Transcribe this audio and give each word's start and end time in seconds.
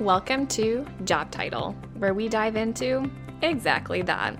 Welcome 0.00 0.46
to 0.46 0.86
Job 1.04 1.30
Title, 1.30 1.76
where 1.98 2.14
we 2.14 2.30
dive 2.30 2.56
into 2.56 3.10
exactly 3.42 4.00
that 4.00 4.34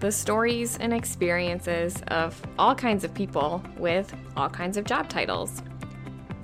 the 0.00 0.10
stories 0.10 0.78
and 0.78 0.94
experiences 0.94 2.02
of 2.08 2.40
all 2.58 2.74
kinds 2.74 3.04
of 3.04 3.12
people 3.12 3.62
with 3.76 4.14
all 4.34 4.48
kinds 4.48 4.78
of 4.78 4.86
job 4.86 5.10
titles. 5.10 5.62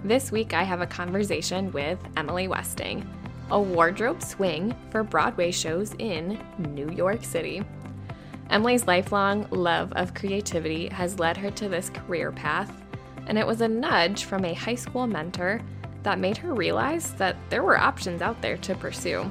This 0.05 0.31
week, 0.31 0.53
I 0.53 0.63
have 0.63 0.83
a 0.83 0.87
conversation 0.87 1.73
with 1.73 1.99
Emily 2.19 2.49
Westing, 2.49 3.09
a 3.51 3.59
wardrobe 3.59 4.23
swing 4.23 4.77
for 4.91 5.03
Broadway 5.03 5.53
shows 5.53 5.95
in 5.99 6.39
New 6.59 6.91
York 6.91 7.25
City. 7.25 7.63
Emily's 8.51 8.87
lifelong 8.87 9.47
love 9.51 9.91
of 9.95 10.13
creativity 10.13 10.91
has 10.91 11.19
led 11.19 11.39
her 11.39 11.51
to 11.53 11.71
this 11.71 11.89
career 11.89 12.31
path, 12.31 12.71
and 13.27 13.39
it 13.39 13.47
was 13.47 13.63
a 13.63 13.69
nudge 13.69 14.25
from 14.25 14.45
a 14.45 14.53
high 14.53 14.75
school 14.75 15.07
mentor 15.07 15.63
that 16.03 16.19
made 16.19 16.37
her 16.39 16.55
realize 16.55 17.13
that 17.15 17.37
there 17.51 17.63
were 17.63 17.79
options 17.79 18.23
out 18.23 18.41
there 18.41 18.57
to 18.59 18.75
pursue. 18.75 19.31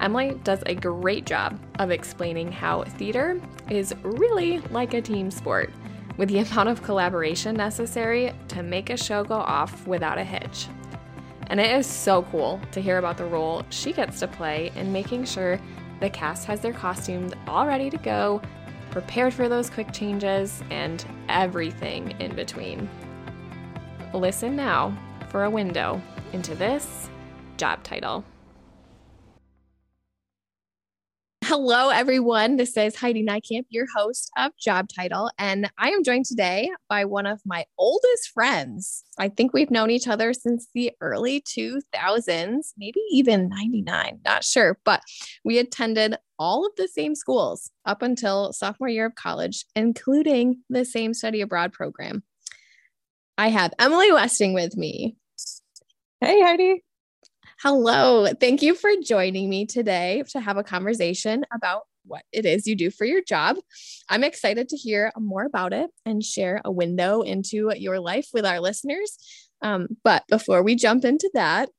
Emily 0.00 0.38
does 0.42 0.62
a 0.66 0.74
great 0.74 1.26
job 1.26 1.58
of 1.78 1.90
explaining 1.90 2.50
how 2.50 2.82
theater 2.82 3.40
is 3.70 3.94
really 4.02 4.58
like 4.70 4.94
a 4.94 5.00
team 5.00 5.30
sport, 5.30 5.70
with 6.16 6.28
the 6.28 6.38
amount 6.50 6.68
of 6.68 6.82
collaboration 6.82 7.54
necessary 7.54 8.32
to 8.48 8.62
make 8.62 8.90
a 8.90 8.96
show 8.96 9.22
go 9.22 9.36
off 9.36 9.86
without 9.86 10.18
a 10.18 10.24
hitch. 10.24 10.66
And 11.48 11.60
it 11.60 11.70
is 11.76 11.86
so 11.86 12.22
cool 12.24 12.60
to 12.72 12.80
hear 12.80 12.98
about 12.98 13.16
the 13.16 13.26
role 13.26 13.62
she 13.70 13.92
gets 13.92 14.18
to 14.20 14.28
play 14.28 14.72
in 14.74 14.92
making 14.92 15.24
sure 15.24 15.60
the 16.00 16.10
cast 16.10 16.46
has 16.46 16.60
their 16.60 16.72
costumes 16.72 17.32
all 17.46 17.66
ready 17.66 17.90
to 17.90 17.98
go, 17.98 18.42
prepared 18.90 19.32
for 19.32 19.48
those 19.48 19.70
quick 19.70 19.92
changes, 19.92 20.62
and 20.70 21.04
everything 21.28 22.10
in 22.20 22.34
between. 22.34 22.88
Listen 24.12 24.56
now 24.56 24.96
for 25.32 25.44
a 25.44 25.50
window 25.50 26.00
into 26.34 26.54
this 26.54 27.08
job 27.56 27.82
title. 27.82 28.22
Hello, 31.44 31.88
everyone. 31.88 32.56
This 32.56 32.76
is 32.76 32.96
Heidi 32.96 33.24
Niekamp, 33.24 33.64
your 33.68 33.86
host 33.94 34.30
of 34.38 34.52
Job 34.58 34.86
Title, 34.88 35.30
and 35.38 35.70
I 35.76 35.90
am 35.90 36.04
joined 36.04 36.24
today 36.24 36.70
by 36.88 37.04
one 37.04 37.26
of 37.26 37.40
my 37.44 37.64
oldest 37.76 38.30
friends. 38.32 39.04
I 39.18 39.28
think 39.28 39.52
we've 39.52 39.70
known 39.70 39.90
each 39.90 40.06
other 40.06 40.32
since 40.32 40.68
the 40.74 40.92
early 41.00 41.40
2000s, 41.42 42.72
maybe 42.78 43.00
even 43.10 43.48
99, 43.48 44.20
not 44.24 44.44
sure, 44.44 44.78
but 44.84 45.02
we 45.44 45.58
attended 45.58 46.16
all 46.38 46.64
of 46.64 46.72
the 46.76 46.88
same 46.88 47.14
schools 47.14 47.70
up 47.84 48.02
until 48.02 48.52
sophomore 48.52 48.88
year 48.88 49.06
of 49.06 49.14
college, 49.14 49.66
including 49.74 50.62
the 50.70 50.84
same 50.84 51.12
study 51.12 51.40
abroad 51.40 51.72
program. 51.72 52.22
I 53.36 53.48
have 53.48 53.74
Emily 53.78 54.12
Westing 54.12 54.54
with 54.54 54.76
me. 54.76 55.16
Hey, 56.24 56.40
Heidi. 56.40 56.84
Hello. 57.60 58.28
Thank 58.28 58.62
you 58.62 58.76
for 58.76 58.90
joining 59.02 59.50
me 59.50 59.66
today 59.66 60.22
to 60.28 60.38
have 60.38 60.56
a 60.56 60.62
conversation 60.62 61.44
about 61.52 61.82
what 62.04 62.22
it 62.30 62.46
is 62.46 62.68
you 62.68 62.76
do 62.76 62.92
for 62.92 63.04
your 63.04 63.22
job. 63.22 63.56
I'm 64.08 64.22
excited 64.22 64.68
to 64.68 64.76
hear 64.76 65.10
more 65.18 65.44
about 65.44 65.72
it 65.72 65.90
and 66.06 66.22
share 66.22 66.60
a 66.64 66.70
window 66.70 67.22
into 67.22 67.72
your 67.76 67.98
life 67.98 68.28
with 68.32 68.46
our 68.46 68.60
listeners. 68.60 69.18
Um, 69.62 69.88
but 70.04 70.22
before 70.28 70.62
we 70.62 70.76
jump 70.76 71.04
into 71.04 71.28
that, 71.34 71.70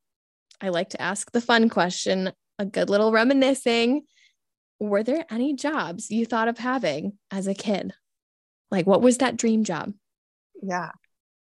I 0.59 0.69
like 0.69 0.89
to 0.89 1.01
ask 1.01 1.31
the 1.31 1.39
fun 1.39 1.69
question 1.69 2.33
a 2.59 2.65
good 2.65 2.89
little 2.89 3.13
reminiscing. 3.13 4.01
Were 4.77 5.03
there 5.03 5.25
any 5.31 5.53
jobs 5.55 6.11
you 6.11 6.25
thought 6.25 6.49
of 6.49 6.57
having 6.57 7.17
as 7.31 7.47
a 7.47 7.53
kid? 7.53 7.93
Like, 8.71 8.87
what 8.87 9.01
was 9.01 9.19
that 9.19 9.37
dream 9.37 9.63
job? 9.63 9.93
Yeah. 10.61 10.91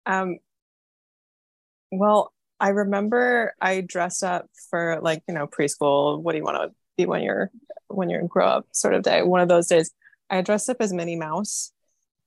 Um, 0.06 0.38
well, 1.92 2.32
I 2.58 2.70
remember 2.70 3.54
I 3.60 3.82
dressed 3.82 4.24
up 4.24 4.48
for 4.70 4.98
like, 5.02 5.22
you 5.28 5.34
know, 5.34 5.46
preschool. 5.46 6.20
What 6.20 6.32
do 6.32 6.38
you 6.38 6.44
want 6.44 6.56
to 6.56 6.74
be 6.96 7.06
when 7.06 7.22
you're 7.22 7.50
when 7.88 8.10
you're 8.10 8.26
grow 8.26 8.46
up 8.46 8.66
sort 8.72 8.94
of 8.94 9.02
day? 9.02 9.22
One 9.22 9.40
of 9.40 9.48
those 9.48 9.66
days. 9.66 9.90
I 10.28 10.40
dressed 10.42 10.68
up 10.68 10.78
as 10.80 10.92
Minnie 10.92 11.16
Mouse. 11.16 11.72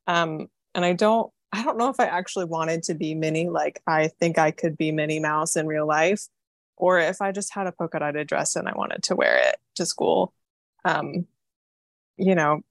Um, 0.07 0.47
and 0.73 0.85
I 0.85 0.94
don't 0.94 1.31
I 1.51 1.63
don't 1.63 1.78
know 1.78 1.90
if 1.90 2.00
I 2.00 2.06
actually 2.06 2.45
wanted 2.45 2.84
to 2.84 2.94
be 2.94 3.16
Minnie, 3.16 3.50
like 3.50 3.81
I 3.88 4.09
think 4.19 4.38
I 4.38 4.51
could 4.51 4.78
be 4.78 4.91
Minnie 4.91 5.19
Mouse 5.19 5.56
in 5.56 5.66
real 5.67 5.88
life, 5.88 6.28
or 6.78 7.00
if 7.00 7.22
I 7.22 7.31
just 7.31 7.53
had 7.53 7.67
a 7.67 7.72
polka 7.72 8.00
dotted 8.00 8.28
dress 8.28 8.56
and 8.56 8.67
I 8.67 8.73
wanted 8.75 9.03
to 9.03 9.16
wear 9.16 9.38
it 9.50 9.57
to 9.75 9.85
school. 9.85 10.34
Um, 10.85 11.25
you 12.17 12.35
know, 12.35 12.61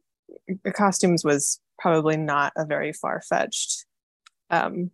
costumes 0.72 1.24
was 1.24 1.60
probably 1.78 2.16
not 2.16 2.52
a 2.56 2.64
very 2.64 2.92
far 2.92 3.20
fetched 3.20 3.84
um, 4.50 4.90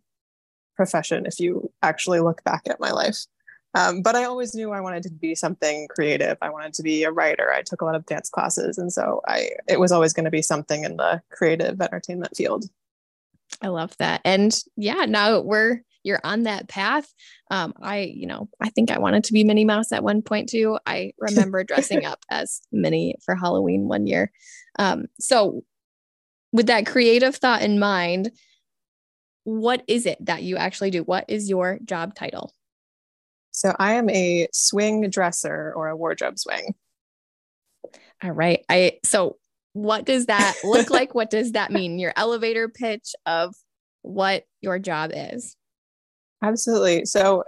profession 0.76 1.26
if 1.26 1.40
you 1.40 1.70
actually 1.82 2.20
look 2.20 2.42
back 2.44 2.62
at 2.68 2.80
my 2.80 2.90
life. 2.90 3.26
Um, 3.74 4.02
but 4.02 4.14
I 4.14 4.24
always 4.24 4.54
knew 4.54 4.70
I 4.70 4.80
wanted 4.80 5.02
to 5.04 5.10
be 5.10 5.34
something 5.34 5.88
creative. 5.88 6.38
I 6.40 6.50
wanted 6.50 6.74
to 6.74 6.82
be 6.82 7.02
a 7.02 7.10
writer. 7.10 7.52
I 7.52 7.62
took 7.62 7.80
a 7.80 7.84
lot 7.84 7.96
of 7.96 8.06
dance 8.06 8.30
classes, 8.30 8.78
and 8.78 8.92
so 8.92 9.20
I 9.26 9.50
it 9.68 9.80
was 9.80 9.90
always 9.90 10.12
going 10.12 10.26
to 10.26 10.30
be 10.30 10.42
something 10.42 10.84
in 10.84 10.96
the 10.96 11.20
creative 11.30 11.80
entertainment 11.80 12.36
field. 12.36 12.66
I 13.60 13.68
love 13.68 13.96
that, 13.98 14.20
and 14.24 14.56
yeah, 14.76 15.06
now 15.08 15.40
we're 15.40 15.80
you're 16.04 16.20
on 16.22 16.44
that 16.44 16.68
path. 16.68 17.12
Um, 17.50 17.74
I 17.82 18.00
you 18.00 18.28
know 18.28 18.48
I 18.60 18.70
think 18.70 18.92
I 18.92 19.00
wanted 19.00 19.24
to 19.24 19.32
be 19.32 19.42
Minnie 19.42 19.64
Mouse 19.64 19.90
at 19.90 20.04
one 20.04 20.22
point 20.22 20.48
too. 20.48 20.78
I 20.86 21.12
remember 21.18 21.64
dressing 21.64 22.04
up 22.04 22.24
as 22.30 22.60
Minnie 22.70 23.16
for 23.24 23.34
Halloween 23.34 23.88
one 23.88 24.06
year. 24.06 24.30
Um, 24.78 25.06
so 25.18 25.64
with 26.52 26.66
that 26.66 26.86
creative 26.86 27.34
thought 27.34 27.62
in 27.62 27.80
mind, 27.80 28.30
what 29.44 29.82
is 29.86 30.06
it 30.06 30.18
that 30.26 30.42
you 30.42 30.56
actually 30.56 30.90
do? 30.90 31.02
What 31.02 31.26
is 31.28 31.48
your 31.48 31.78
job 31.84 32.14
title? 32.14 32.52
So 33.52 33.74
I 33.78 33.94
am 33.94 34.10
a 34.10 34.48
swing 34.52 35.08
dresser 35.10 35.72
or 35.76 35.88
a 35.88 35.96
wardrobe 35.96 36.38
swing. 36.38 36.74
All 38.22 38.32
right. 38.32 38.64
I 38.68 38.98
so 39.04 39.36
what 39.74 40.04
does 40.04 40.26
that 40.26 40.54
look 40.64 40.90
like? 40.90 41.14
What 41.14 41.30
does 41.30 41.52
that 41.52 41.70
mean? 41.70 41.98
Your 41.98 42.12
elevator 42.16 42.68
pitch 42.68 43.14
of 43.26 43.54
what 44.02 44.44
your 44.60 44.78
job 44.78 45.12
is. 45.14 45.56
Absolutely. 46.42 47.04
So 47.04 47.44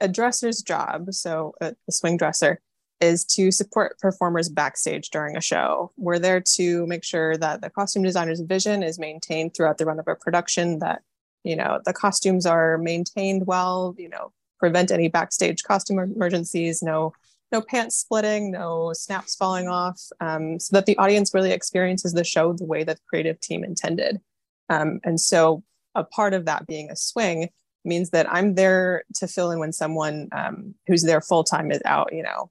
a 0.00 0.08
dresser's 0.08 0.62
job, 0.62 1.12
so 1.12 1.54
a, 1.60 1.74
a 1.88 1.92
swing 1.92 2.16
dresser 2.16 2.60
is 3.00 3.24
to 3.24 3.50
support 3.50 3.98
performers 3.98 4.48
backstage 4.48 5.10
during 5.10 5.36
a 5.36 5.40
show. 5.40 5.92
We're 5.96 6.18
there 6.18 6.40
to 6.56 6.86
make 6.86 7.04
sure 7.04 7.36
that 7.36 7.60
the 7.60 7.70
costume 7.70 8.02
designer's 8.02 8.40
vision 8.40 8.82
is 8.82 8.98
maintained 8.98 9.54
throughout 9.54 9.78
the 9.78 9.86
run 9.86 10.00
of 10.00 10.08
a 10.08 10.14
production, 10.14 10.80
that 10.80 11.02
you 11.44 11.56
know 11.56 11.80
the 11.84 11.92
costumes 11.92 12.46
are 12.46 12.78
maintained 12.78 13.46
well, 13.46 13.94
you 13.98 14.08
know, 14.08 14.32
prevent 14.58 14.90
any 14.90 15.08
backstage 15.08 15.62
costume 15.62 15.98
emergencies, 15.98 16.82
no 16.82 17.12
no 17.50 17.62
pants 17.62 17.96
splitting, 17.96 18.50
no 18.50 18.92
snaps 18.92 19.34
falling 19.34 19.68
off, 19.68 20.00
um, 20.20 20.60
so 20.60 20.76
that 20.76 20.86
the 20.86 20.98
audience 20.98 21.32
really 21.32 21.52
experiences 21.52 22.12
the 22.12 22.24
show 22.24 22.52
the 22.52 22.64
way 22.64 22.84
that 22.84 22.96
the 22.96 23.02
creative 23.08 23.40
team 23.40 23.64
intended. 23.64 24.20
Um, 24.68 25.00
and 25.04 25.18
so 25.18 25.62
a 25.94 26.04
part 26.04 26.34
of 26.34 26.44
that 26.44 26.66
being 26.66 26.90
a 26.90 26.96
swing 26.96 27.48
means 27.84 28.10
that 28.10 28.30
I'm 28.30 28.54
there 28.54 29.04
to 29.14 29.26
fill 29.26 29.50
in 29.50 29.58
when 29.58 29.72
someone 29.72 30.28
um, 30.32 30.74
who's 30.86 31.02
there 31.02 31.20
full 31.20 31.44
time 31.44 31.70
is 31.72 31.80
out, 31.86 32.12
you 32.12 32.22
know, 32.22 32.50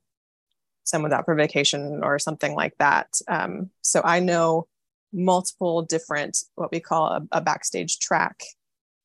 someone's 0.87 1.13
out 1.13 1.25
for 1.25 1.35
vacation 1.35 2.01
or 2.03 2.17
something 2.17 2.55
like 2.55 2.73
that. 2.79 3.07
Um, 3.27 3.69
so 3.81 4.01
I 4.03 4.19
know 4.19 4.67
multiple 5.13 5.81
different, 5.81 6.37
what 6.55 6.71
we 6.71 6.79
call 6.79 7.07
a, 7.07 7.21
a 7.33 7.41
backstage 7.41 7.99
track 7.99 8.41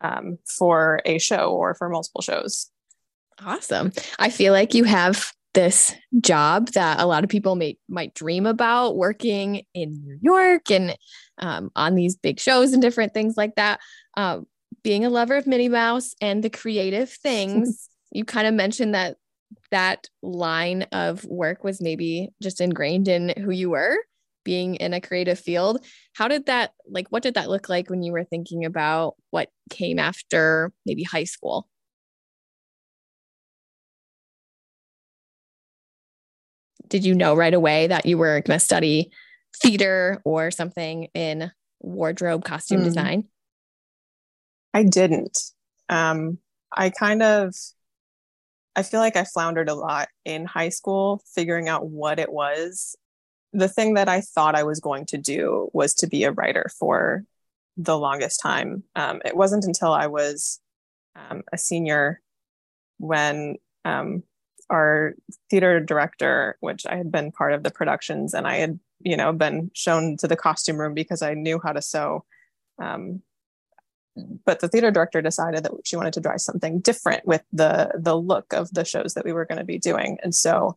um, 0.00 0.38
for 0.46 1.00
a 1.04 1.18
show 1.18 1.50
or 1.50 1.74
for 1.74 1.88
multiple 1.88 2.22
shows. 2.22 2.70
Awesome. 3.44 3.92
I 4.18 4.30
feel 4.30 4.52
like 4.52 4.74
you 4.74 4.84
have 4.84 5.32
this 5.54 5.94
job 6.20 6.68
that 6.70 7.00
a 7.00 7.06
lot 7.06 7.24
of 7.24 7.30
people 7.30 7.56
may 7.56 7.76
might 7.88 8.14
dream 8.14 8.46
about 8.46 8.96
working 8.96 9.62
in 9.74 10.02
New 10.04 10.18
York 10.22 10.70
and 10.70 10.96
um, 11.38 11.70
on 11.76 11.94
these 11.94 12.16
big 12.16 12.40
shows 12.40 12.72
and 12.72 12.80
different 12.80 13.12
things 13.12 13.36
like 13.36 13.54
that. 13.56 13.80
Um, 14.16 14.46
being 14.82 15.04
a 15.04 15.10
lover 15.10 15.36
of 15.36 15.46
Minnie 15.46 15.68
Mouse 15.68 16.14
and 16.20 16.42
the 16.42 16.50
creative 16.50 17.10
things, 17.10 17.88
you 18.10 18.24
kind 18.24 18.46
of 18.46 18.54
mentioned 18.54 18.94
that 18.94 19.16
that 19.70 20.08
line 20.22 20.82
of 20.92 21.24
work 21.24 21.64
was 21.64 21.80
maybe 21.80 22.30
just 22.42 22.60
ingrained 22.60 23.08
in 23.08 23.34
who 23.36 23.50
you 23.50 23.70
were 23.70 23.96
being 24.44 24.76
in 24.76 24.92
a 24.94 25.00
creative 25.00 25.38
field. 25.38 25.84
How 26.14 26.28
did 26.28 26.46
that 26.46 26.72
like 26.88 27.08
what 27.08 27.22
did 27.22 27.34
that 27.34 27.48
look 27.48 27.68
like 27.68 27.90
when 27.90 28.02
you 28.02 28.12
were 28.12 28.24
thinking 28.24 28.64
about 28.64 29.14
what 29.30 29.48
came 29.70 29.98
after 29.98 30.72
maybe 30.84 31.02
high 31.02 31.24
school? 31.24 31.68
Did 36.88 37.04
you 37.04 37.14
know 37.14 37.34
right 37.34 37.54
away 37.54 37.86
that 37.86 38.04
you 38.04 38.18
were 38.18 38.40
going 38.40 38.58
to 38.58 38.64
study 38.64 39.10
theater 39.62 40.20
or 40.24 40.50
something 40.50 41.08
in 41.14 41.50
wardrobe 41.80 42.44
costume 42.44 42.80
mm. 42.80 42.84
design? 42.84 43.24
I 44.74 44.84
didn't. 44.84 45.38
Um 45.88 46.38
i 46.74 46.88
kind 46.88 47.22
of 47.22 47.54
I 48.74 48.82
feel 48.82 49.00
like 49.00 49.16
I 49.16 49.24
floundered 49.24 49.68
a 49.68 49.74
lot 49.74 50.08
in 50.24 50.46
high 50.46 50.70
school 50.70 51.22
figuring 51.34 51.68
out 51.68 51.86
what 51.86 52.18
it 52.18 52.32
was. 52.32 52.96
The 53.52 53.68
thing 53.68 53.94
that 53.94 54.08
I 54.08 54.22
thought 54.22 54.54
I 54.54 54.62
was 54.62 54.80
going 54.80 55.06
to 55.06 55.18
do 55.18 55.68
was 55.72 55.94
to 55.94 56.06
be 56.06 56.24
a 56.24 56.32
writer 56.32 56.70
for 56.78 57.24
the 57.76 57.98
longest 57.98 58.40
time. 58.40 58.84
Um, 58.96 59.20
it 59.24 59.36
wasn't 59.36 59.64
until 59.64 59.92
I 59.92 60.06
was 60.06 60.60
um, 61.16 61.42
a 61.52 61.58
senior 61.58 62.20
when 62.98 63.56
um, 63.84 64.22
our 64.70 65.14
theater 65.50 65.80
director, 65.80 66.56
which 66.60 66.86
I 66.86 66.96
had 66.96 67.12
been 67.12 67.32
part 67.32 67.52
of 67.52 67.62
the 67.62 67.70
productions 67.70 68.32
and 68.32 68.46
I 68.46 68.56
had, 68.56 68.78
you 69.00 69.16
know, 69.16 69.32
been 69.32 69.70
shown 69.74 70.16
to 70.18 70.28
the 70.28 70.36
costume 70.36 70.78
room 70.78 70.94
because 70.94 71.20
I 71.20 71.34
knew 71.34 71.60
how 71.62 71.72
to 71.72 71.82
sew. 71.82 72.24
Um, 72.80 73.22
but 74.44 74.60
the 74.60 74.68
theater 74.68 74.90
director 74.90 75.22
decided 75.22 75.64
that 75.64 75.72
she 75.84 75.96
wanted 75.96 76.12
to 76.14 76.20
try 76.20 76.36
something 76.36 76.80
different 76.80 77.26
with 77.26 77.42
the 77.52 77.90
the 77.98 78.16
look 78.16 78.52
of 78.52 78.72
the 78.72 78.84
shows 78.84 79.14
that 79.14 79.24
we 79.24 79.32
were 79.32 79.46
going 79.46 79.58
to 79.58 79.64
be 79.64 79.78
doing. 79.78 80.18
And 80.22 80.34
so 80.34 80.76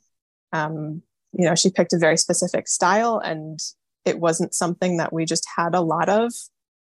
um, 0.53 1.01
you 1.33 1.45
know 1.45 1.55
she 1.55 1.69
picked 1.69 1.93
a 1.93 1.97
very 1.97 2.17
specific 2.17 2.67
style 2.67 3.19
and 3.19 3.59
it 4.05 4.19
wasn't 4.19 4.53
something 4.53 4.97
that 4.97 5.11
we 5.11 5.25
just 5.25 5.47
had 5.55 5.75
a 5.75 5.81
lot 5.81 6.09
of 6.09 6.33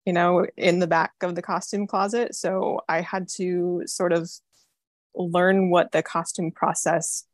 you 0.06 0.14
know 0.14 0.46
in 0.56 0.80
the 0.80 0.88
back 0.88 1.14
of 1.22 1.36
the 1.36 1.42
costume 1.42 1.88
closet. 1.88 2.36
So 2.36 2.82
i 2.88 3.02
had 3.02 3.28
to 3.38 3.84
sort 3.86 4.14
of 4.14 4.30
learn 5.16 5.70
what 5.70 5.92
the 5.92 6.04
costume 6.04 6.52
process 6.52 7.26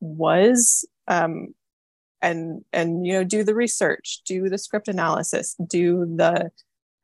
was 0.00 0.86
um, 1.08 1.54
and 2.22 2.64
and 2.72 3.06
you 3.06 3.12
know 3.12 3.24
do 3.24 3.44
the 3.44 3.54
research 3.54 4.20
do 4.24 4.48
the 4.48 4.58
script 4.58 4.88
analysis 4.88 5.54
do 5.66 6.06
the 6.16 6.50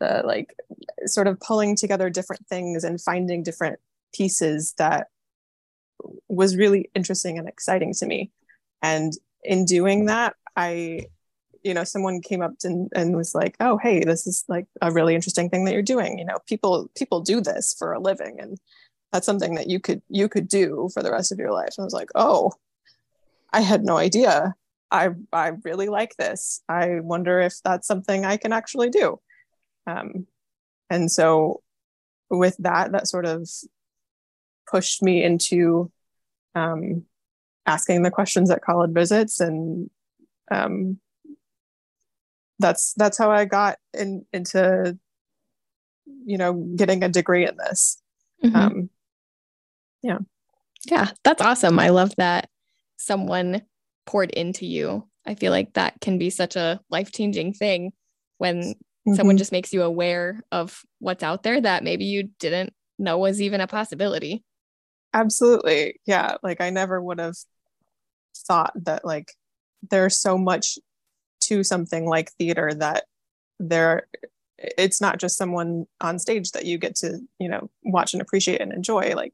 the 0.00 0.22
like 0.24 0.54
sort 1.06 1.26
of 1.26 1.38
pulling 1.40 1.76
together 1.76 2.10
different 2.10 2.46
things 2.46 2.84
and 2.84 3.00
finding 3.00 3.42
different 3.42 3.78
pieces 4.12 4.74
that 4.78 5.08
was 6.28 6.56
really 6.56 6.90
interesting 6.94 7.38
and 7.38 7.48
exciting 7.48 7.94
to 7.94 8.06
me. 8.06 8.30
And 8.82 9.12
in 9.42 9.64
doing 9.64 10.06
that 10.06 10.34
i 10.56 11.06
you 11.62 11.74
know 11.74 11.84
someone 11.84 12.20
came 12.20 12.42
up 12.42 12.58
to, 12.58 12.88
and 12.94 13.16
was 13.16 13.34
like 13.34 13.56
oh 13.60 13.78
hey 13.78 14.02
this 14.04 14.26
is 14.26 14.44
like 14.48 14.66
a 14.82 14.90
really 14.90 15.14
interesting 15.14 15.48
thing 15.48 15.64
that 15.64 15.72
you're 15.72 15.82
doing. 15.82 16.18
You 16.18 16.24
know 16.24 16.38
people 16.46 16.90
people 16.96 17.20
do 17.20 17.40
this 17.40 17.74
for 17.78 17.92
a 17.92 18.00
living 18.00 18.38
and 18.40 18.58
that's 19.12 19.26
something 19.26 19.54
that 19.56 19.68
you 19.68 19.80
could 19.80 20.02
you 20.08 20.28
could 20.28 20.48
do 20.48 20.88
for 20.94 21.02
the 21.02 21.10
rest 21.10 21.32
of 21.32 21.38
your 21.38 21.52
life. 21.52 21.74
And 21.76 21.84
i 21.84 21.86
was 21.86 21.94
like 21.94 22.10
oh 22.14 22.52
i 23.52 23.60
had 23.60 23.84
no 23.84 23.96
idea. 23.96 24.54
I 24.90 25.10
i 25.32 25.52
really 25.64 25.88
like 25.88 26.16
this. 26.16 26.62
I 26.68 27.00
wonder 27.00 27.40
if 27.40 27.54
that's 27.64 27.86
something 27.86 28.24
i 28.24 28.36
can 28.36 28.52
actually 28.52 28.90
do 28.90 29.20
um, 29.86 30.26
and 30.88 31.10
so 31.10 31.62
with 32.30 32.56
that, 32.58 32.92
that 32.92 33.08
sort 33.08 33.26
of 33.26 33.48
pushed 34.70 35.02
me 35.02 35.22
into 35.22 35.90
um, 36.54 37.04
asking 37.66 38.02
the 38.02 38.10
questions 38.10 38.50
at 38.50 38.62
college 38.62 38.92
visits 38.92 39.40
and 39.40 39.90
um, 40.50 40.98
that's 42.60 42.92
that's 42.94 43.18
how 43.18 43.30
I 43.30 43.46
got 43.46 43.78
in, 43.94 44.24
into 44.32 44.96
you 46.24 46.38
know 46.38 46.52
getting 46.52 47.02
a 47.02 47.08
degree 47.08 47.46
in 47.46 47.56
this. 47.56 48.00
Mm-hmm. 48.44 48.56
Um, 48.56 48.90
yeah, 50.02 50.18
yeah, 50.84 51.10
that's 51.24 51.42
awesome. 51.42 51.78
I 51.78 51.88
love 51.88 52.12
that 52.16 52.48
someone 52.96 53.62
poured 54.06 54.30
into 54.30 54.66
you. 54.66 55.08
I 55.26 55.34
feel 55.34 55.52
like 55.52 55.74
that 55.74 56.00
can 56.00 56.18
be 56.18 56.30
such 56.30 56.56
a 56.56 56.80
life 56.90 57.12
changing 57.12 57.54
thing 57.54 57.92
when 58.38 58.74
mm-hmm. 59.10 59.16
someone 59.16 59.36
just 59.36 59.52
makes 59.52 59.72
you 59.72 59.82
aware 59.82 60.42
of 60.52 60.82
what's 60.98 61.22
out 61.22 61.42
there 61.42 61.60
that 61.60 61.84
maybe 61.84 62.04
you 62.04 62.30
didn't 62.38 62.72
know 62.98 63.18
was 63.18 63.40
even 63.40 63.60
a 63.60 63.66
possibility. 63.66 64.44
Absolutely. 65.12 66.00
Yeah. 66.06 66.36
Like 66.42 66.60
I 66.60 66.70
never 66.70 67.02
would 67.02 67.18
have 67.18 67.36
thought 68.36 68.72
that 68.84 69.04
like 69.04 69.32
there's 69.90 70.20
so 70.20 70.38
much 70.38 70.78
to 71.42 71.64
something 71.64 72.06
like 72.06 72.32
theater 72.32 72.72
that 72.74 73.04
there 73.58 74.06
it's 74.58 75.00
not 75.00 75.18
just 75.18 75.38
someone 75.38 75.86
on 76.02 76.18
stage 76.18 76.50
that 76.52 76.66
you 76.66 76.76
get 76.76 76.94
to, 76.94 77.18
you 77.38 77.48
know, 77.48 77.70
watch 77.82 78.12
and 78.12 78.20
appreciate 78.20 78.60
and 78.60 78.72
enjoy. 78.72 79.14
Like 79.14 79.32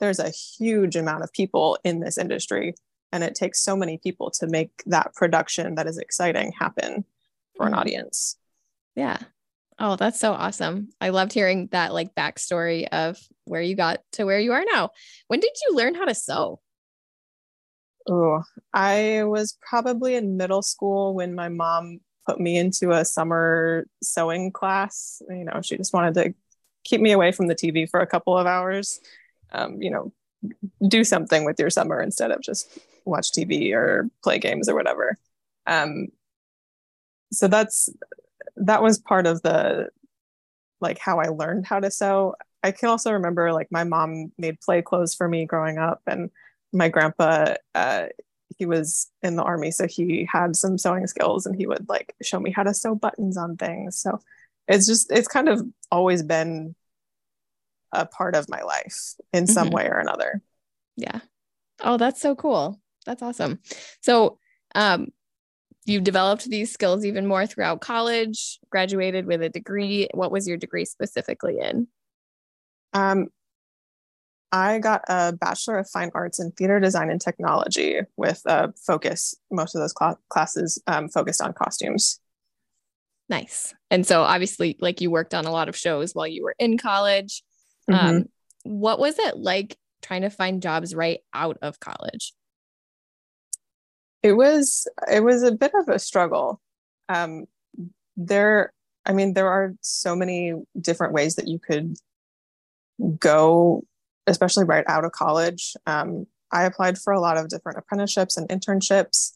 there's 0.00 0.18
a 0.18 0.30
huge 0.30 0.96
amount 0.96 1.22
of 1.22 1.32
people 1.32 1.78
in 1.84 2.00
this 2.00 2.18
industry 2.18 2.74
and 3.12 3.22
it 3.22 3.36
takes 3.36 3.62
so 3.62 3.76
many 3.76 3.98
people 3.98 4.30
to 4.32 4.48
make 4.48 4.82
that 4.86 5.14
production 5.14 5.76
that 5.76 5.86
is 5.86 5.98
exciting 5.98 6.52
happen 6.58 7.04
for 7.56 7.64
an 7.64 7.72
mm-hmm. 7.72 7.80
audience. 7.80 8.36
Yeah. 8.94 9.18
Oh, 9.78 9.96
that's 9.96 10.20
so 10.20 10.32
awesome. 10.32 10.90
I 11.00 11.08
loved 11.08 11.32
hearing 11.32 11.68
that 11.72 11.92
like 11.92 12.14
backstory 12.14 12.86
of 12.88 13.18
where 13.44 13.62
you 13.62 13.74
got 13.74 14.00
to 14.12 14.24
where 14.24 14.38
you 14.38 14.52
are 14.52 14.64
now. 14.72 14.90
When 15.26 15.40
did 15.40 15.50
you 15.66 15.76
learn 15.76 15.94
how 15.94 16.04
to 16.04 16.14
sew? 16.14 16.60
Oh, 18.08 18.42
I 18.72 19.24
was 19.24 19.58
probably 19.68 20.14
in 20.14 20.36
middle 20.36 20.62
school 20.62 21.14
when 21.14 21.34
my 21.34 21.48
mom 21.48 22.00
put 22.26 22.38
me 22.38 22.56
into 22.56 22.92
a 22.92 23.04
summer 23.04 23.86
sewing 24.02 24.52
class. 24.52 25.20
You 25.28 25.44
know, 25.44 25.60
she 25.62 25.76
just 25.76 25.92
wanted 25.92 26.14
to 26.14 26.34
keep 26.84 27.00
me 27.00 27.12
away 27.12 27.32
from 27.32 27.48
the 27.48 27.54
TV 27.54 27.86
for 27.86 28.00
a 28.00 28.06
couple 28.06 28.36
of 28.36 28.46
hours. 28.46 29.00
Um, 29.52 29.80
you 29.80 29.90
know, 29.90 30.12
do 30.86 31.02
something 31.02 31.44
with 31.44 31.58
your 31.58 31.70
summer 31.70 32.00
instead 32.00 32.30
of 32.30 32.42
just 32.42 32.78
watch 33.04 33.32
TV 33.32 33.72
or 33.72 34.08
play 34.22 34.38
games 34.38 34.68
or 34.68 34.74
whatever. 34.74 35.16
Um, 35.66 36.08
so 37.32 37.48
that's 37.48 37.88
that 38.56 38.82
was 38.82 38.98
part 38.98 39.26
of 39.26 39.42
the 39.42 39.88
like 40.80 40.98
how 40.98 41.18
I 41.18 41.28
learned 41.28 41.66
how 41.66 41.80
to 41.80 41.90
sew. 41.90 42.34
I 42.62 42.70
can 42.70 42.88
also 42.88 43.12
remember 43.12 43.52
like 43.52 43.68
my 43.70 43.84
mom 43.84 44.32
made 44.38 44.60
play 44.60 44.82
clothes 44.82 45.14
for 45.14 45.28
me 45.28 45.46
growing 45.46 45.78
up, 45.78 46.02
and 46.06 46.30
my 46.72 46.88
grandpa, 46.88 47.54
uh, 47.74 48.06
he 48.58 48.66
was 48.66 49.10
in 49.22 49.36
the 49.36 49.42
army, 49.42 49.70
so 49.70 49.86
he 49.86 50.28
had 50.30 50.56
some 50.56 50.78
sewing 50.78 51.06
skills, 51.06 51.46
and 51.46 51.56
he 51.56 51.66
would 51.66 51.88
like 51.88 52.14
show 52.22 52.40
me 52.40 52.50
how 52.50 52.62
to 52.62 52.74
sew 52.74 52.94
buttons 52.94 53.36
on 53.36 53.56
things. 53.56 53.98
So 53.98 54.20
it's 54.68 54.86
just 54.86 55.10
it's 55.12 55.28
kind 55.28 55.48
of 55.48 55.62
always 55.90 56.22
been 56.22 56.74
a 57.92 58.06
part 58.06 58.34
of 58.34 58.48
my 58.48 58.62
life 58.62 59.14
in 59.32 59.46
some 59.46 59.68
mm-hmm. 59.68 59.76
way 59.76 59.88
or 59.88 59.98
another. 59.98 60.42
Yeah. 60.96 61.20
Oh, 61.80 61.96
that's 61.96 62.20
so 62.20 62.34
cool. 62.34 62.80
That's 63.06 63.22
awesome. 63.22 63.60
So, 64.00 64.38
um, 64.74 65.08
you 65.86 66.00
developed 66.00 66.44
these 66.44 66.72
skills 66.72 67.04
even 67.04 67.26
more 67.26 67.46
throughout 67.46 67.80
college, 67.80 68.58
graduated 68.70 69.26
with 69.26 69.42
a 69.42 69.48
degree. 69.48 70.08
What 70.14 70.32
was 70.32 70.48
your 70.48 70.56
degree 70.56 70.84
specifically 70.84 71.58
in? 71.60 71.88
Um, 72.92 73.28
I 74.50 74.78
got 74.78 75.02
a 75.08 75.32
Bachelor 75.32 75.78
of 75.78 75.90
Fine 75.90 76.12
Arts 76.14 76.38
in 76.38 76.52
Theater 76.52 76.78
Design 76.78 77.10
and 77.10 77.20
Technology 77.20 78.00
with 78.16 78.40
a 78.46 78.72
focus, 78.86 79.34
most 79.50 79.74
of 79.74 79.80
those 79.80 79.94
cl- 79.98 80.20
classes 80.28 80.80
um, 80.86 81.08
focused 81.08 81.42
on 81.42 81.52
costumes. 81.52 82.20
Nice. 83.28 83.74
And 83.90 84.06
so, 84.06 84.22
obviously, 84.22 84.76
like 84.80 85.00
you 85.00 85.10
worked 85.10 85.34
on 85.34 85.44
a 85.44 85.50
lot 85.50 85.68
of 85.68 85.76
shows 85.76 86.14
while 86.14 86.26
you 86.26 86.44
were 86.44 86.54
in 86.58 86.78
college. 86.78 87.42
Mm-hmm. 87.90 88.06
Um, 88.06 88.24
what 88.62 88.98
was 88.98 89.18
it 89.18 89.36
like 89.36 89.76
trying 90.02 90.22
to 90.22 90.30
find 90.30 90.62
jobs 90.62 90.94
right 90.94 91.20
out 91.32 91.58
of 91.60 91.80
college? 91.80 92.32
It 94.24 94.32
was 94.32 94.88
it 95.10 95.22
was 95.22 95.42
a 95.42 95.52
bit 95.52 95.72
of 95.74 95.88
a 95.88 95.98
struggle. 95.98 96.60
Um, 97.08 97.44
there 98.16 98.72
i 99.06 99.12
mean 99.12 99.34
there 99.34 99.48
are 99.48 99.74
so 99.80 100.14
many 100.14 100.54
different 100.80 101.12
ways 101.12 101.34
that 101.34 101.48
you 101.48 101.58
could 101.58 101.96
go 103.18 103.84
especially 104.26 104.64
right 104.64 104.84
out 104.88 105.04
of 105.04 105.12
college. 105.12 105.74
Um, 105.86 106.26
i 106.50 106.64
applied 106.64 106.96
for 106.96 107.12
a 107.12 107.20
lot 107.20 107.36
of 107.36 107.48
different 107.48 107.78
apprenticeships 107.78 108.36
and 108.36 108.48
internships 108.48 109.32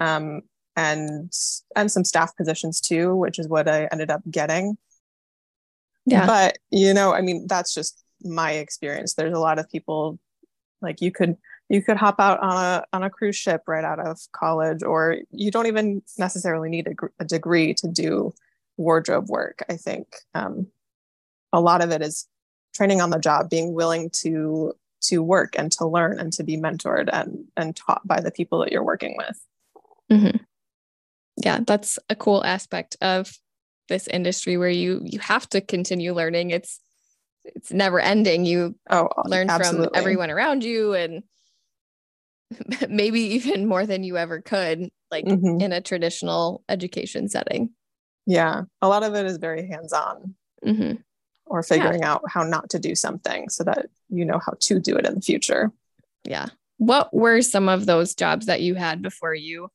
um, 0.00 0.40
and 0.74 1.32
and 1.76 1.92
some 1.92 2.04
staff 2.04 2.36
positions 2.36 2.80
too 2.80 3.14
which 3.14 3.38
is 3.38 3.46
what 3.48 3.68
i 3.68 3.88
ended 3.92 4.10
up 4.10 4.22
getting. 4.30 4.76
Yeah. 6.06 6.26
But 6.26 6.58
you 6.70 6.92
know 6.92 7.14
i 7.14 7.20
mean 7.20 7.46
that's 7.46 7.72
just 7.72 8.04
my 8.22 8.52
experience. 8.52 9.14
There's 9.14 9.36
a 9.36 9.40
lot 9.40 9.58
of 9.58 9.70
people 9.70 10.18
like 10.80 11.00
you 11.00 11.12
could 11.12 11.36
you 11.74 11.82
could 11.82 11.96
hop 11.96 12.20
out 12.20 12.38
on 12.40 12.56
a 12.56 12.84
on 12.92 13.02
a 13.02 13.10
cruise 13.10 13.34
ship 13.34 13.62
right 13.66 13.84
out 13.84 13.98
of 13.98 14.20
college 14.30 14.82
or 14.84 15.18
you 15.30 15.50
don't 15.50 15.66
even 15.66 16.00
necessarily 16.16 16.70
need 16.70 16.86
a, 16.86 16.94
a 17.18 17.24
degree 17.24 17.74
to 17.74 17.88
do 17.88 18.32
wardrobe 18.76 19.28
work 19.28 19.64
i 19.68 19.76
think 19.76 20.06
um, 20.34 20.68
a 21.52 21.60
lot 21.60 21.82
of 21.82 21.90
it 21.90 22.00
is 22.00 22.28
training 22.74 23.00
on 23.00 23.10
the 23.10 23.18
job 23.18 23.50
being 23.50 23.74
willing 23.74 24.08
to 24.10 24.72
to 25.00 25.20
work 25.22 25.54
and 25.58 25.70
to 25.72 25.86
learn 25.86 26.18
and 26.18 26.32
to 26.32 26.44
be 26.44 26.56
mentored 26.56 27.08
and 27.12 27.44
and 27.56 27.74
taught 27.74 28.06
by 28.06 28.20
the 28.20 28.30
people 28.30 28.60
that 28.60 28.70
you're 28.70 28.84
working 28.84 29.16
with 29.16 29.44
mm-hmm. 30.12 30.36
yeah 31.36 31.58
that's 31.66 31.98
a 32.08 32.14
cool 32.14 32.44
aspect 32.44 32.96
of 33.00 33.36
this 33.88 34.06
industry 34.06 34.56
where 34.56 34.70
you 34.70 35.00
you 35.04 35.18
have 35.18 35.48
to 35.48 35.60
continue 35.60 36.14
learning 36.14 36.50
it's 36.50 36.80
it's 37.44 37.72
never 37.72 38.00
ending 38.00 38.44
you 38.46 38.74
oh 38.90 39.08
learn 39.26 39.50
absolutely. 39.50 39.88
from 39.88 39.96
everyone 39.96 40.30
around 40.30 40.62
you 40.64 40.94
and 40.94 41.22
maybe 42.88 43.20
even 43.20 43.66
more 43.66 43.86
than 43.86 44.04
you 44.04 44.16
ever 44.16 44.40
could 44.40 44.90
like 45.10 45.24
mm-hmm. 45.24 45.60
in 45.60 45.72
a 45.72 45.80
traditional 45.80 46.62
education 46.68 47.28
setting 47.28 47.70
yeah 48.26 48.62
a 48.82 48.88
lot 48.88 49.02
of 49.02 49.14
it 49.14 49.26
is 49.26 49.38
very 49.38 49.66
hands-on 49.66 50.34
mm-hmm. 50.64 50.94
or 51.46 51.62
figuring 51.62 52.00
yeah. 52.00 52.12
out 52.12 52.22
how 52.28 52.42
not 52.42 52.68
to 52.70 52.78
do 52.78 52.94
something 52.94 53.48
so 53.48 53.64
that 53.64 53.86
you 54.08 54.24
know 54.24 54.38
how 54.44 54.52
to 54.60 54.78
do 54.78 54.96
it 54.96 55.06
in 55.06 55.14
the 55.14 55.20
future 55.20 55.72
yeah 56.24 56.46
what 56.78 57.12
were 57.14 57.40
some 57.40 57.68
of 57.68 57.86
those 57.86 58.14
jobs 58.14 58.46
that 58.46 58.60
you 58.60 58.74
had 58.74 59.00
before 59.00 59.34
you 59.34 59.68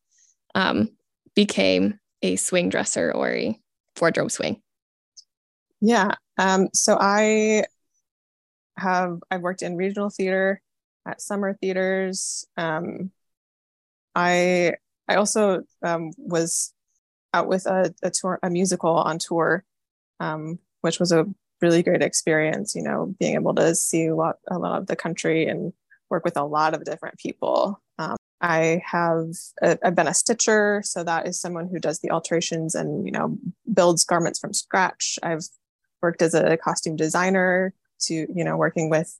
um, 0.54 0.90
became 1.34 1.98
a 2.22 2.36
swing 2.36 2.68
dresser 2.68 3.12
or 3.12 3.30
a 3.30 3.58
wardrobe 4.00 4.30
swing 4.30 4.60
yeah 5.80 6.14
um, 6.38 6.68
so 6.72 6.96
i 7.00 7.64
have 8.76 9.18
i've 9.30 9.42
worked 9.42 9.62
in 9.62 9.76
regional 9.76 10.10
theater 10.10 10.60
at 11.06 11.20
summer 11.20 11.54
theaters. 11.54 12.46
Um, 12.56 13.10
I 14.14 14.74
I 15.08 15.16
also 15.16 15.64
um, 15.82 16.12
was 16.16 16.72
out 17.34 17.48
with 17.48 17.66
a, 17.66 17.94
a 18.02 18.10
tour, 18.10 18.38
a 18.42 18.50
musical 18.50 18.94
on 18.94 19.18
tour, 19.18 19.64
um, 20.20 20.58
which 20.80 21.00
was 21.00 21.12
a 21.12 21.26
really 21.60 21.82
great 21.82 22.02
experience. 22.02 22.74
You 22.74 22.82
know, 22.82 23.14
being 23.18 23.34
able 23.34 23.54
to 23.54 23.74
see 23.74 24.06
a 24.06 24.14
lot, 24.14 24.36
a 24.50 24.58
lot 24.58 24.80
of 24.80 24.86
the 24.86 24.96
country 24.96 25.46
and 25.46 25.72
work 26.10 26.24
with 26.24 26.36
a 26.36 26.44
lot 26.44 26.74
of 26.74 26.84
different 26.84 27.18
people. 27.18 27.80
Um, 27.98 28.16
I 28.40 28.82
have 28.84 29.28
i 29.62 29.78
I've 29.84 29.94
been 29.94 30.08
a 30.08 30.14
stitcher, 30.14 30.82
so 30.84 31.04
that 31.04 31.26
is 31.26 31.40
someone 31.40 31.68
who 31.68 31.78
does 31.78 32.00
the 32.00 32.10
alterations 32.10 32.74
and 32.74 33.06
you 33.06 33.12
know 33.12 33.38
builds 33.72 34.04
garments 34.04 34.38
from 34.38 34.54
scratch. 34.54 35.18
I've 35.22 35.46
worked 36.02 36.22
as 36.22 36.34
a 36.34 36.56
costume 36.56 36.96
designer 36.96 37.74
to 38.02 38.14
you 38.14 38.44
know 38.44 38.56
working 38.56 38.90
with 38.90 39.18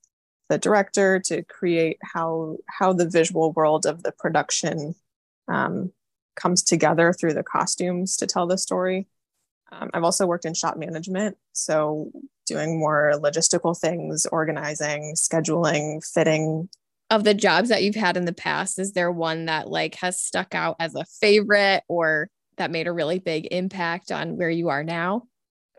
the 0.51 0.59
director 0.59 1.21
to 1.21 1.45
create 1.45 1.97
how 2.03 2.57
how 2.67 2.93
the 2.93 3.09
visual 3.09 3.53
world 3.53 3.87
of 3.87 4.03
the 4.03 4.11
production 4.11 4.97
um, 5.47 5.93
comes 6.35 6.63
together 6.63 7.13
through 7.13 7.35
the 7.35 7.45
costumes 7.45 8.17
to 8.17 8.27
tell 8.27 8.49
the 8.49 8.59
story. 8.59 9.07
Um, 9.71 9.91
I've 9.95 10.03
also 10.03 10.27
worked 10.27 10.45
in 10.45 10.55
shop 10.55 10.77
management, 10.77 11.39
so 11.53 12.11
doing 12.47 12.81
more 12.81 13.13
logistical 13.15 13.79
things, 13.79 14.27
organizing, 14.27 15.15
scheduling, 15.15 16.05
fitting. 16.05 16.69
Of 17.11 17.23
the 17.23 17.35
jobs 17.35 17.69
that 17.69 17.85
you've 17.85 17.95
had 17.95 18.17
in 18.17 18.25
the 18.25 18.33
past, 18.33 18.81
is 18.81 18.93
there 18.93 19.13
one 19.13 19.47
that 19.47 19.69
like 19.69 19.95
has 19.97 20.21
stuck 20.21 20.53
out 20.53 20.75
as 20.81 20.97
a 20.97 21.05
favorite 21.21 21.85
or 21.87 22.29
that 22.57 22.73
made 22.73 22.89
a 22.89 22.93
really 22.93 23.21
big 23.21 23.47
impact 23.53 24.11
on 24.11 24.37
where 24.37 24.51
you 24.51 24.69
are 24.69 24.83
now? 24.83 25.29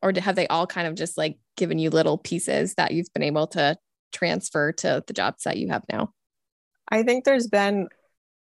Or 0.01 0.13
have 0.17 0.37
they 0.37 0.47
all 0.47 0.65
kind 0.65 0.87
of 0.87 0.95
just 0.95 1.17
like 1.17 1.37
given 1.57 1.77
you 1.77 1.89
little 1.89 2.17
pieces 2.17 2.75
that 2.75 2.91
you've 2.91 3.13
been 3.13 3.23
able 3.23 3.47
to 3.47 3.77
transfer 4.11 4.71
to 4.73 5.03
the 5.05 5.13
jobs 5.13 5.43
that 5.43 5.57
you 5.57 5.69
have 5.69 5.83
now? 5.91 6.13
I 6.89 7.03
think 7.03 7.23
there's 7.23 7.47
been 7.47 7.87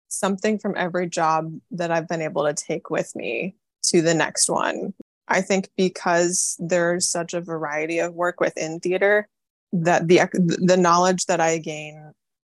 something 0.09 0.59
from 0.59 0.75
every 0.77 1.09
job 1.09 1.53
that 1.71 1.91
I've 1.91 2.07
been 2.07 2.21
able 2.21 2.45
to 2.45 2.53
take 2.53 2.89
with 2.89 3.15
me 3.15 3.55
to 3.85 4.01
the 4.01 4.13
next 4.13 4.49
one. 4.49 4.93
I 5.27 5.41
think 5.41 5.69
because 5.77 6.55
there's 6.59 7.09
such 7.09 7.33
a 7.33 7.41
variety 7.41 7.99
of 7.99 8.13
work 8.13 8.39
within 8.39 8.79
theater 8.79 9.27
that 9.71 10.07
the 10.07 10.21
the 10.61 10.77
knowledge 10.77 11.25
that 11.25 11.41
I 11.41 11.57
gain 11.57 12.11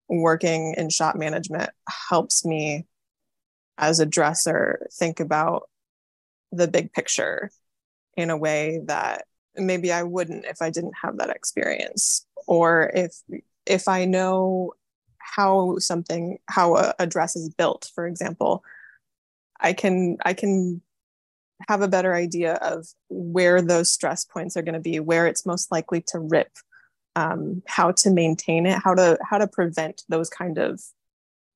working 0.07 0.73
in 0.77 0.89
shop 0.89 1.15
management 1.15 1.69
helps 2.09 2.45
me 2.45 2.85
as 3.77 3.99
a 3.99 4.05
dresser 4.05 4.87
think 4.93 5.19
about 5.19 5.63
the 6.51 6.67
big 6.67 6.91
picture 6.93 7.51
in 8.15 8.29
a 8.29 8.37
way 8.37 8.81
that 8.85 9.25
maybe 9.55 9.91
I 9.91 10.03
wouldn't 10.03 10.45
if 10.45 10.61
I 10.61 10.69
didn't 10.69 10.93
have 11.01 11.17
that 11.17 11.29
experience. 11.29 12.25
Or 12.47 12.91
if 12.93 13.13
if 13.65 13.87
I 13.87 14.05
know 14.05 14.73
how 15.17 15.77
something 15.77 16.39
how 16.47 16.75
a, 16.75 16.93
a 16.99 17.07
dress 17.07 17.35
is 17.35 17.49
built 17.49 17.91
for 17.93 18.07
example 18.07 18.63
I 19.59 19.73
can 19.73 20.17
I 20.25 20.33
can 20.33 20.81
have 21.67 21.81
a 21.81 21.87
better 21.87 22.13
idea 22.13 22.53
of 22.55 22.87
where 23.09 23.61
those 23.61 23.91
stress 23.91 24.23
points 24.23 24.55
are 24.55 24.61
going 24.61 24.73
to 24.73 24.79
be 24.79 24.99
where 24.99 25.27
it's 25.27 25.45
most 25.45 25.71
likely 25.71 26.01
to 26.07 26.19
rip 26.19 26.51
um, 27.15 27.61
how 27.67 27.91
to 27.91 28.09
maintain 28.09 28.65
it 28.65 28.79
how 28.83 28.93
to 28.95 29.17
how 29.29 29.37
to 29.37 29.47
prevent 29.47 30.03
those 30.09 30.29
kind 30.29 30.57
of 30.57 30.81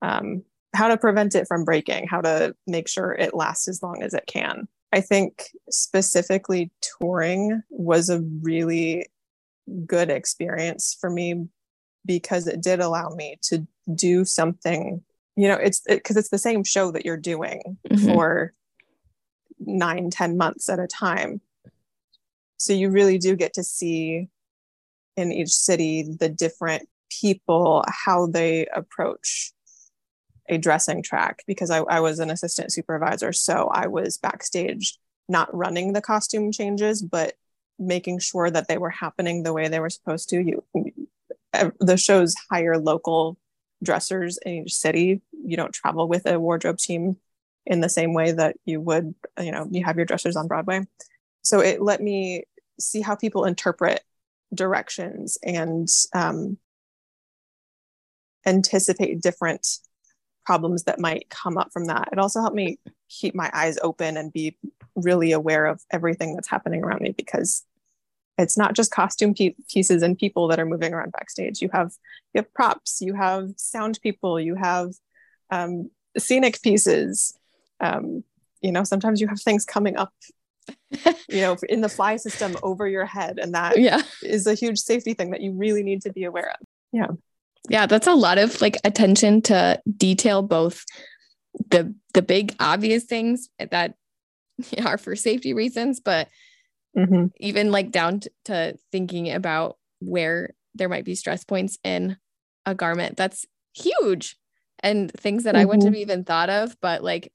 um, 0.01 0.43
how 0.75 0.87
to 0.87 0.97
prevent 0.97 1.35
it 1.35 1.47
from 1.47 1.63
breaking 1.63 2.07
how 2.07 2.21
to 2.21 2.55
make 2.67 2.87
sure 2.87 3.13
it 3.13 3.33
lasts 3.33 3.67
as 3.67 3.81
long 3.81 4.03
as 4.03 4.13
it 4.13 4.25
can 4.27 4.67
I 4.93 5.01
think 5.01 5.49
specifically 5.71 6.71
touring 6.99 7.63
was 7.71 8.09
a 8.09 8.21
really 8.21 9.07
good 9.87 10.11
experience 10.11 10.95
for 11.01 11.09
me 11.09 11.47
because 12.05 12.47
it 12.47 12.61
did 12.61 12.79
allow 12.79 13.09
me 13.09 13.39
to 13.41 13.65
do 13.95 14.23
something 14.23 15.01
you 15.35 15.47
know 15.47 15.55
it's 15.55 15.81
because 15.87 16.15
it, 16.15 16.19
it's 16.19 16.29
the 16.29 16.37
same 16.37 16.63
show 16.63 16.91
that 16.91 17.05
you're 17.05 17.17
doing 17.17 17.77
mm-hmm. 17.89 18.05
for 18.05 18.53
nine 19.59 20.09
ten 20.11 20.37
months 20.37 20.69
at 20.69 20.79
a 20.79 20.87
time 20.87 21.41
so 22.57 22.71
you 22.71 22.89
really 22.89 23.17
do 23.17 23.35
get 23.35 23.53
to 23.53 23.63
see 23.63 24.27
in 25.17 25.31
each 25.31 25.49
city 25.49 26.03
the 26.03 26.29
different 26.29 26.87
people 27.09 27.83
how 27.87 28.27
they 28.27 28.67
approach 28.75 29.53
a 30.53 30.57
dressing 30.57 31.03
track 31.03 31.43
because 31.47 31.69
I, 31.69 31.79
I 31.79 31.99
was 31.99 32.19
an 32.19 32.29
assistant 32.29 32.71
supervisor. 32.71 33.33
So 33.33 33.69
I 33.71 33.87
was 33.87 34.17
backstage, 34.17 34.97
not 35.27 35.53
running 35.55 35.93
the 35.93 36.01
costume 36.01 36.51
changes, 36.51 37.01
but 37.01 37.33
making 37.79 38.19
sure 38.19 38.49
that 38.49 38.67
they 38.67 38.77
were 38.77 38.89
happening 38.89 39.43
the 39.43 39.53
way 39.53 39.67
they 39.67 39.79
were 39.79 39.89
supposed 39.89 40.29
to. 40.29 40.41
You, 40.41 40.63
the 41.79 41.97
shows 41.97 42.35
hire 42.49 42.77
local 42.77 43.37
dressers 43.81 44.37
in 44.45 44.63
each 44.63 44.73
city. 44.73 45.21
You 45.31 45.57
don't 45.57 45.73
travel 45.73 46.07
with 46.07 46.25
a 46.25 46.39
wardrobe 46.39 46.77
team 46.77 47.17
in 47.65 47.81
the 47.81 47.89
same 47.89 48.13
way 48.13 48.31
that 48.31 48.55
you 48.65 48.81
would, 48.81 49.13
you 49.39 49.51
know, 49.51 49.67
you 49.69 49.83
have 49.83 49.97
your 49.97 50.05
dressers 50.05 50.35
on 50.35 50.47
Broadway. 50.47 50.85
So 51.41 51.59
it 51.59 51.81
let 51.81 52.01
me 52.01 52.43
see 52.79 53.01
how 53.01 53.15
people 53.15 53.45
interpret 53.45 54.01
directions 54.53 55.37
and 55.43 55.87
um, 56.13 56.57
anticipate 58.45 59.21
different 59.21 59.67
problems 60.45 60.83
that 60.83 60.99
might 60.99 61.29
come 61.29 61.57
up 61.57 61.71
from 61.71 61.85
that. 61.85 62.09
It 62.11 62.19
also 62.19 62.41
helped 62.41 62.55
me 62.55 62.79
keep 63.09 63.35
my 63.35 63.49
eyes 63.53 63.77
open 63.81 64.17
and 64.17 64.33
be 64.33 64.57
really 64.95 65.31
aware 65.31 65.65
of 65.65 65.81
everything 65.91 66.35
that's 66.35 66.49
happening 66.49 66.83
around 66.83 67.01
me 67.01 67.11
because 67.11 67.63
it's 68.37 68.57
not 68.57 68.73
just 68.73 68.91
costume 68.91 69.33
pe- 69.33 69.55
pieces 69.69 70.01
and 70.01 70.17
people 70.17 70.47
that 70.47 70.59
are 70.59 70.65
moving 70.65 70.93
around 70.93 71.11
backstage. 71.11 71.61
You 71.61 71.69
have 71.73 71.93
you 72.33 72.39
have 72.39 72.53
props, 72.53 72.99
you 73.01 73.13
have 73.13 73.49
sound 73.57 73.99
people, 74.01 74.39
you 74.39 74.55
have 74.55 74.93
um, 75.51 75.91
scenic 76.17 76.61
pieces. 76.61 77.37
Um, 77.79 78.23
you 78.61 78.71
know, 78.71 78.83
sometimes 78.83 79.21
you 79.21 79.27
have 79.27 79.41
things 79.41 79.65
coming 79.65 79.97
up, 79.97 80.13
you 81.29 81.41
know, 81.41 81.57
in 81.69 81.81
the 81.81 81.89
fly 81.89 82.15
system 82.15 82.55
over 82.63 82.87
your 82.87 83.05
head, 83.05 83.37
and 83.39 83.53
that 83.53 83.77
yeah. 83.79 84.01
is 84.23 84.47
a 84.47 84.53
huge 84.53 84.79
safety 84.79 85.13
thing 85.13 85.31
that 85.31 85.41
you 85.41 85.51
really 85.51 85.83
need 85.83 86.01
to 86.03 86.11
be 86.11 86.23
aware 86.23 86.51
of. 86.51 86.67
Yeah. 86.91 87.07
Yeah, 87.69 87.85
that's 87.85 88.07
a 88.07 88.13
lot 88.13 88.37
of 88.37 88.61
like 88.61 88.77
attention 88.83 89.41
to 89.43 89.81
detail, 89.97 90.41
both 90.41 90.83
the 91.69 91.93
the 92.13 92.21
big 92.21 92.55
obvious 92.59 93.05
things 93.05 93.49
that 93.57 93.95
are 94.85 94.97
for 94.97 95.15
safety 95.15 95.53
reasons, 95.53 95.99
but 95.99 96.27
mm-hmm. 96.97 97.27
even 97.37 97.71
like 97.71 97.91
down 97.91 98.21
to, 98.21 98.31
to 98.45 98.77
thinking 98.91 99.31
about 99.31 99.77
where 99.99 100.53
there 100.75 100.89
might 100.89 101.05
be 101.05 101.15
stress 101.15 101.43
points 101.43 101.77
in 101.83 102.17
a 102.65 102.75
garment. 102.75 103.17
That's 103.17 103.45
huge. 103.73 104.37
And 104.79 105.11
things 105.11 105.43
that 105.43 105.55
mm-hmm. 105.55 105.61
I 105.61 105.65
wouldn't 105.65 105.85
have 105.85 105.95
even 105.95 106.23
thought 106.23 106.49
of, 106.49 106.75
but 106.81 107.03
like 107.03 107.31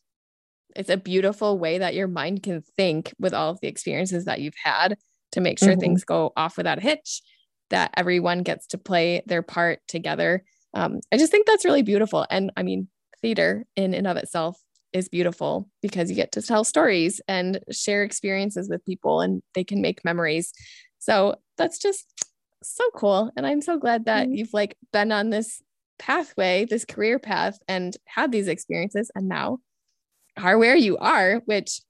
it's 0.76 0.90
a 0.90 0.96
beautiful 0.96 1.58
way 1.58 1.78
that 1.78 1.94
your 1.94 2.08
mind 2.08 2.42
can 2.42 2.62
think 2.76 3.14
with 3.18 3.32
all 3.32 3.50
of 3.50 3.60
the 3.60 3.68
experiences 3.68 4.26
that 4.26 4.40
you've 4.40 4.54
had 4.62 4.96
to 5.32 5.40
make 5.40 5.58
sure 5.58 5.70
mm-hmm. 5.70 5.80
things 5.80 6.04
go 6.04 6.32
off 6.36 6.56
without 6.56 6.78
a 6.78 6.82
hitch 6.82 7.22
that 7.70 7.92
everyone 7.96 8.42
gets 8.42 8.66
to 8.68 8.78
play 8.78 9.22
their 9.26 9.42
part 9.42 9.80
together. 9.88 10.44
Um, 10.74 11.00
I 11.12 11.16
just 11.16 11.30
think 11.30 11.46
that's 11.46 11.64
really 11.64 11.82
beautiful. 11.82 12.26
And 12.30 12.50
I 12.56 12.62
mean, 12.62 12.88
theater 13.22 13.66
in 13.76 13.94
and 13.94 14.06
of 14.06 14.16
itself 14.16 14.58
is 14.92 15.08
beautiful 15.08 15.68
because 15.82 16.08
you 16.08 16.16
get 16.16 16.32
to 16.32 16.42
tell 16.42 16.64
stories 16.64 17.20
and 17.28 17.60
share 17.70 18.02
experiences 18.02 18.68
with 18.68 18.84
people 18.84 19.20
and 19.20 19.42
they 19.54 19.64
can 19.64 19.82
make 19.82 20.04
memories. 20.04 20.52
So 20.98 21.36
that's 21.56 21.78
just 21.78 22.06
so 22.62 22.84
cool. 22.94 23.30
And 23.36 23.46
I'm 23.46 23.60
so 23.60 23.78
glad 23.78 24.06
that 24.06 24.26
mm-hmm. 24.26 24.34
you've 24.34 24.54
like 24.54 24.76
been 24.92 25.12
on 25.12 25.30
this 25.30 25.62
pathway, 25.98 26.64
this 26.64 26.84
career 26.84 27.18
path 27.18 27.58
and 27.68 27.96
had 28.06 28.32
these 28.32 28.48
experiences 28.48 29.10
and 29.14 29.28
now 29.28 29.58
are 30.36 30.58
where 30.58 30.76
you 30.76 30.96
are, 30.98 31.42
which 31.46 31.80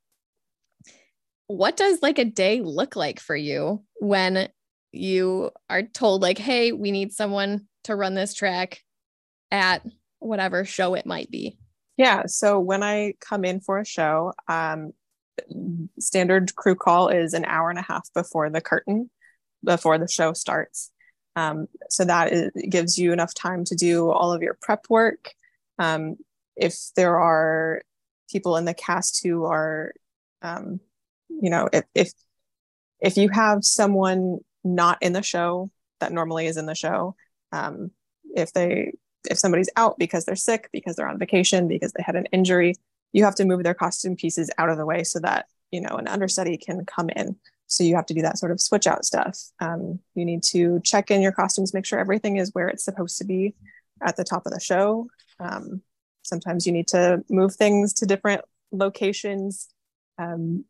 what 1.47 1.77
does 1.77 2.03
like 2.03 2.19
a 2.19 2.25
day 2.25 2.61
look 2.61 2.97
like 2.97 3.21
for 3.21 3.37
you 3.37 3.83
when 4.01 4.49
you 4.93 5.51
are 5.69 5.83
told 5.83 6.23
like 6.23 6.39
hey 6.39 6.73
we 6.73 6.91
need 6.91 7.13
someone 7.13 7.67
to 7.85 7.95
run 7.95 8.15
this 8.15 8.35
track 8.35 8.83
at 9.51 9.85
whatever 10.19 10.65
show 10.65 10.95
it 10.95 11.07
might 11.07 11.31
be. 11.31 11.59
Yeah 11.97 12.25
so 12.27 12.59
when 12.59 12.83
i 12.83 13.15
come 13.21 13.45
in 13.45 13.61
for 13.61 13.79
a 13.79 13.85
show 13.85 14.33
um 14.49 14.93
standard 15.99 16.55
crew 16.55 16.75
call 16.75 17.09
is 17.09 17.35
an 17.35 17.45
hour 17.45 17.71
and 17.71 17.79
a 17.79 17.83
half 17.83 18.09
before 18.15 18.51
the 18.51 18.61
curtain 18.61 19.11
before 19.65 19.99
the 19.99 20.09
show 20.09 20.33
starts. 20.33 20.91
Um, 21.37 21.67
so 21.89 22.05
that 22.05 22.33
is, 22.33 22.51
gives 22.69 22.99
you 22.99 23.13
enough 23.13 23.35
time 23.35 23.65
to 23.67 23.75
do 23.75 24.11
all 24.11 24.33
of 24.33 24.43
your 24.43 24.59
prep 24.61 24.87
work. 24.89 25.33
Um, 25.79 26.17
if 26.57 26.77
there 26.97 27.19
are 27.19 27.83
people 28.31 28.57
in 28.57 28.65
the 28.65 28.75
cast 28.75 29.23
who 29.23 29.45
are 29.45 29.93
um, 30.43 30.81
you 31.29 31.51
know 31.51 31.69
if, 31.73 31.85
if 31.95 32.13
if 33.01 33.17
you 33.17 33.29
have 33.29 33.65
someone 33.65 34.39
not 34.65 34.99
in 35.03 35.13
the 35.13 35.23
show 35.23 35.71
that 36.01 36.13
normally 36.13 36.47
is 36.47 36.57
in 36.57 36.67
the 36.67 36.75
show. 36.75 37.17
Um, 37.53 37.91
if 38.35 38.53
they 38.53 38.93
if 39.29 39.39
somebody's 39.39 39.71
out 39.77 39.99
because 39.99 40.25
they're 40.25 40.37
sick, 40.37 40.69
because 40.73 40.97
they're 40.97 41.09
on 41.09 41.19
vacation, 41.19 41.69
because 41.69 41.93
they 41.93 42.03
had 42.03 42.17
an 42.17 42.27
injury, 42.33 42.75
you 43.13 43.25
have 43.25 43.35
to 43.37 43.45
move 43.45 43.63
their 43.63 43.75
costume 43.75 44.17
pieces 44.17 44.51
out 44.59 44.71
of 44.71 44.77
the 44.77 44.87
way 44.87 45.05
so 45.05 45.19
that 45.21 45.47
you 45.71 45.81
know 45.81 45.97
an 45.97 46.09
understudy 46.09 46.57
can 46.57 46.85
come 46.85 47.11
in. 47.11 47.37
So 47.67 47.85
you 47.85 47.97
have 47.97 48.07
to 48.07 48.15
do 48.15 48.23
that 48.23 48.39
sort 48.39 48.53
of 48.53 48.61
switch 48.61 48.87
out 48.87 49.05
stuff. 49.05 49.39
Um, 49.61 49.99
you 50.15 50.25
need 50.25 50.43
to 50.45 50.81
check 50.85 51.11
in 51.11 51.21
your 51.21 51.33
costumes, 51.33 51.75
make 51.75 51.85
sure 51.85 51.99
everything 51.99 52.37
is 52.39 52.55
where 52.55 52.69
it's 52.69 52.85
supposed 52.85 53.19
to 53.19 53.25
be. 53.25 53.55
at 54.03 54.17
the 54.17 54.25
top 54.25 54.47
of 54.47 54.53
the 54.53 54.61
show. 54.61 55.09
Um, 55.41 55.83
sometimes 56.23 56.67
you 56.67 56.73
need 56.73 56.89
to 56.89 57.25
move 57.29 57.55
things 57.55 57.93
to 57.95 58.07
different 58.07 58.43
locations. 58.73 59.69
Um, 60.19 60.65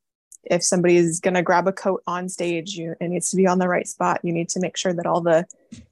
if 0.45 0.63
somebody 0.63 0.97
is 0.97 1.21
going 1.21 1.35
to 1.35 1.43
grab 1.43 1.67
a 1.67 1.73
coat 1.73 2.03
on 2.07 2.29
stage, 2.29 2.75
you, 2.75 2.95
it 3.01 3.09
needs 3.09 3.31
to 3.31 3.37
be 3.37 3.47
on 3.47 3.59
the 3.59 3.69
right 3.69 3.87
spot. 3.87 4.21
You 4.23 4.33
need 4.33 4.49
to 4.51 4.61
make 4.61 4.77
sure 4.77 4.93
that 4.93 5.07
all 5.07 5.21
the 5.21 5.45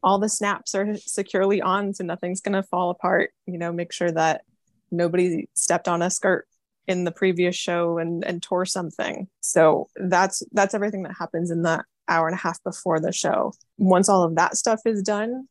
all 0.02 0.18
the 0.18 0.28
snaps 0.28 0.74
are 0.74 0.96
securely 0.96 1.60
on, 1.60 1.94
so 1.94 2.04
nothing's 2.04 2.40
going 2.40 2.54
to 2.54 2.62
fall 2.62 2.90
apart. 2.90 3.32
You 3.46 3.58
know, 3.58 3.72
make 3.72 3.92
sure 3.92 4.10
that 4.12 4.42
nobody 4.90 5.48
stepped 5.54 5.88
on 5.88 6.02
a 6.02 6.10
skirt 6.10 6.46
in 6.86 7.04
the 7.04 7.10
previous 7.10 7.56
show 7.56 7.98
and 7.98 8.24
and 8.24 8.42
tore 8.42 8.66
something. 8.66 9.28
So 9.40 9.88
that's 9.96 10.42
that's 10.52 10.74
everything 10.74 11.02
that 11.02 11.16
happens 11.18 11.50
in 11.50 11.62
the 11.62 11.84
hour 12.08 12.28
and 12.28 12.34
a 12.34 12.40
half 12.40 12.62
before 12.62 13.00
the 13.00 13.12
show. 13.12 13.52
Once 13.78 14.08
all 14.08 14.22
of 14.22 14.36
that 14.36 14.56
stuff 14.56 14.80
is 14.86 15.02
done, 15.02 15.48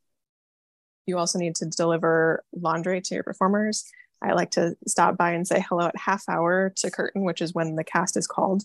you 1.05 1.17
also 1.17 1.37
need 1.37 1.55
to 1.55 1.65
deliver 1.65 2.43
laundry 2.53 3.01
to 3.01 3.13
your 3.13 3.23
performers. 3.23 3.91
I 4.21 4.33
like 4.33 4.51
to 4.51 4.75
stop 4.87 5.17
by 5.17 5.31
and 5.31 5.47
say 5.47 5.63
hello 5.67 5.87
at 5.87 5.97
half 5.97 6.23
hour 6.29 6.71
to 6.77 6.91
curtain, 6.91 7.23
which 7.23 7.41
is 7.41 7.53
when 7.53 7.75
the 7.75 7.83
cast 7.83 8.17
is 8.17 8.27
called, 8.27 8.63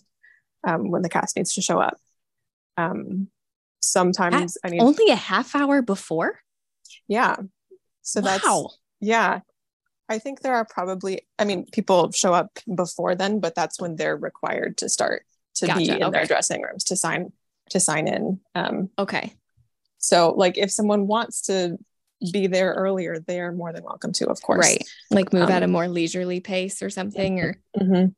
um, 0.63 0.89
when 0.91 1.01
the 1.01 1.09
cast 1.09 1.35
needs 1.37 1.53
to 1.55 1.61
show 1.61 1.79
up. 1.79 1.97
Um, 2.77 3.27
sometimes 3.81 4.57
At 4.63 4.69
I 4.69 4.71
need 4.71 4.81
only 4.81 5.09
a 5.09 5.15
half 5.15 5.55
hour 5.55 5.81
before. 5.81 6.39
yeah. 7.07 7.35
So 8.03 8.21
that's 8.21 8.47
yeah. 8.99 9.41
I 10.09 10.19
think 10.19 10.41
there 10.41 10.55
are 10.55 10.65
probably 10.65 11.21
I 11.39 11.45
mean 11.45 11.65
people 11.71 12.11
show 12.11 12.33
up 12.33 12.49
before 12.75 13.15
then, 13.15 13.39
but 13.39 13.55
that's 13.55 13.79
when 13.79 13.95
they're 13.95 14.17
required 14.17 14.77
to 14.77 14.89
start 14.89 15.23
to 15.55 15.65
be 15.67 15.87
Gotcha, 15.87 16.05
in 16.05 16.11
their 16.11 16.25
dressing 16.25 16.61
rooms 16.61 16.83
to 16.85 16.95
sign 16.95 17.31
to 17.69 17.79
sign 17.79 18.07
in. 18.07 18.39
Um, 18.55 18.89
Okay. 18.99 19.33
so 19.99 20.31
like 20.35 20.57
if 20.57 20.71
someone 20.71 21.07
wants 21.07 21.43
to 21.43 21.77
be 22.31 22.47
there 22.47 22.73
earlier, 22.73 23.19
they 23.19 23.39
are 23.39 23.51
more 23.51 23.71
than 23.73 23.83
welcome 23.83 24.11
to, 24.13 24.27
of 24.29 24.41
course. 24.41 24.59
Right. 24.67 24.83
Like 25.09 25.31
move 25.33 25.49
at 25.49 25.63
a 25.63 25.65
Um, 25.65 25.71
more 25.71 25.87
leisurely 25.87 26.39
pace 26.39 26.81
or 26.81 26.89
something 26.89 27.39
or 27.39 27.61
Mhm. 27.79 28.13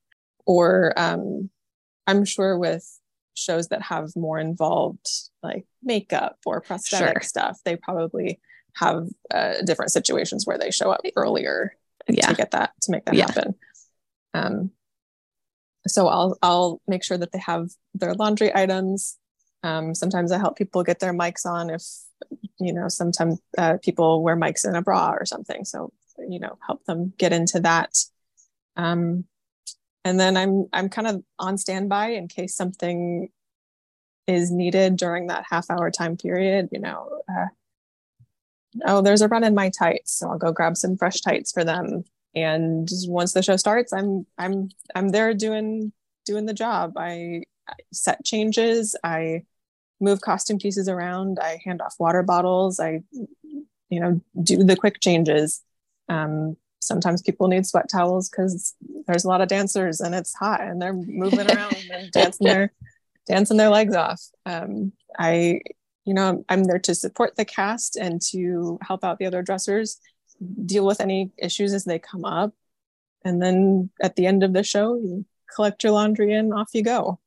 Or 0.45 0.93
um, 0.97 1.50
I'm 2.07 2.25
sure 2.25 2.57
with 2.57 3.00
shows 3.36 3.69
that 3.69 3.81
have 3.81 4.15
more 4.15 4.39
involved 4.39 5.07
like 5.41 5.65
makeup 5.81 6.38
or 6.45 6.62
prosthetic 6.62 7.22
Sure. 7.24 7.27
stuff, 7.27 7.60
they 7.65 7.75
probably 7.75 8.39
have 8.75 9.07
uh, 9.31 9.53
different 9.65 9.91
situations 9.91 10.45
where 10.45 10.57
they 10.57 10.72
show 10.72 10.91
up 10.91 11.01
earlier 11.15 11.75
yeah. 12.07 12.27
to 12.27 12.36
get 12.36 12.51
that 12.51 12.74
to 12.81 12.91
make 12.91 13.05
that 13.05 13.15
Yeah. 13.15 13.27
happen. 13.27 13.55
Um, 14.33 14.72
so 15.88 16.07
I'll 16.07 16.38
I'll 16.41 16.81
make 16.88 17.03
sure 17.03 17.17
that 17.17 17.31
they 17.31 17.39
have 17.39 17.69
their 17.93 18.13
laundry 18.13 18.53
items. 18.55 19.17
Um, 19.63 19.93
sometimes 19.95 20.31
I 20.31 20.38
help 20.38 20.57
people 20.57 20.83
get 20.83 21.00
their 21.00 21.13
mics 21.13 21.45
on 21.45 21.69
if 21.69 21.83
you 22.60 22.74
know 22.74 22.88
sometimes 22.88 23.39
uh, 23.57 23.77
people 23.81 24.24
wear 24.24 24.38
mics 24.38 24.67
in 24.67 24.75
a 24.75 24.81
bra 24.81 25.12
or 25.12 25.25
something. 25.25 25.65
So 25.65 25.91
you 26.27 26.39
know 26.39 26.57
help 26.65 26.83
them 26.86 27.13
get 27.17 27.33
into 27.33 27.60
that. 27.62 27.93
Um, 28.75 29.25
and 30.05 30.19
then 30.19 30.38
I'm 30.38 30.67
I'm 30.74 30.89
kind 30.89 31.07
of 31.07 31.24
on 31.39 31.57
standby 31.57 32.10
in 32.10 32.27
case 32.27 32.55
something 32.55 33.29
is 34.27 34.51
needed 34.51 34.95
during 34.95 35.27
that 35.27 35.45
half 35.50 35.69
hour 35.69 35.91
time 35.91 36.17
period. 36.17 36.69
You 36.72 36.79
know, 36.79 37.22
uh, 37.29 37.48
oh, 38.86 39.01
there's 39.01 39.22
a 39.22 39.27
run 39.27 39.43
in 39.43 39.55
my 39.55 39.69
tights, 39.69 40.13
so 40.19 40.29
I'll 40.29 40.38
go 40.38 40.51
grab 40.51 40.77
some 40.77 40.98
fresh 40.98 41.22
tights 41.22 41.51
for 41.51 41.63
them. 41.63 42.03
And 42.36 42.89
once 43.07 43.33
the 43.33 43.43
show 43.43 43.57
starts, 43.57 43.93
I'm 43.93 44.25
I'm 44.38 44.69
I'm 44.95 45.10
there 45.10 45.33
doing 45.33 45.93
doing 46.25 46.45
the 46.45 46.53
job. 46.53 46.93
I, 46.98 47.43
set 47.93 48.24
changes. 48.25 48.95
I 49.03 49.43
move 50.01 50.19
costume 50.22 50.57
pieces 50.57 50.89
around. 50.89 51.39
I 51.39 51.62
hand 51.63 51.81
off 51.81 51.95
water 51.98 52.24
bottles. 52.24 52.79
I 52.79 53.03
you 53.89 53.99
know 53.99 54.21
do 54.41 54.63
the 54.63 54.75
quick 54.75 54.99
changes. 54.99 55.62
Um, 56.10 56.58
sometimes 56.86 57.22
people 57.22 57.48
need 57.48 57.65
sweat 57.65 57.89
towels 57.89 58.30
because 58.30 58.76
there's 59.08 59.24
a 59.26 59.28
lot 59.28 59.41
of 59.41 59.48
dancers 59.48 60.00
and 60.02 60.13
it's 60.15 60.34
hot 60.34 60.62
and 60.62 60.82
they're 60.82 60.93
moving 60.93 61.50
around 61.56 61.76
and 61.91 62.12
dancing 62.12 62.46
their 62.48 62.72
dancing 63.28 63.58
their 63.58 63.69
legs 63.69 63.96
off. 63.96 64.22
Um, 64.46 64.91
I 65.17 65.62
you 66.06 66.13
know 66.13 66.43
i'm 66.50 66.65
there 66.65 66.80
to 66.80 66.93
support 66.93 67.38
the 67.38 67.46
cast 67.46 67.96
and 67.96 68.22
to 68.22 68.78
help 68.82 69.06
out 69.06 69.19
the 69.19 69.26
other 69.26 69.41
dressers 69.41 70.00
deal 70.65 70.86
with 70.86 71.00
any 71.00 71.32
issues 71.38 71.74
as 71.74 71.86
they 71.86 71.98
come 71.98 72.26
up 72.26 72.52
and 73.24 73.41
then 73.41 73.89
at 74.02 74.17
the 74.17 74.26
end 74.26 74.43
of 74.43 74.52
the 74.52 74.63
show 74.63 74.96
you 74.96 75.24
collect 75.56 75.82
your 75.82 75.93
laundry 75.93 76.34
and 76.34 76.54
off 76.54 76.69
you 76.74 76.84
go 76.84 77.19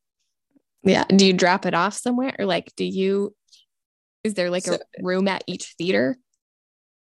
Yeah. 0.83 1.05
Do 1.05 1.25
you 1.25 1.33
drop 1.33 1.64
it 1.64 1.73
off 1.73 1.95
somewhere 1.95 2.35
or 2.38 2.45
like 2.45 2.71
do 2.77 2.85
you 2.85 3.35
is 4.23 4.35
there 4.35 4.51
like 4.51 4.64
So- 4.64 4.75
a 4.75 5.03
room 5.03 5.27
at 5.27 5.42
each 5.47 5.75
theater? 5.79 6.19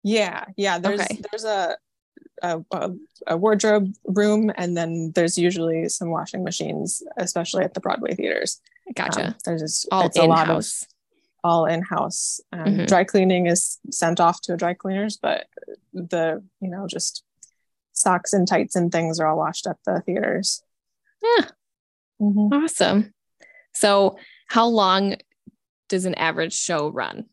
yeah 0.04 0.44
yeah 0.56 0.78
there's 0.78 1.00
Okay. 1.00 1.20
there's 1.28 1.44
a, 1.44 1.76
a 2.42 2.60
a 2.72 2.90
a 3.28 3.36
wardrobe 3.36 3.92
room 4.04 4.50
and 4.56 4.76
then 4.76 5.12
there's 5.14 5.38
usually 5.38 5.88
some 5.88 6.10
washing 6.10 6.42
machines 6.44 7.02
especially 7.16 7.64
at 7.64 7.74
the 7.74 7.80
broadway 7.80 8.14
theaters 8.14 8.60
Gotcha. 8.94 9.28
Um, 9.28 9.34
there's 9.44 9.62
just 9.62 9.88
All 9.90 10.06
it's 10.06 10.18
a 10.18 10.24
lot 10.24 10.50
of 10.50 10.66
all 11.42 11.66
in 11.66 11.82
house. 11.82 12.40
Um, 12.52 12.64
Mhm. 12.66 12.86
Dry 12.86 13.04
cleaning 13.04 13.46
is 13.46 13.78
sent 13.90 14.20
off 14.20 14.40
to 14.42 14.54
a 14.54 14.56
dry 14.56 14.74
cleaners, 14.74 15.16
but 15.16 15.46
the 15.92 16.42
you 16.60 16.68
know 16.68 16.86
just 16.86 17.22
socks 17.92 18.32
and 18.32 18.46
tights 18.46 18.76
and 18.76 18.90
things 18.92 19.20
are 19.20 19.26
all 19.26 19.38
washed 19.38 19.66
at 19.66 19.76
the 19.86 20.00
theaters. 20.02 20.62
Yeah. 21.22 21.46
Mhm. 22.20 22.52
Awesome. 22.52 23.14
So, 23.74 24.18
how 24.48 24.66
long 24.66 25.16
does 25.88 26.04
an 26.04 26.14
average 26.14 26.54
show 26.54 26.88
run? 26.88 27.26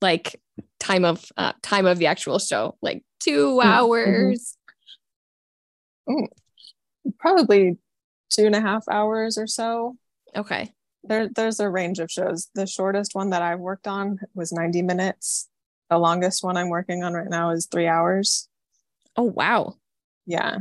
Like 0.00 0.40
time 0.78 1.04
of 1.04 1.24
uh, 1.36 1.52
time 1.62 1.86
of 1.86 1.98
the 1.98 2.06
actual 2.06 2.38
show, 2.38 2.76
like 2.82 3.02
2 3.24 3.58
mhm. 3.58 3.64
hours. 3.64 4.56
Probably 7.18 7.78
two 8.30 8.46
and 8.46 8.54
a 8.54 8.60
half 8.60 8.84
hours 8.88 9.38
or 9.38 9.46
so. 9.46 9.96
Okay. 10.36 10.72
There, 11.04 11.28
there's 11.28 11.60
a 11.60 11.68
range 11.68 11.98
of 11.98 12.10
shows. 12.10 12.48
The 12.54 12.66
shortest 12.66 13.14
one 13.14 13.30
that 13.30 13.42
I've 13.42 13.60
worked 13.60 13.86
on 13.86 14.18
was 14.34 14.52
90 14.52 14.82
minutes. 14.82 15.48
The 15.90 15.98
longest 15.98 16.42
one 16.42 16.56
I'm 16.56 16.70
working 16.70 17.04
on 17.04 17.12
right 17.12 17.28
now 17.28 17.50
is 17.50 17.66
three 17.66 17.86
hours. 17.86 18.48
Oh 19.16 19.24
wow. 19.24 19.74
Yeah. 20.26 20.58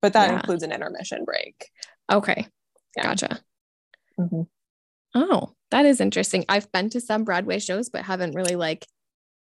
But 0.00 0.12
that 0.12 0.30
Yeah. 0.30 0.36
includes 0.36 0.62
an 0.62 0.72
intermission 0.72 1.24
break. 1.24 1.70
Okay. 2.10 2.46
Yeah. 2.96 3.02
Gotcha. 3.02 3.40
Mhm. 4.18 4.46
Oh, 5.14 5.54
that 5.70 5.86
is 5.86 6.00
interesting. 6.00 6.44
I've 6.48 6.70
been 6.72 6.90
to 6.90 7.00
some 7.00 7.24
Broadway 7.24 7.58
shows, 7.58 7.88
but 7.88 8.04
haven't 8.04 8.34
really 8.34 8.56
like 8.56 8.86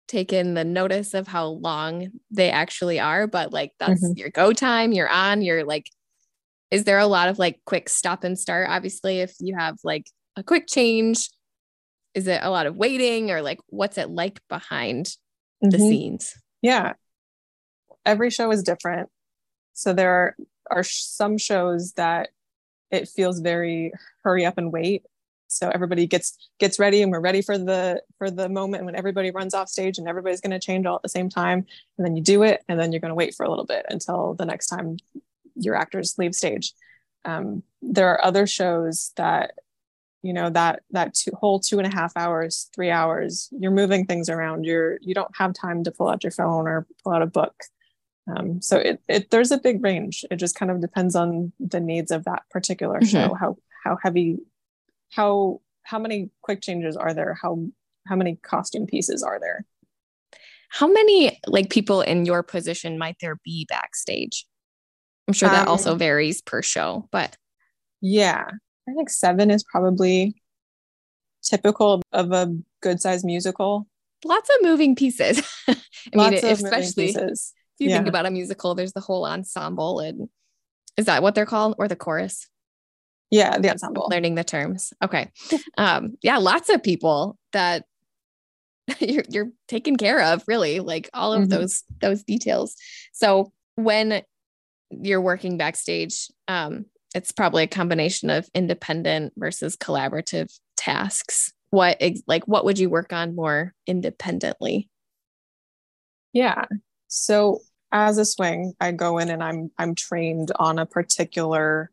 taken 0.08 0.54
the 0.54 0.64
notice 0.64 1.14
of 1.14 1.28
how 1.28 1.48
long 1.48 2.10
they 2.32 2.50
actually 2.50 3.00
are. 3.00 3.28
But 3.28 3.54
like 3.54 3.72
that's 3.80 4.04
Mhm. 4.04 4.18
your 4.18 4.30
go 4.30 4.54
time, 4.54 4.92
you're 4.92 5.10
on, 5.10 5.42
you're 5.42 5.64
like, 5.64 5.90
is 6.72 6.84
there 6.84 7.00
a 7.00 7.08
lot 7.08 7.30
of 7.30 7.40
like 7.40 7.60
quick 7.66 7.90
stop 7.90 8.24
and 8.24 8.38
start? 8.38 8.68
Obviously, 8.70 9.20
if 9.20 9.34
you 9.40 9.56
have 9.58 9.78
like 9.84 10.08
a 10.36 10.44
quick 10.44 10.66
change, 10.68 11.30
is 12.14 12.28
it 12.28 12.40
a 12.44 12.50
lot 12.50 12.66
of 12.68 12.76
waiting 12.76 13.32
or 13.32 13.42
like 13.42 13.60
what's 13.68 13.98
it 13.98 14.10
like 14.10 14.40
behind 14.50 15.16
the 15.62 15.78
Mhm. 15.78 15.90
scenes? 15.90 16.34
Yeah. 16.62 16.94
Every 18.06 18.30
show 18.30 18.52
is 18.52 18.64
different. 18.64 19.10
So 19.74 19.94
there 19.94 20.12
are, 20.12 20.36
are 20.70 20.84
some 20.84 21.38
shows 21.38 21.94
that 21.94 22.30
it 22.92 23.08
feels 23.08 23.40
very 23.40 23.92
hurry 24.24 24.46
up 24.46 24.58
and 24.58 24.72
wait. 24.72 25.04
So 25.54 25.70
everybody 25.70 26.08
gets 26.08 26.38
gets 26.60 26.80
ready 26.80 27.02
and 27.02 27.12
we're 27.12 27.20
ready 27.20 27.42
for 27.42 27.58
the 27.58 28.02
for 28.18 28.30
the 28.32 28.50
moment 28.50 28.86
when 28.86 28.96
everybody 28.96 29.32
runs 29.32 29.54
off 29.54 29.70
stage 29.70 29.98
and 29.98 30.08
everybody's 30.08 30.42
going 30.42 30.52
to 30.52 30.60
change 30.60 30.86
all 30.86 30.96
at 30.98 31.02
the 31.04 31.10
same 31.10 31.30
time 31.30 31.66
and 31.98 32.06
then 32.06 32.16
you 32.16 32.24
do 32.24 32.44
it 32.44 32.64
and 32.68 32.80
then 32.80 32.92
you're 32.92 33.02
going 33.02 33.10
to 33.10 33.16
wait 33.16 33.36
for 33.36 33.46
a 33.46 33.50
little 33.50 33.66
bit 33.66 33.86
until 33.90 34.34
the 34.34 34.46
next 34.46 34.68
time 34.68 34.98
your 35.56 35.76
actors 35.76 36.16
leave 36.18 36.34
stage. 36.36 36.74
Um, 37.26 37.64
there 37.82 38.10
are 38.10 38.24
other 38.26 38.46
shows 38.48 39.12
that 39.18 39.54
you 40.24 40.34
know 40.34 40.50
that 40.50 40.82
that 40.92 41.14
two, 41.14 41.32
whole 41.36 41.60
two 41.60 41.80
and 41.80 41.88
a 41.88 41.94
half 41.94 42.14
hours 42.16 42.70
three 42.74 42.90
hours 42.90 43.50
you're 43.52 43.72
moving 43.72 44.06
things 44.06 44.30
around 44.30 44.64
you're 44.64 44.98
you 45.02 45.14
don't 45.14 45.36
have 45.36 45.54
time 45.54 45.84
to 45.84 45.92
pull 45.92 46.08
out 46.08 46.24
your 46.24 46.32
phone 46.32 46.66
or 46.66 46.88
pull 47.04 47.12
out 47.14 47.22
a 47.22 47.26
book 47.28 47.54
um, 48.34 48.62
so 48.62 48.78
it, 48.78 49.02
it 49.10 49.30
there's 49.32 49.52
a 49.52 49.58
big 49.58 49.84
range 49.84 50.24
it 50.32 50.38
just 50.38 50.56
kind 50.56 50.72
of 50.72 50.80
depends 50.80 51.14
on 51.14 51.52
the 51.60 51.82
needs 51.82 52.10
of 52.10 52.24
that 52.24 52.44
particular 52.52 53.02
Mhm. 53.02 53.08
show 53.12 53.34
how 53.34 53.58
how 53.84 53.98
heavy 54.02 54.38
how 55.16 55.62
how 55.84 56.00
many 56.00 56.30
quick 56.42 56.62
changes 56.62 56.96
are 56.96 57.14
there? 57.14 57.38
How 57.42 57.66
how 58.08 58.16
many 58.16 58.36
costume 58.36 58.86
pieces 58.86 59.24
are 59.24 59.40
there? 59.40 59.66
How 60.70 60.88
many 60.88 61.40
like 61.48 61.70
people 61.70 62.02
in 62.02 62.26
your 62.26 62.44
position 62.44 62.98
might 62.98 63.18
there 63.20 63.40
be 63.44 63.66
backstage? 63.70 64.46
I'm 65.28 65.34
sure 65.34 65.50
that 65.50 65.64
Um, 65.64 65.70
also 65.70 65.96
varies 65.96 66.42
per 66.42 66.62
show, 66.62 67.08
but. 67.12 67.38
Yeah 68.02 68.46
i 68.88 68.94
think 68.94 69.10
seven 69.10 69.50
is 69.50 69.64
probably 69.64 70.36
typical 71.44 72.02
of 72.12 72.32
a 72.32 72.56
good 72.82 73.02
sized 73.02 73.26
musical. 73.26 73.88
Lots 74.26 74.50
of 74.50 74.56
moving 74.68 74.96
pieces. 74.96 75.42
I 75.68 75.76
lots 76.16 76.42
mean, 76.42 76.52
especially 76.52 77.10
if 77.10 77.16
pieces 77.16 77.54
you 77.78 77.90
think 77.90 78.08
about 78.08 78.26
a 78.26 78.32
musical, 78.32 78.76
there's 78.76 78.94
the 78.94 79.02
whole 79.02 79.26
ensemble, 79.26 80.00
and 80.00 80.30
is 80.96 81.06
that 81.06 81.22
what 81.22 81.36
they're 81.36 81.46
called, 81.46 81.76
or 81.78 81.88
the 81.88 81.96
chorus? 81.96 82.48
Yeah 83.34 83.58
the 83.58 83.70
ensemble 83.72 84.08
Learning 84.10 84.36
the 84.36 84.44
terms. 84.44 84.94
Okay, 85.04 85.30
um, 85.78 86.16
yeah, 86.22 86.38
lots 86.38 86.70
of 86.70 86.84
people 86.84 87.38
that 87.52 87.86
you're 89.00 89.24
you're 89.30 89.50
taken 89.68 89.96
care 89.96 90.22
of 90.22 90.44
really 90.48 90.80
like 90.80 91.10
all 91.14 91.34
of 91.34 91.44
Mhm. 91.44 91.50
those 91.50 91.84
those 92.02 92.24
details 92.24 92.76
so 93.14 93.52
when 93.76 94.22
you're 94.92 95.22
working 95.22 95.58
backstage 95.58 96.28
um 96.50 96.86
it's 97.16 97.32
probably 97.32 97.64
a 97.64 97.68
combination 97.68 98.30
of 98.30 98.50
independent 98.54 99.32
versus 99.38 99.78
collaborative 99.78 100.52
tasks 100.76 101.54
what 101.70 102.02
like 102.28 102.44
what 102.46 102.66
would 102.66 102.78
you 102.78 102.90
work 102.90 103.14
on 103.14 103.36
more 103.36 103.74
independently 103.88 104.90
Yeah. 106.34 106.66
So 107.08 107.60
as 107.92 108.18
a 108.18 108.26
swing, 108.26 108.74
I 108.80 108.92
go 108.92 109.18
in 109.20 109.30
and 109.30 109.44
I'm 109.44 109.72
I'm 109.78 109.96
trained 109.96 110.52
on 110.58 110.80
a 110.80 110.86
particular 110.86 111.92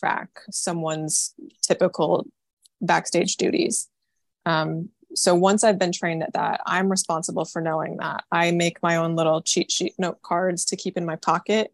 track, 0.00 0.30
someone's 0.50 1.34
typical 1.62 2.26
backstage 2.80 3.36
duties. 3.36 3.88
Um, 4.46 4.88
so 5.14 5.34
once 5.34 5.64
I've 5.64 5.78
been 5.78 5.92
trained 5.92 6.22
at 6.22 6.32
that, 6.32 6.60
I'm 6.66 6.88
responsible 6.88 7.44
for 7.44 7.60
knowing 7.60 7.98
that. 7.98 8.24
I 8.32 8.52
make 8.52 8.82
my 8.82 8.96
own 8.96 9.16
little 9.16 9.42
cheat 9.42 9.70
sheet 9.70 9.94
note 9.98 10.22
cards 10.22 10.64
to 10.66 10.76
keep 10.76 10.96
in 10.96 11.04
my 11.04 11.16
pocket. 11.16 11.72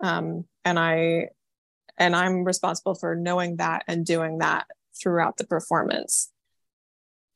Um, 0.00 0.44
and 0.64 0.78
I 0.78 1.28
and 1.98 2.16
I'm 2.16 2.44
responsible 2.44 2.94
for 2.94 3.14
knowing 3.14 3.56
that 3.56 3.84
and 3.86 4.04
doing 4.04 4.38
that 4.38 4.66
throughout 5.00 5.36
the 5.36 5.46
performance. 5.46 6.30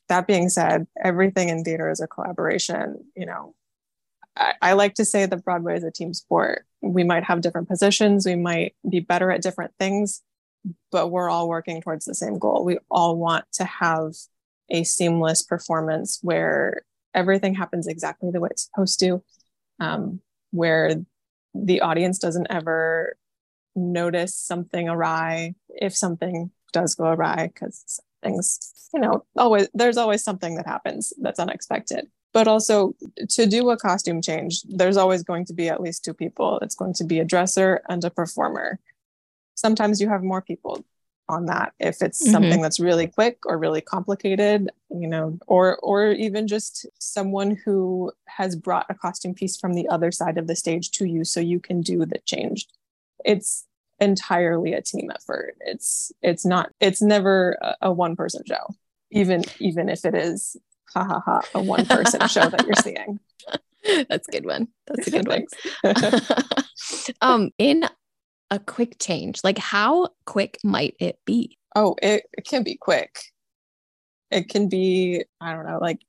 That 0.08 0.26
being 0.26 0.48
said, 0.48 0.86
everything 1.02 1.48
in 1.48 1.62
theater 1.62 1.90
is 1.90 2.00
a 2.00 2.06
collaboration. 2.06 3.04
You 3.14 3.26
know, 3.26 3.54
I, 4.36 4.72
like 4.74 4.94
to 4.94 5.04
say 5.04 5.26
that 5.26 5.44
Broadway 5.44 5.76
is 5.76 5.84
a 5.84 5.90
team 5.90 6.12
sport. 6.12 6.66
We 6.82 7.04
might 7.04 7.24
have 7.24 7.40
different 7.40 7.68
positions, 7.68 8.26
we 8.26 8.36
might 8.36 8.74
be 8.88 9.00
better 9.00 9.30
at 9.30 9.42
different 9.42 9.72
things, 9.78 10.22
but 10.90 11.08
we're 11.08 11.30
all 11.30 11.48
working 11.48 11.80
towards 11.80 12.04
the 12.04 12.14
same 12.14 12.38
goal. 12.38 12.64
We 12.64 12.78
all 12.90 13.16
want 13.16 13.46
to 13.54 13.64
have 13.64 14.12
a 14.70 14.84
seamless 14.84 15.42
performance 15.42 16.18
where 16.22 16.82
everything 17.14 17.54
happens 17.54 17.86
exactly 17.86 18.30
the 18.30 18.40
way 18.40 18.48
it's 18.50 18.64
supposed 18.66 19.00
to, 19.00 19.22
um, 19.80 20.20
where 20.50 20.94
the 21.54 21.80
audience 21.80 22.18
doesn't 22.18 22.48
ever 22.50 23.16
notice 23.74 24.34
something 24.34 24.88
awry 24.88 25.54
if 25.68 25.96
something 25.96 26.50
does 26.72 26.94
go 26.94 27.04
awry 27.04 27.50
because 27.52 28.00
things 28.22 28.88
you 28.94 29.00
know 29.00 29.24
always 29.36 29.68
there's 29.74 29.98
always 29.98 30.24
something 30.24 30.56
that 30.56 30.66
happens 30.66 31.12
that's 31.20 31.38
unexpected 31.38 32.08
but 32.32 32.48
also 32.48 32.94
to 33.30 33.46
do 33.46 33.70
a 33.70 33.76
costume 33.76 34.20
change 34.20 34.62
there's 34.68 34.96
always 34.96 35.22
going 35.22 35.44
to 35.46 35.52
be 35.54 35.68
at 35.68 35.80
least 35.80 36.04
two 36.04 36.14
people. 36.14 36.58
It's 36.60 36.74
going 36.74 36.94
to 36.94 37.04
be 37.04 37.18
a 37.20 37.24
dresser 37.24 37.80
and 37.88 38.04
a 38.04 38.10
performer. 38.10 38.78
Sometimes 39.54 40.00
you 40.00 40.08
have 40.08 40.22
more 40.22 40.42
people 40.42 40.84
on 41.28 41.46
that. 41.46 41.72
If 41.80 42.02
it's 42.02 42.22
Mhm. 42.22 42.30
something 42.30 42.62
that's 42.62 42.78
really 42.78 43.06
quick 43.08 43.38
or 43.46 43.58
really 43.58 43.80
complicated 43.80 44.70
you 44.90 45.08
know 45.08 45.38
or 45.46 45.76
or 45.78 46.12
even 46.12 46.46
just 46.46 46.86
someone 47.00 47.56
who 47.64 48.12
has 48.26 48.54
brought 48.54 48.86
a 48.88 48.94
costume 48.94 49.34
piece 49.34 49.56
from 49.56 49.74
the 49.74 49.88
other 49.88 50.12
side 50.12 50.38
of 50.38 50.46
the 50.46 50.54
stage 50.56 50.90
to 50.92 51.04
you 51.06 51.24
so 51.24 51.40
you 51.40 51.58
can 51.58 51.80
do 51.80 52.06
the 52.06 52.18
change. 52.24 52.66
It's 53.24 53.66
entirely 53.98 54.72
a 54.74 54.82
team 54.82 55.10
effort. 55.10 55.56
It's 55.60 56.12
it's 56.22 56.44
not 56.44 56.70
it's 56.80 57.02
never 57.02 57.56
a, 57.60 57.76
a 57.82 57.92
one 57.92 58.14
person 58.14 58.42
show 58.46 58.74
even 59.10 59.42
even 59.58 59.88
if 59.88 60.04
it 60.04 60.14
is 60.14 60.56
ha 60.94 61.04
ha 61.04 61.20
ha 61.24 61.40
a 61.54 61.62
one 61.62 61.86
person 61.86 62.26
show 62.28 62.48
that 62.48 62.64
you're 62.64 62.74
seeing. 62.82 63.20
That's 64.08 64.28
a 64.28 64.32
good 64.32 64.46
one. 64.46 64.68
That's 64.86 65.06
a 65.06 65.10
good 65.10 65.28
one. 65.28 65.46
Um 67.20 67.50
in 67.58 67.88
a 68.50 68.58
quick 68.58 68.96
change 68.98 69.40
like 69.42 69.58
how 69.58 70.08
quick 70.24 70.58
might 70.62 70.94
it 71.00 71.18
be? 71.24 71.58
Oh 71.74 71.96
it, 72.02 72.24
it 72.36 72.46
can 72.46 72.62
be 72.62 72.76
quick. 72.76 73.18
It 74.30 74.48
can 74.48 74.68
be 74.68 75.24
i 75.40 75.52
don't 75.52 75.66
know 75.66 75.78
like 75.80 76.00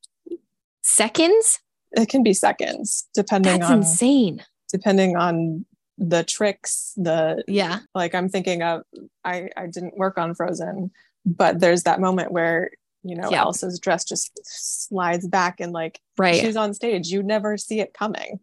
seconds? 0.83 1.59
It 1.91 2.09
can 2.09 2.23
be 2.23 2.33
seconds 2.33 3.07
depending 3.13 3.59
that's 3.59 3.71
on 3.71 3.79
insane. 3.79 4.43
depending 4.71 5.15
on 5.15 5.65
the 5.97 6.23
tricks 6.23 6.93
the 6.95 7.43
yeah. 7.47 7.79
like 7.95 8.13
i'm 8.13 8.29
thinking 8.29 8.61
of 8.61 8.83
i 9.23 9.49
i 9.57 9.65
didn't 9.65 9.97
work 9.97 10.17
on 10.17 10.35
frozen 10.35 10.91
but 11.25 11.59
there's 11.59 11.83
that 11.83 11.99
moment 11.99 12.31
where 12.31 12.69
you 13.03 13.15
know 13.15 13.29
Yeah. 13.31 13.41
elsa's 13.41 13.79
dress 13.79 14.03
just 14.03 14.31
slides 14.43 15.27
back 15.27 15.59
and 15.59 15.71
like 15.71 15.99
right. 16.17 16.35
she's 16.39 16.55
on 16.55 16.73
stage. 16.73 17.07
You 17.09 17.23
never 17.23 17.57
see 17.57 17.79
it 17.79 17.93
coming. 17.93 18.39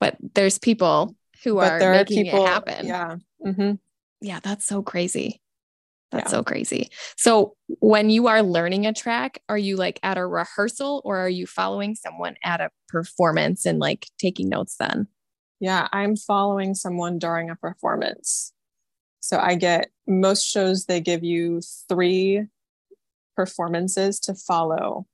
But 0.00 0.16
there's 0.34 0.58
people 0.58 1.16
who 1.44 1.54
but 1.56 1.72
are 1.72 1.78
there 1.78 1.92
are 1.92 1.96
making 1.96 2.24
people 2.24 2.44
it 2.44 2.48
happen. 2.48 2.86
Yeah. 2.86 3.16
Hmm 3.44 3.72
yeah 4.20 4.40
that's 4.42 4.64
so 4.66 4.82
crazy. 4.82 5.40
That's 6.12 6.30
Yeah. 6.32 6.38
so 6.38 6.44
crazy. 6.44 6.90
So 7.16 7.56
when 7.80 8.10
you 8.10 8.28
are 8.28 8.42
learning 8.42 8.86
a 8.86 8.92
track 8.92 9.42
are 9.48 9.58
you 9.58 9.76
like 9.76 9.98
at 10.02 10.18
a 10.18 10.26
rehearsal 10.26 11.02
or 11.04 11.18
are 11.18 11.28
you 11.28 11.46
following 11.46 11.94
someone 11.94 12.36
at 12.44 12.60
a 12.60 12.70
performance 12.88 13.66
and 13.66 13.78
like 13.78 14.06
taking 14.18 14.48
notes 14.48 14.76
then? 14.78 15.08
Yeah 15.60 15.88
i'm 15.92 16.16
following 16.16 16.74
someone 16.74 17.18
during 17.18 17.48
a 17.50 17.56
performance. 17.56 18.52
So 19.20 19.38
i 19.38 19.54
get 19.56 19.88
most 20.06 20.44
shows 20.44 20.84
they 20.84 21.00
give 21.00 21.24
you 21.24 21.60
three 21.88 22.44
performances 23.36 24.18
to 24.20 24.34
follow. 24.34 25.06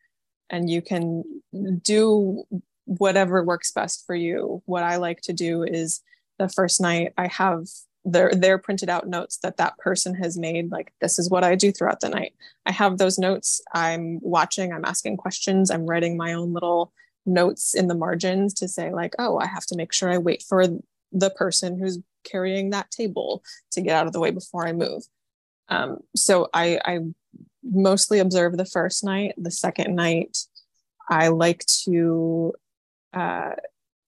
And 0.49 0.71
you 0.71 0.81
can 0.81 1.43
do 1.83 2.45
whatever 2.85 3.43
works 3.43 3.71
best 3.71 4.07
for 4.07 4.15
you. 4.15 4.63
What 4.67 4.83
i 4.83 4.97
like 4.97 5.21
to 5.23 5.33
do 5.33 5.63
is 5.63 6.01
the 6.39 6.49
first 6.49 6.81
night 6.81 7.13
i 7.17 7.29
have 7.29 7.67
their 8.05 8.33
their 8.35 8.59
printed 8.59 8.89
out 8.89 9.07
notes 9.07 9.39
that 9.43 9.59
that 9.59 9.79
person 9.79 10.15
has 10.15 10.37
made 10.37 10.73
like 10.73 10.93
this 11.01 11.19
is 11.19 11.31
what 11.31 11.45
i 11.45 11.55
do 11.55 11.71
throughout 11.71 12.01
the 12.01 12.09
night. 12.09 12.35
I 12.67 12.73
have 12.73 12.99
those 12.99 13.19
notes. 13.19 13.61
I'm 13.73 14.19
watching 14.23 14.73
i'm 14.73 14.85
asking 14.85 15.19
questions 15.19 15.71
i'm 15.71 15.87
writing 15.87 16.17
my 16.17 16.33
own 16.33 16.53
little 16.53 16.93
notes 17.25 17.75
in 17.75 17.87
the 17.87 17.95
margins 17.95 18.53
to 18.55 18.67
say 18.67 18.93
like 18.93 19.15
oh 19.21 19.39
i 19.39 19.47
have 19.47 19.67
to 19.67 19.77
make 19.77 19.93
sure 19.93 20.11
i 20.11 20.19
wait 20.19 20.43
for 20.43 20.67
the 21.13 21.31
person 21.31 21.79
who's 21.79 21.99
carrying 22.25 22.71
that 22.71 22.91
table 22.91 23.45
to 23.71 23.81
get 23.81 23.95
out 23.95 24.09
of 24.09 24.13
the 24.13 24.21
way 24.21 24.31
before 24.31 24.67
i 24.67 24.73
move. 24.73 25.05
Um, 25.69 25.99
so 26.15 26.49
I, 26.53 26.81
I 26.85 26.99
mostly 27.65 28.19
observe 28.19 28.57
the 28.57 28.65
first 28.65 29.05
night 29.05 29.35
the 29.37 29.51
second 29.51 29.95
night 29.95 30.37
i 31.09 31.29
like 31.29 31.65
to 31.67 32.53
uh, 33.15 33.51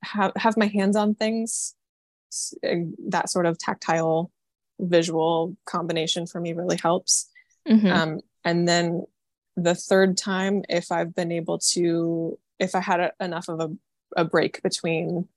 have, 0.02 0.32
have 0.36 0.56
my 0.56 0.66
hands 0.66 0.96
on 0.96 1.14
things 1.14 1.74
that 3.08 3.30
sort 3.30 3.46
of 3.46 3.58
tactile 3.58 4.30
visual 4.80 5.56
combination 5.66 6.26
for 6.26 6.40
me 6.40 6.52
really 6.52 6.76
helps 6.76 7.30
Mhm. 7.68 7.90
um, 7.92 8.20
and 8.44 8.68
then 8.68 9.04
the 9.56 9.74
third 9.74 10.16
time 10.16 10.62
if 10.68 10.90
i've 10.90 11.14
been 11.14 11.30
able 11.32 11.58
to 11.58 12.38
if 12.58 12.74
i 12.74 12.80
had 12.80 13.00
a, 13.00 13.12
enough 13.20 13.48
of 13.48 13.60
a, 13.60 13.70
a 14.16 14.24
break 14.24 14.60
between 14.62 15.28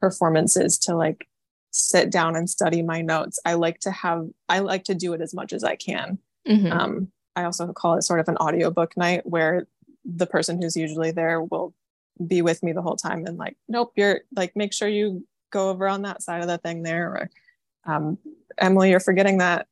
performances 0.00 0.76
to 0.78 0.96
like 0.96 1.28
sit 1.70 2.10
down 2.10 2.34
and 2.34 2.50
study 2.50 2.82
my 2.82 3.00
notes 3.00 3.38
i 3.46 3.54
like 3.54 3.78
to 3.80 3.90
have 3.92 4.26
i 4.48 4.58
like 4.58 4.82
to 4.84 4.94
do 4.94 5.12
it 5.12 5.20
as 5.20 5.32
much 5.32 5.52
as 5.52 5.62
i 5.64 5.76
can 5.76 6.18
Mhm. 6.48 6.72
um, 6.72 7.12
i 7.36 7.44
also 7.44 7.72
call 7.72 7.94
it 7.94 8.02
sort 8.02 8.20
of 8.20 8.28
an 8.28 8.36
audiobook 8.36 8.96
night 8.96 9.24
where 9.26 9.66
the 10.04 10.26
person 10.26 10.60
who's 10.60 10.76
usually 10.76 11.10
there 11.10 11.42
will 11.42 11.74
be 12.26 12.42
with 12.42 12.62
me 12.62 12.72
the 12.72 12.82
whole 12.82 12.96
time 12.96 13.26
and 13.26 13.36
like 13.38 13.56
nope 13.68 13.92
you're 13.96 14.20
like 14.36 14.54
make 14.56 14.72
sure 14.72 14.88
you 14.88 15.24
go 15.50 15.70
over 15.70 15.88
on 15.88 16.02
that 16.02 16.22
side 16.22 16.42
of 16.42 16.48
the 16.48 16.58
thing 16.58 16.82
there 16.82 17.08
or 17.08 17.30
um, 17.86 18.18
emily 18.58 18.90
you're 18.90 19.00
forgetting 19.00 19.38
that 19.38 19.66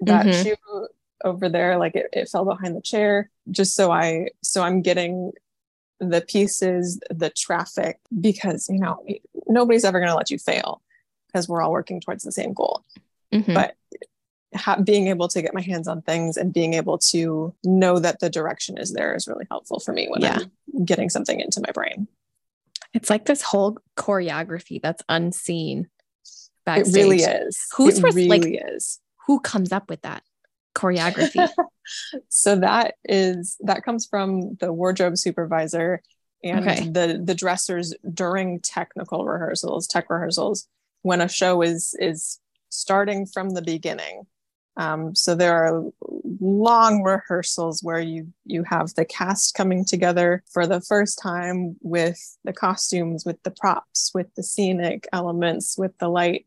that 0.00 0.26
Mhm. 0.26 0.44
shoe 0.44 0.86
over 1.24 1.48
there 1.48 1.76
like 1.78 1.96
it, 1.96 2.06
it 2.12 2.28
fell 2.28 2.44
behind 2.44 2.76
the 2.76 2.80
chair 2.80 3.30
just 3.50 3.74
so 3.74 3.90
i 3.90 4.28
so 4.42 4.62
i'm 4.62 4.82
getting 4.82 5.32
the 6.00 6.20
pieces 6.20 7.00
the 7.10 7.30
traffic 7.30 7.98
because 8.20 8.68
you 8.68 8.78
know 8.78 9.04
nobody's 9.48 9.84
ever 9.84 9.98
going 9.98 10.08
to 10.10 10.14
let 10.14 10.30
you 10.30 10.38
fail 10.38 10.80
because 11.26 11.48
we're 11.48 11.60
all 11.60 11.72
working 11.72 12.00
towards 12.00 12.22
the 12.22 12.30
same 12.32 12.52
goal 12.52 12.84
Mhm. 13.32 13.52
but 13.54 13.74
ha- 14.54 14.80
being 14.82 15.08
able 15.08 15.28
to 15.28 15.42
get 15.42 15.54
my 15.54 15.60
hands 15.60 15.88
on 15.88 16.02
things 16.02 16.36
and 16.36 16.52
being 16.52 16.74
able 16.74 16.98
to 16.98 17.54
know 17.64 17.98
that 17.98 18.20
the 18.20 18.30
direction 18.30 18.78
is 18.78 18.92
there 18.92 19.14
is 19.14 19.26
really 19.28 19.46
helpful 19.50 19.80
for 19.80 19.92
me 19.92 20.06
when 20.08 20.22
Yeah. 20.22 20.38
I'm 20.74 20.84
getting 20.84 21.10
something 21.10 21.38
into 21.40 21.60
my 21.60 21.72
brain. 21.72 22.08
it's 22.94 23.10
like 23.10 23.26
this 23.26 23.42
whole 23.42 23.76
choreography 23.96 24.80
that's 24.80 25.02
unseen 25.10 25.88
It 26.66 26.88
really 26.94 27.18
is. 27.18 27.58
Who's 27.76 27.98
it 27.98 28.02
res- 28.04 28.16
like- 28.28 28.42
really 28.42 28.56
is. 28.58 28.98
who 29.26 29.40
comes 29.40 29.72
up 29.72 29.90
with 29.90 30.00
that 30.02 30.22
choreography 30.74 31.48
so 32.28 32.56
that 32.56 32.94
is 33.04 33.56
that 33.60 33.82
comes 33.82 34.06
from 34.06 34.56
the 34.60 34.72
wardrobe 34.72 35.16
supervisor 35.18 36.00
and 36.44 36.68
Okay. 36.68 36.88
the 36.88 37.20
the 37.22 37.34
dressers 37.34 37.94
during 38.14 38.60
technical 38.60 39.24
rehearsals, 39.26 39.86
tech 39.88 40.08
rehearsals, 40.08 40.68
when 41.02 41.20
a 41.20 41.28
show 41.28 41.62
is 41.62 41.94
is 41.98 42.38
starting 42.70 43.26
from 43.26 43.50
the 43.50 43.62
beginning. 43.62 44.22
Um, 44.78 45.12
so 45.16 45.34
there 45.34 45.56
are 45.56 45.82
long 46.40 47.02
rehearsals 47.02 47.82
where 47.82 47.98
you 47.98 48.32
you 48.44 48.62
have 48.62 48.94
the 48.94 49.04
cast 49.04 49.54
coming 49.54 49.84
together 49.84 50.44
for 50.52 50.68
the 50.68 50.80
first 50.80 51.18
time 51.20 51.76
with 51.82 52.38
the 52.44 52.52
costumes, 52.52 53.24
with 53.26 53.42
the 53.42 53.50
props, 53.50 54.12
with 54.14 54.32
the 54.36 54.44
scenic 54.44 55.08
elements, 55.12 55.76
with 55.76 55.98
the 55.98 56.08
light, 56.08 56.46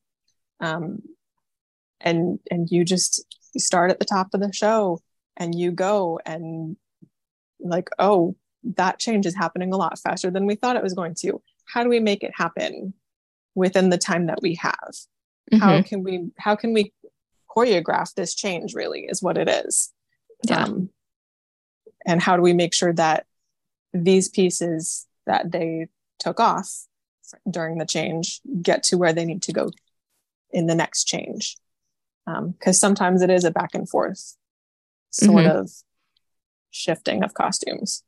um, 0.62 1.02
and 2.00 2.40
and 2.50 2.70
you 2.72 2.86
just 2.86 3.26
you 3.54 3.60
start 3.60 3.92
at 3.92 4.00
the 4.00 4.06
top 4.06 4.34
of 4.34 4.40
the 4.40 4.54
show 4.54 5.00
and 5.36 5.54
you 5.54 5.72
go 5.72 6.18
and 6.26 6.78
like 7.60 7.90
oh 8.00 8.36
that 8.64 8.98
change 8.98 9.26
is 9.26 9.36
happening 9.36 9.74
a 9.74 9.78
lot 9.78 10.00
faster 10.00 10.32
than 10.32 10.46
we 10.46 10.56
thought 10.56 10.78
it 10.78 10.84
was 10.84 10.94
going 10.94 11.16
to. 11.16 11.42
How 11.66 11.84
do 11.84 11.90
we 11.90 12.00
make 12.00 12.24
it 12.24 12.32
happen 12.34 12.94
within 13.56 13.90
the 13.90 13.98
time 13.98 14.28
that 14.28 14.42
we 14.42 14.56
have? 14.56 14.94
Mm-hmm. 15.52 15.58
How 15.58 15.82
can 15.82 16.04
we 16.04 16.30
how 16.38 16.56
can 16.56 16.72
we 16.74 16.94
choreograph 17.56 18.14
this 18.14 18.34
change 18.34 18.74
really 18.74 19.02
is 19.02 19.22
what 19.22 19.38
it 19.38 19.50
is. 19.50 19.92
Yeah. 20.48 20.64
Um, 20.64 20.90
and 22.06 22.22
how 22.22 22.36
do 22.36 22.42
we 22.42 22.54
make 22.54 22.74
sure 22.74 22.94
that 22.94 23.26
these 23.94 24.30
pieces 24.30 25.08
that 25.26 25.52
they 25.52 25.88
took 26.20 26.40
off 26.40 26.86
during 27.50 27.78
the 27.78 27.86
change 27.86 28.42
get 28.62 28.84
to 28.84 28.98
where 28.98 29.14
they 29.14 29.26
need 29.26 29.42
to 29.44 29.54
go 29.54 29.70
in 30.52 30.68
the 30.68 30.76
next 30.76 31.06
change 31.06 31.58
because 32.26 32.84
um, 32.84 32.90
sometimes 32.90 33.22
it 33.22 33.30
is 33.30 33.44
a 33.44 33.52
back 33.52 33.74
and 33.74 33.90
forth 33.90 34.36
sort 35.12 35.44
mm-hmm. 35.44 35.58
of 35.58 35.72
shifting 36.72 37.24
of 37.24 37.34
costumes 37.34 38.04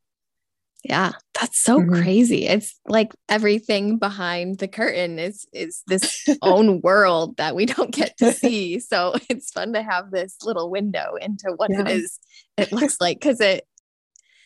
yeah. 0.83 1.13
That's 1.39 1.59
so 1.59 1.79
mm-hmm. 1.79 2.01
crazy. 2.01 2.45
It's 2.45 2.79
like 2.87 3.13
everything 3.29 3.97
behind 3.97 4.59
the 4.59 4.67
curtain 4.67 5.17
is 5.17 5.47
is 5.53 5.81
this 5.87 6.27
own 6.41 6.81
world 6.83 7.37
that 7.37 7.55
we 7.55 7.65
don't 7.65 7.91
get 7.91 8.17
to 8.17 8.31
see. 8.33 8.79
So 8.79 9.15
it's 9.29 9.51
fun 9.51 9.73
to 9.73 9.81
have 9.81 10.11
this 10.11 10.37
little 10.43 10.69
window 10.69 11.15
into 11.21 11.53
what 11.55 11.71
yeah. 11.71 11.81
it 11.81 11.87
is 11.87 12.19
it 12.57 12.71
looks 12.71 12.99
like 12.99 13.19
because 13.19 13.39
it 13.39 13.65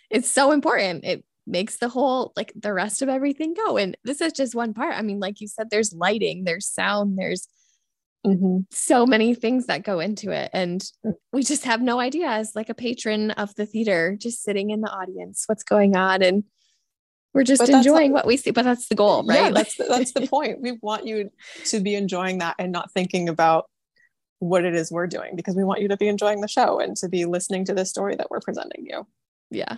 it's 0.09 0.29
so 0.29 0.51
important. 0.51 1.03
It 1.05 1.25
makes 1.47 1.77
the 1.77 1.89
whole 1.89 2.33
like 2.35 2.53
the 2.55 2.73
rest 2.73 3.01
of 3.01 3.09
everything 3.09 3.55
go. 3.55 3.77
And 3.77 3.97
this 4.03 4.21
is 4.21 4.33
just 4.33 4.53
one 4.53 4.73
part. 4.73 4.95
I 4.95 5.01
mean 5.01 5.19
like 5.19 5.41
you 5.41 5.47
said 5.47 5.69
there's 5.71 5.93
lighting 5.93 6.43
there's 6.43 6.67
sound 6.67 7.17
there's 7.17 7.47
mm-hmm. 8.27 8.57
so 8.71 9.05
many 9.05 9.33
things 9.33 9.67
that 9.67 9.83
go 9.83 9.99
into 9.99 10.31
it 10.31 10.49
and 10.53 10.81
mm. 11.05 11.13
we 11.31 11.43
just 11.43 11.65
have 11.65 11.81
no 11.81 11.99
idea 11.99 12.27
as 12.27 12.55
like 12.55 12.69
a 12.69 12.73
patron 12.73 13.31
of 13.31 13.53
the 13.55 13.65
theater 13.65 14.17
just 14.19 14.43
sitting 14.43 14.69
in 14.69 14.81
the 14.81 14.89
audience 14.89 15.43
what's 15.47 15.63
going 15.63 15.95
on 15.95 16.21
and 16.21 16.43
we're 17.33 17.43
just 17.43 17.67
enjoying 17.69 18.11
what 18.11 18.25
we 18.25 18.37
see 18.37 18.51
but 18.51 18.65
that's 18.65 18.87
the 18.87 18.95
goal 18.95 19.23
right 19.23 19.35
yeah 19.35 19.49
that's 19.51 19.75
the, 19.75 19.85
that's 19.85 20.13
the 20.13 20.27
point 20.27 20.61
we 20.61 20.77
want 20.81 21.05
you 21.05 21.29
to 21.65 21.79
be 21.79 21.95
enjoying 21.95 22.39
that 22.39 22.55
and 22.59 22.71
not 22.71 22.91
thinking 22.91 23.29
about 23.29 23.65
what 24.39 24.65
it 24.65 24.75
is 24.75 24.91
we're 24.91 25.07
doing 25.07 25.35
because 25.35 25.55
we 25.55 25.63
want 25.63 25.81
you 25.81 25.87
to 25.87 25.97
be 25.97 26.07
enjoying 26.07 26.41
the 26.41 26.47
show 26.47 26.79
and 26.79 26.95
to 26.95 27.09
be 27.09 27.25
listening 27.25 27.65
to 27.65 27.73
the 27.73 27.85
story 27.85 28.15
that 28.15 28.29
we're 28.29 28.39
presenting 28.39 28.85
you 28.85 29.05
yeah 29.49 29.77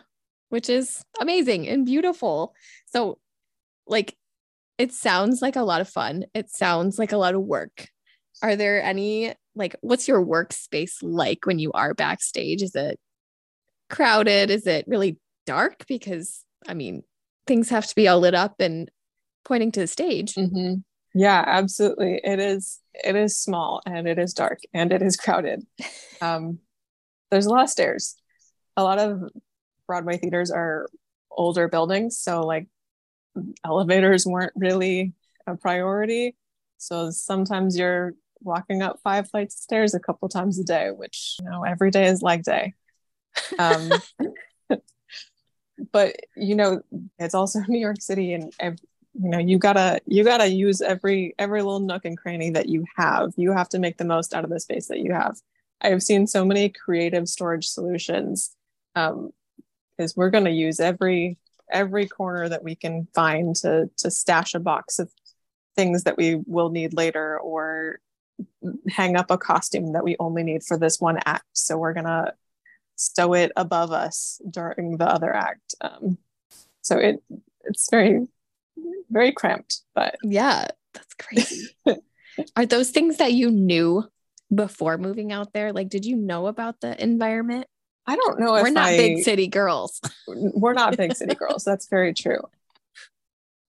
which 0.50 0.70
is 0.70 1.04
amazing 1.20 1.68
and 1.68 1.86
beautiful. 1.86 2.54
So, 2.88 3.20
like, 3.88 4.16
it 4.78 4.92
sounds 4.92 5.42
like 5.42 5.56
a 5.56 5.64
lot 5.64 5.82
of 5.82 5.90
fun. 5.90 6.26
It 6.34 6.50
sounds 6.50 7.00
like 7.00 7.12
a 7.12 7.18
lot 7.18 7.36
of 7.36 7.42
work. 7.42 7.88
Are 8.42 8.56
there 8.56 8.82
any, 8.82 9.34
like, 9.56 9.76
what's 9.82 10.08
your 10.08 10.26
workspace 10.26 10.96
like 11.02 11.46
when 11.46 11.60
you 11.60 11.72
are 11.74 11.94
backstage? 11.94 12.62
Is 12.62 12.76
it 12.76 13.00
crowded? 13.90 14.50
Is 14.50 14.66
it 14.68 14.86
really 14.88 15.18
dark? 15.46 15.86
Because, 15.88 16.44
I 16.68 16.74
mean, 16.74 17.04
things 17.48 17.70
have 17.70 17.88
to 17.88 17.96
be 17.96 18.08
all 18.08 18.20
lit 18.20 18.36
up 18.36 18.56
and 18.60 18.90
pointing 19.44 19.72
to 19.74 19.82
the 19.82 19.88
stage. 19.88 20.36
Mm-hmm. 20.36 20.76
Yeah, 21.14 21.44
absolutely. 21.46 22.22
It 22.24 22.40
is. 22.40 22.80
It 22.94 23.16
is 23.16 23.38
small 23.38 23.82
and 23.86 24.08
it 24.08 24.20
is 24.20 24.34
dark 24.34 24.60
and 24.74 24.92
it 24.92 25.02
is 25.02 25.18
crowded. 25.18 25.66
Um, 26.22 26.60
there's 27.32 27.46
a 27.46 27.50
lot 27.50 27.64
of 27.64 27.70
stairs. 27.70 28.16
A 28.76 28.84
lot 28.84 29.00
of 29.00 29.22
Broadway 29.88 30.18
theaters 30.18 30.52
are 30.52 30.90
older 31.32 31.70
buildings, 31.70 32.20
so 32.20 32.42
like 32.42 32.68
elevators 33.66 34.26
weren't 34.26 34.52
really 34.56 35.14
a 35.48 35.56
priority. 35.56 36.36
So 36.78 37.10
sometimes 37.12 37.78
you're 37.78 38.16
walking 38.42 38.82
up 38.82 39.00
five 39.04 39.30
flights 39.30 39.56
of 39.56 39.60
stairs 39.60 39.94
a 39.94 40.00
couple 40.00 40.30
times 40.30 40.60
a 40.60 40.64
day, 40.64 40.92
which 40.92 41.38
you 41.42 41.50
know 41.50 41.64
every 41.64 41.92
day 41.92 42.08
is 42.08 42.22
leg 42.22 42.44
day. 42.44 42.74
Um, 43.58 43.92
but 45.92 46.16
you 46.36 46.56
know 46.56 46.82
it's 47.18 47.36
also 47.36 47.60
New 47.68 47.80
York 47.80 48.02
City, 48.02 48.34
and 48.34 48.54
you 48.62 49.30
know 49.30 49.40
you 49.40 49.58
gotta 49.58 50.00
you 50.06 50.24
gotta 50.24 50.48
use 50.48 50.82
every 50.82 51.36
every 51.40 51.62
little 51.62 51.80
nook 51.80 52.06
and 52.06 52.18
cranny 52.18 52.50
that 52.52 52.70
you 52.70 52.86
have. 52.96 53.34
You 53.36 53.52
have 53.54 53.70
to 53.70 53.80
make 53.80 53.98
the 53.98 54.06
most 54.06 54.34
out 54.34 54.44
of 54.44 54.50
the 54.50 54.60
space 54.60 54.88
that 54.88 55.00
you 55.00 55.14
have. 55.14 55.38
I've 55.82 56.04
seen 56.04 56.28
so 56.28 56.44
many 56.44 56.70
creative 56.70 57.30
storage 57.30 57.68
solutions 57.68 58.56
um, 58.96 59.32
we're 60.16 60.30
going 60.30 60.46
to 60.46 60.52
use 60.52 60.80
every 60.80 61.38
every 61.72 62.08
corner 62.08 62.50
that 62.50 62.64
we 62.64 62.76
can 62.76 63.08
find 63.14 63.56
to 63.56 63.90
to 63.98 64.10
stash 64.10 64.56
a 64.56 64.60
box 64.60 64.98
of 64.98 65.12
things 65.76 66.04
that 66.04 66.18
we 66.18 66.42
will 66.48 66.70
need 66.70 66.94
later 66.94 67.40
or 67.40 68.00
hang 68.90 69.16
up 69.16 69.32
a 69.32 69.38
costume 69.38 69.94
that 69.94 70.04
we 70.04 70.16
only 70.20 70.44
need 70.44 70.64
for 70.64 70.78
this 70.78 71.00
one 71.00 71.20
act 71.26 71.46
so 71.54 71.78
we're 71.78 71.94
going 71.94 72.06
to 72.06 72.34
stow 72.96 73.34
it 73.34 73.52
above 73.56 73.92
us 73.92 74.42
during 74.50 74.98
the 74.98 75.06
other 75.06 75.34
act 75.34 75.76
um, 75.82 76.18
so 76.82 76.98
it 76.98 77.22
it's 77.64 77.90
very 77.90 78.28
very 79.10 79.32
cramped 79.32 79.82
but 79.96 80.16
yeah 80.24 80.68
that's 80.94 81.14
crazy 81.16 81.76
are 82.56 82.66
those 82.66 82.92
things 82.92 83.18
that 83.18 83.34
you 83.34 83.50
knew 83.50 84.04
before 84.54 84.98
moving 84.98 85.32
out 85.32 85.54
there 85.54 85.72
like 85.72 85.90
did 85.90 86.06
you 86.06 86.16
know 86.16 86.48
about 86.48 86.80
the 86.82 87.02
environment 87.02 87.68
I 88.10 88.16
don't 88.16 88.40
know 88.40 88.54
we're 88.54 88.72
not 88.72 88.88
I, 88.88 88.98
big 88.98 89.24
city 89.24 89.46
girls. 89.46 90.02
we're 90.28 90.74
not 90.74 90.98
big 90.98 91.16
city 91.16 91.36
girls. 91.36 91.64
That's 91.64 91.88
very 91.90 92.16
true. 92.16 92.40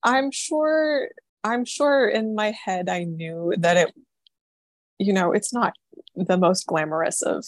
I'm 0.02 0.30
sure 0.30 1.10
I'm 1.44 1.66
sure 1.66 2.08
in 2.08 2.34
my 2.34 2.52
head 2.52 2.88
I 2.88 3.04
knew 3.04 3.52
that 3.58 3.76
it 3.76 3.94
you 5.00 5.12
know, 5.12 5.32
it's 5.32 5.52
not 5.52 5.72
the 6.14 6.36
most 6.36 6.66
glamorous 6.66 7.22
of 7.22 7.44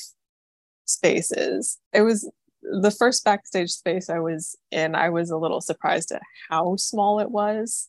spaces. 0.87 1.79
It 1.93 2.03
was 2.03 2.31
the 2.63 2.91
first 2.91 3.25
backstage 3.25 3.71
space 3.71 4.09
I 4.09 4.19
was 4.19 4.57
in, 4.71 4.95
I 4.95 5.11
was 5.11 5.31
a 5.31 5.37
little 5.37 5.61
surprised 5.61 6.13
at 6.13 6.23
how 6.49 6.77
small 6.77 7.21
it 7.21 7.31
was. 7.31 7.89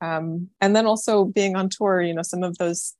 Um, 0.00 0.48
and 0.60 0.76
then 0.76 0.86
also 0.86 1.24
being 1.24 1.56
on 1.56 1.68
tour, 1.68 2.02
you 2.02 2.14
know, 2.14 2.22
some 2.22 2.42
of 2.42 2.58
those 2.58 2.94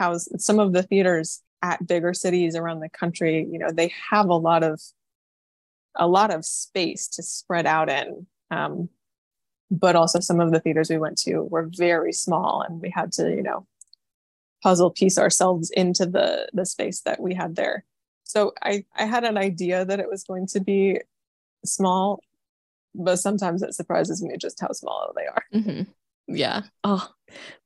house, 0.00 0.28
some 0.38 0.58
of 0.58 0.72
the 0.72 0.82
theaters 0.82 1.42
at 1.62 1.86
bigger 1.86 2.14
cities 2.14 2.56
around 2.56 2.80
the 2.80 2.88
country 2.88 3.46
you 3.50 3.58
know 3.58 3.70
they 3.70 3.92
have 4.10 4.28
a 4.28 4.34
lot 4.34 4.62
of 4.62 4.80
a 5.96 6.06
lot 6.06 6.32
of 6.32 6.44
space 6.44 7.06
to 7.08 7.22
spread 7.22 7.66
out 7.66 7.90
in 7.90 8.26
um, 8.50 8.88
but 9.70 9.94
also 9.94 10.18
some 10.20 10.40
of 10.40 10.52
the 10.52 10.60
theaters 10.60 10.90
we 10.90 10.98
went 10.98 11.18
to 11.18 11.42
were 11.42 11.68
very 11.76 12.12
small 12.12 12.64
and 12.66 12.80
we 12.80 12.90
had 12.90 13.12
to 13.12 13.30
you 13.30 13.42
know 13.42 13.66
puzzle 14.62 14.90
piece 14.90 15.18
ourselves 15.18 15.70
into 15.70 16.06
the 16.06 16.48
the 16.52 16.66
space 16.66 17.02
that 17.02 17.20
we 17.20 17.34
had 17.34 17.56
there 17.56 17.84
so 18.24 18.52
i 18.62 18.84
i 18.96 19.04
had 19.04 19.24
an 19.24 19.36
idea 19.36 19.84
that 19.84 20.00
it 20.00 20.08
was 20.08 20.24
going 20.24 20.46
to 20.46 20.60
be 20.60 21.00
small 21.64 22.20
but 22.94 23.16
sometimes 23.16 23.62
it 23.62 23.74
surprises 23.74 24.22
me 24.22 24.36
just 24.36 24.60
how 24.60 24.72
small 24.72 25.12
they 25.16 25.26
are 25.26 25.44
mm-hmm. 25.54 25.82
yeah 26.26 26.62
oh 26.84 27.08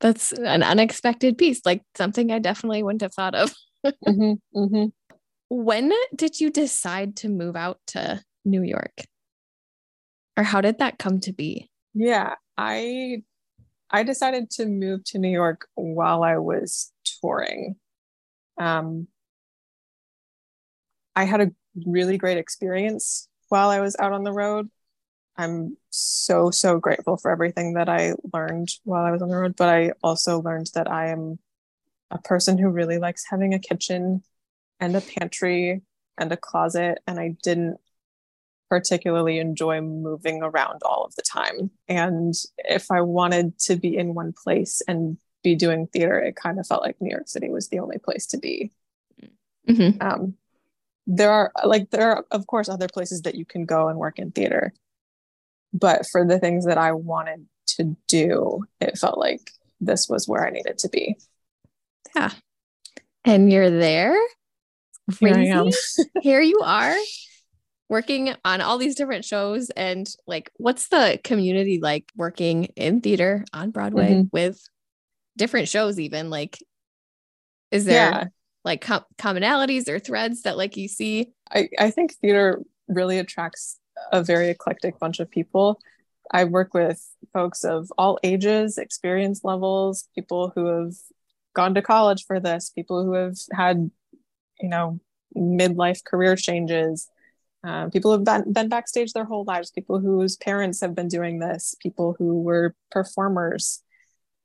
that's 0.00 0.33
an 0.33 0.62
unexpected 0.62 1.38
piece 1.38 1.61
like 1.64 1.83
something 1.96 2.30
i 2.30 2.38
definitely 2.38 2.83
wouldn't 2.83 3.02
have 3.02 3.14
thought 3.14 3.35
of 3.35 3.54
mm-hmm, 4.07 4.59
mm-hmm. 4.59 4.87
When 5.48 5.92
did 6.16 6.40
you 6.40 6.50
decide 6.50 7.16
to 7.16 7.28
move 7.28 7.54
out 7.54 7.78
to 7.88 8.22
New 8.44 8.62
York? 8.62 9.04
Or 10.37 10.42
how 10.42 10.61
did 10.61 10.78
that 10.78 10.98
come 10.98 11.20
to 11.20 11.33
be? 11.33 11.70
Yeah, 11.94 12.35
I 12.57 13.22
I 13.90 14.02
decided 14.02 14.50
to 14.52 14.66
move 14.66 15.04
to 15.04 15.18
New 15.18 15.30
York 15.30 15.68
while 15.74 16.22
I 16.22 16.38
was 16.38 16.92
touring. 17.20 17.76
Um, 18.58 19.08
I 21.16 21.24
had 21.24 21.40
a 21.40 21.52
really 21.86 22.18
great 22.18 22.38
experience 22.38 23.28
while 23.48 23.70
I 23.70 23.80
was 23.80 23.96
out 23.98 24.12
on 24.12 24.24
the 24.24 24.32
road. 24.32 24.68
I'm 25.36 25.76
so, 25.90 26.50
so 26.50 26.78
grateful 26.78 27.16
for 27.16 27.30
everything 27.30 27.74
that 27.74 27.88
I 27.88 28.14
learned 28.32 28.68
while 28.84 29.04
I 29.04 29.10
was 29.10 29.22
on 29.22 29.28
the 29.28 29.36
road, 29.36 29.54
but 29.56 29.68
I 29.68 29.92
also 30.02 30.40
learned 30.40 30.70
that 30.74 30.90
I 30.90 31.08
am 31.08 31.38
a 32.10 32.18
person 32.18 32.58
who 32.58 32.68
really 32.68 32.98
likes 32.98 33.24
having 33.28 33.54
a 33.54 33.58
kitchen 33.58 34.22
and 34.80 34.94
a 34.96 35.00
pantry 35.00 35.82
and 36.18 36.32
a 36.32 36.36
closet. 36.36 36.98
And 37.06 37.18
I 37.18 37.36
didn't 37.42 37.78
particularly 38.70 39.38
enjoy 39.38 39.81
moving 39.81 40.42
around 40.42 40.81
all 40.85 41.05
of 41.05 41.14
the 41.16 41.22
time. 41.22 41.70
And 41.88 42.35
if 42.59 42.90
I 42.90 43.00
wanted 43.03 43.59
to 43.61 43.77
be 43.77 43.96
in 43.96 44.14
one 44.14 44.33
place 44.33 44.83
and 44.88 45.18
be 45.42 45.55
doing 45.55 45.87
theater, 45.87 46.18
it 46.18 46.37
kind 46.37 46.59
of 46.59 46.66
felt 46.66 46.83
like 46.83 47.00
New 47.00 47.11
York 47.11 47.29
City 47.29 47.50
was 47.50 47.68
the 47.68 47.79
only 47.79 47.98
place 47.98 48.27
to 48.29 48.38
be. 48.38 48.72
Mm-hmm. 49.68 50.03
Um, 50.03 50.35
there 51.07 51.31
are 51.31 51.53
like 51.64 51.90
there 51.90 52.11
are 52.11 52.24
of 52.31 52.46
course 52.46 52.68
other 52.68 52.88
places 52.88 53.22
that 53.22 53.35
you 53.35 53.44
can 53.44 53.66
go 53.66 53.88
and 53.88 53.98
work 53.98 54.18
in 54.18 54.31
theater, 54.31 54.72
but 55.72 56.07
for 56.11 56.27
the 56.27 56.38
things 56.38 56.64
that 56.66 56.79
I 56.79 56.92
wanted 56.92 57.46
to 57.77 57.96
do, 58.09 58.64
it 58.81 58.98
felt 58.98 59.18
like 59.18 59.50
this 59.81 60.09
was 60.09 60.27
where 60.27 60.46
I 60.46 60.50
needed 60.50 60.79
to 60.79 60.88
be. 60.88 61.16
Yeah. 62.16 62.31
And 63.24 63.50
you're 63.50 63.70
there. 63.70 64.16
Here 65.18 65.35
I 65.35 65.44
am. 65.46 65.70
Here 66.22 66.40
you 66.40 66.61
are 66.64 66.94
working 67.94 68.35
on 68.44 68.61
all 68.61 68.76
these 68.76 68.96
different 68.96 69.24
shows. 69.24 69.70
And 69.70 70.12
like, 70.26 70.50
what's 70.57 70.88
the 70.88 71.20
community 71.22 71.78
like 71.80 72.11
working 72.16 72.64
in 72.74 73.00
theater 73.00 73.44
on 73.52 73.70
Broadway 73.70 74.14
mm-hmm. 74.14 74.26
with 74.33 74.61
different 75.37 75.68
shows, 75.68 76.00
even? 76.00 76.28
Like, 76.28 76.59
is 77.70 77.85
there 77.85 78.11
yeah. 78.11 78.24
like 78.64 78.80
com- 78.80 79.04
commonalities 79.16 79.88
or 79.88 80.00
threads 80.00 80.42
that 80.42 80.57
like 80.57 80.76
you 80.76 80.88
see? 80.88 81.30
I, 81.48 81.68
I 81.78 81.90
think 81.90 82.14
theater 82.14 82.62
really 82.88 83.20
attracts 83.20 83.78
a 84.11 84.24
very 84.24 84.48
eclectic 84.48 84.98
bunch 84.98 85.20
of 85.20 85.30
people. 85.30 85.80
I 86.33 86.46
work 86.46 86.74
with 86.74 87.00
folks 87.33 87.62
of 87.62 87.92
all 87.96 88.18
ages, 88.24 88.76
experience 88.76 89.44
levels, 89.44 90.09
people 90.16 90.50
who 90.57 90.66
have 90.66 90.94
gone 91.54 91.74
to 91.74 91.83
college 91.83 92.24
for 92.26 92.40
this, 92.40 92.70
people 92.70 93.04
who 93.04 93.12
have 93.12 93.37
had, 93.52 93.88
you 94.61 94.68
know, 94.68 94.98
midlife 95.37 96.02
career 96.02 96.35
changes, 96.35 97.09
uh, 97.64 97.88
people 97.88 98.12
have 98.12 98.24
been, 98.24 98.53
been 98.53 98.68
backstage 98.68 99.12
their 99.12 99.24
whole 99.24 99.44
lives, 99.44 99.70
people 99.70 99.98
whose 99.98 100.37
parents 100.37 100.81
have 100.81 100.94
been 100.94 101.09
doing 101.09 101.38
this, 101.38 101.74
people 101.81 102.14
who 102.18 102.42
were 102.42 102.74
performers 102.90 103.83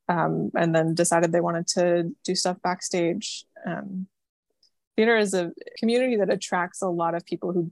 um, 0.08 0.52
and 0.56 0.74
then 0.74 0.96
decided 0.96 1.32
they 1.32 1.42
wanted 1.42 1.68
to 1.68 2.16
do 2.24 2.34
stuff 2.34 2.58
backstage. 2.64 3.46
Um, 3.66 4.08
theater 4.96 5.18
is 5.18 5.34
a 5.34 5.52
community 5.78 6.18
that 6.18 6.32
attracts 6.32 6.82
a 6.82 6.88
lot 6.88 7.14
of 7.14 7.26
people 7.26 7.52
who 7.52 7.72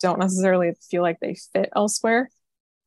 don't 0.00 0.20
necessarily 0.20 0.72
feel 0.90 1.02
like 1.02 1.18
they 1.20 1.36
fit 1.52 1.70
elsewhere. 1.74 2.30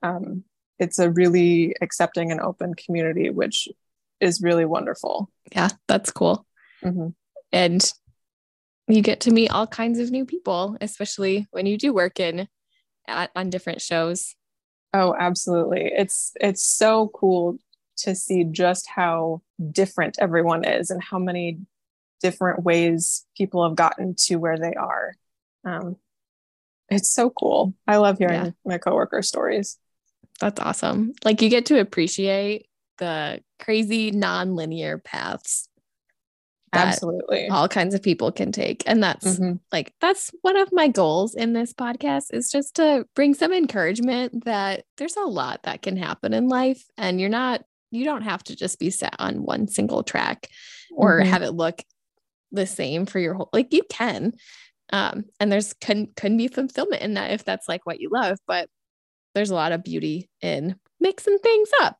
Um, 0.01 0.43
it's 0.79 0.97
a 0.97 1.11
really 1.11 1.75
accepting 1.81 2.31
and 2.31 2.41
open 2.41 2.73
community, 2.73 3.29
which 3.29 3.67
is 4.19 4.41
really 4.41 4.65
wonderful. 4.65 5.29
Yeah, 5.51 5.69
that's 5.87 6.11
cool. 6.11 6.45
Mm-hmm. 6.83 7.09
And 7.51 7.93
you 8.91 9.01
get 9.01 9.21
to 9.21 9.31
meet 9.31 9.49
all 9.49 9.67
kinds 9.67 9.99
of 9.99 10.11
new 10.11 10.25
people, 10.25 10.77
especially 10.81 11.47
when 11.51 11.65
you 11.65 11.77
do 11.77 11.93
work 11.93 12.19
in 12.19 12.47
at, 13.07 13.31
on 13.35 13.49
different 13.49 13.81
shows. 13.81 14.35
Oh, 14.93 15.15
absolutely. 15.17 15.91
It's 15.95 16.33
it's 16.39 16.63
so 16.63 17.09
cool 17.13 17.57
to 17.97 18.15
see 18.15 18.43
just 18.43 18.87
how 18.89 19.41
different 19.71 20.17
everyone 20.19 20.65
is 20.65 20.89
and 20.89 21.03
how 21.03 21.19
many 21.19 21.59
different 22.21 22.63
ways 22.63 23.25
people 23.35 23.63
have 23.63 23.75
gotten 23.75 24.15
to 24.15 24.35
where 24.35 24.57
they 24.57 24.73
are. 24.73 25.15
Um, 25.63 25.97
it's 26.89 27.09
so 27.09 27.29
cool. 27.29 27.73
I 27.87 27.97
love 27.97 28.17
hearing 28.17 28.45
yeah. 28.45 28.51
my 28.65 28.77
coworker 28.77 29.21
stories. 29.21 29.77
That's 30.39 30.59
awesome. 30.59 31.13
Like 31.23 31.41
you 31.41 31.49
get 31.49 31.67
to 31.67 31.79
appreciate 31.79 32.67
the 32.97 33.41
crazy 33.59 34.11
non-linear 34.11 34.97
paths 34.97 35.67
absolutely 36.73 37.49
all 37.49 37.67
kinds 37.67 37.93
of 37.93 38.01
people 38.01 38.31
can 38.31 38.51
take 38.51 38.83
and 38.85 39.03
that's 39.03 39.25
mm-hmm. 39.25 39.57
like 39.71 39.93
that's 39.99 40.31
one 40.41 40.55
of 40.55 40.71
my 40.71 40.87
goals 40.87 41.35
in 41.35 41.53
this 41.53 41.73
podcast 41.73 42.33
is 42.33 42.49
just 42.49 42.75
to 42.75 43.05
bring 43.13 43.33
some 43.33 43.51
encouragement 43.51 44.45
that 44.45 44.85
there's 44.97 45.17
a 45.17 45.21
lot 45.21 45.61
that 45.63 45.81
can 45.81 45.97
happen 45.97 46.33
in 46.33 46.47
life 46.47 46.85
and 46.97 47.19
you're 47.19 47.29
not 47.29 47.63
you 47.91 48.05
don't 48.05 48.21
have 48.21 48.43
to 48.43 48.55
just 48.55 48.79
be 48.79 48.89
set 48.89 49.15
on 49.19 49.43
one 49.43 49.67
single 49.67 50.01
track 50.01 50.47
or 50.91 51.19
mm-hmm. 51.19 51.29
have 51.29 51.41
it 51.41 51.51
look 51.51 51.83
the 52.51 52.65
same 52.65 53.05
for 53.05 53.19
your 53.19 53.33
whole 53.33 53.49
like 53.53 53.73
you 53.73 53.83
can 53.89 54.33
um 54.93 55.25
and 55.39 55.51
there's 55.51 55.73
can 55.73 56.07
can 56.15 56.37
be 56.37 56.47
fulfillment 56.47 57.01
in 57.01 57.15
that 57.15 57.31
if 57.31 57.43
that's 57.43 57.67
like 57.67 57.85
what 57.85 57.99
you 57.99 58.09
love 58.09 58.37
but 58.47 58.69
there's 59.35 59.49
a 59.49 59.55
lot 59.55 59.71
of 59.71 59.83
beauty 59.83 60.29
in 60.41 60.75
mixing 60.99 61.37
things 61.39 61.69
up 61.81 61.97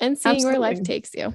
and 0.00 0.18
seeing 0.18 0.36
Absolutely. 0.36 0.60
where 0.60 0.70
life 0.70 0.82
takes 0.82 1.14
you 1.14 1.32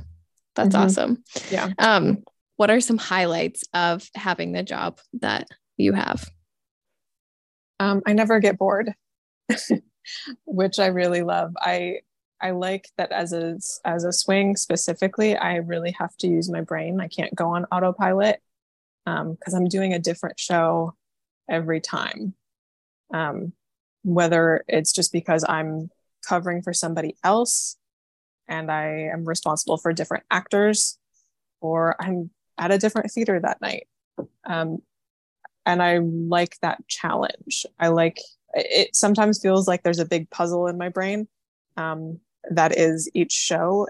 that's 0.56 0.76
mm-hmm. 0.76 0.86
awesome 0.86 1.24
yeah 1.50 1.70
um 1.78 2.24
what 2.58 2.70
are 2.70 2.82
some 2.82 2.98
highlights 2.98 3.63
of 3.74 4.08
having 4.15 4.52
the 4.52 4.63
job 4.63 5.00
that 5.13 5.48
you 5.78 5.93
have 5.93 6.30
um 7.80 8.02
i 8.06 8.13
never 8.13 8.39
get 8.39 8.58
bored 8.58 8.93
which 10.46 10.80
i 10.80 10.88
really 10.88 11.24
love 11.24 11.54
i 11.60 12.00
I 12.41 12.52
like 12.52 12.89
that 12.98 13.12
as 13.12 13.34
a 13.34 13.58
as 13.86 14.04
a 14.04 14.13
swing 14.13 14.56
specifically, 14.56 15.36
I 15.36 15.56
really 15.56 15.91
have 15.91 16.15
to 16.17 16.28
use 16.28 16.50
my 16.50 16.62
brain. 16.62 17.02
I 17.02 17.08
can't 17.08 17.34
go 17.34 17.50
on 17.50 17.65
autopilot 17.72 18.41
because 19.06 19.54
um, 19.54 19.56
I'm 19.56 19.67
doing 19.67 19.93
a 19.93 20.00
different 20.00 20.39
show 20.39 20.96
every 21.50 21.82
time. 21.82 22.34
Um, 23.13 23.54
whether 24.04 24.63
it's 24.67 24.93
just 24.93 25.12
because 25.12 25.43
I'm 25.48 25.89
covering 26.26 26.62
for 26.62 26.74
somebody 26.74 27.15
else 27.24 27.78
and 28.48 28.72
I 28.72 29.10
am 29.13 29.26
responsible 29.26 29.78
for 29.78 29.91
different 29.91 30.24
actors, 30.30 30.98
or 31.62 31.96
I'm 32.00 32.30
at 32.58 32.72
a 32.72 32.78
different 32.78 33.12
theater 33.12 33.39
that 33.39 33.62
night. 33.62 33.88
Um, 34.46 34.82
and 35.65 35.82
I 35.84 35.98
like 36.00 36.58
that 36.62 36.88
challenge. 36.88 37.65
I 37.80 37.89
like 37.89 38.20
it. 38.54 38.96
Sometimes 38.96 39.41
feels 39.41 39.67
like 39.67 39.84
there's 39.84 40.00
a 40.00 40.06
big 40.06 40.30
puzzle 40.30 40.67
in 40.67 40.78
my 40.78 40.89
brain. 40.89 41.28
Um, 41.76 42.20
that 42.50 42.78
is 42.78 43.10
each 43.13 43.34
show. 43.34 43.88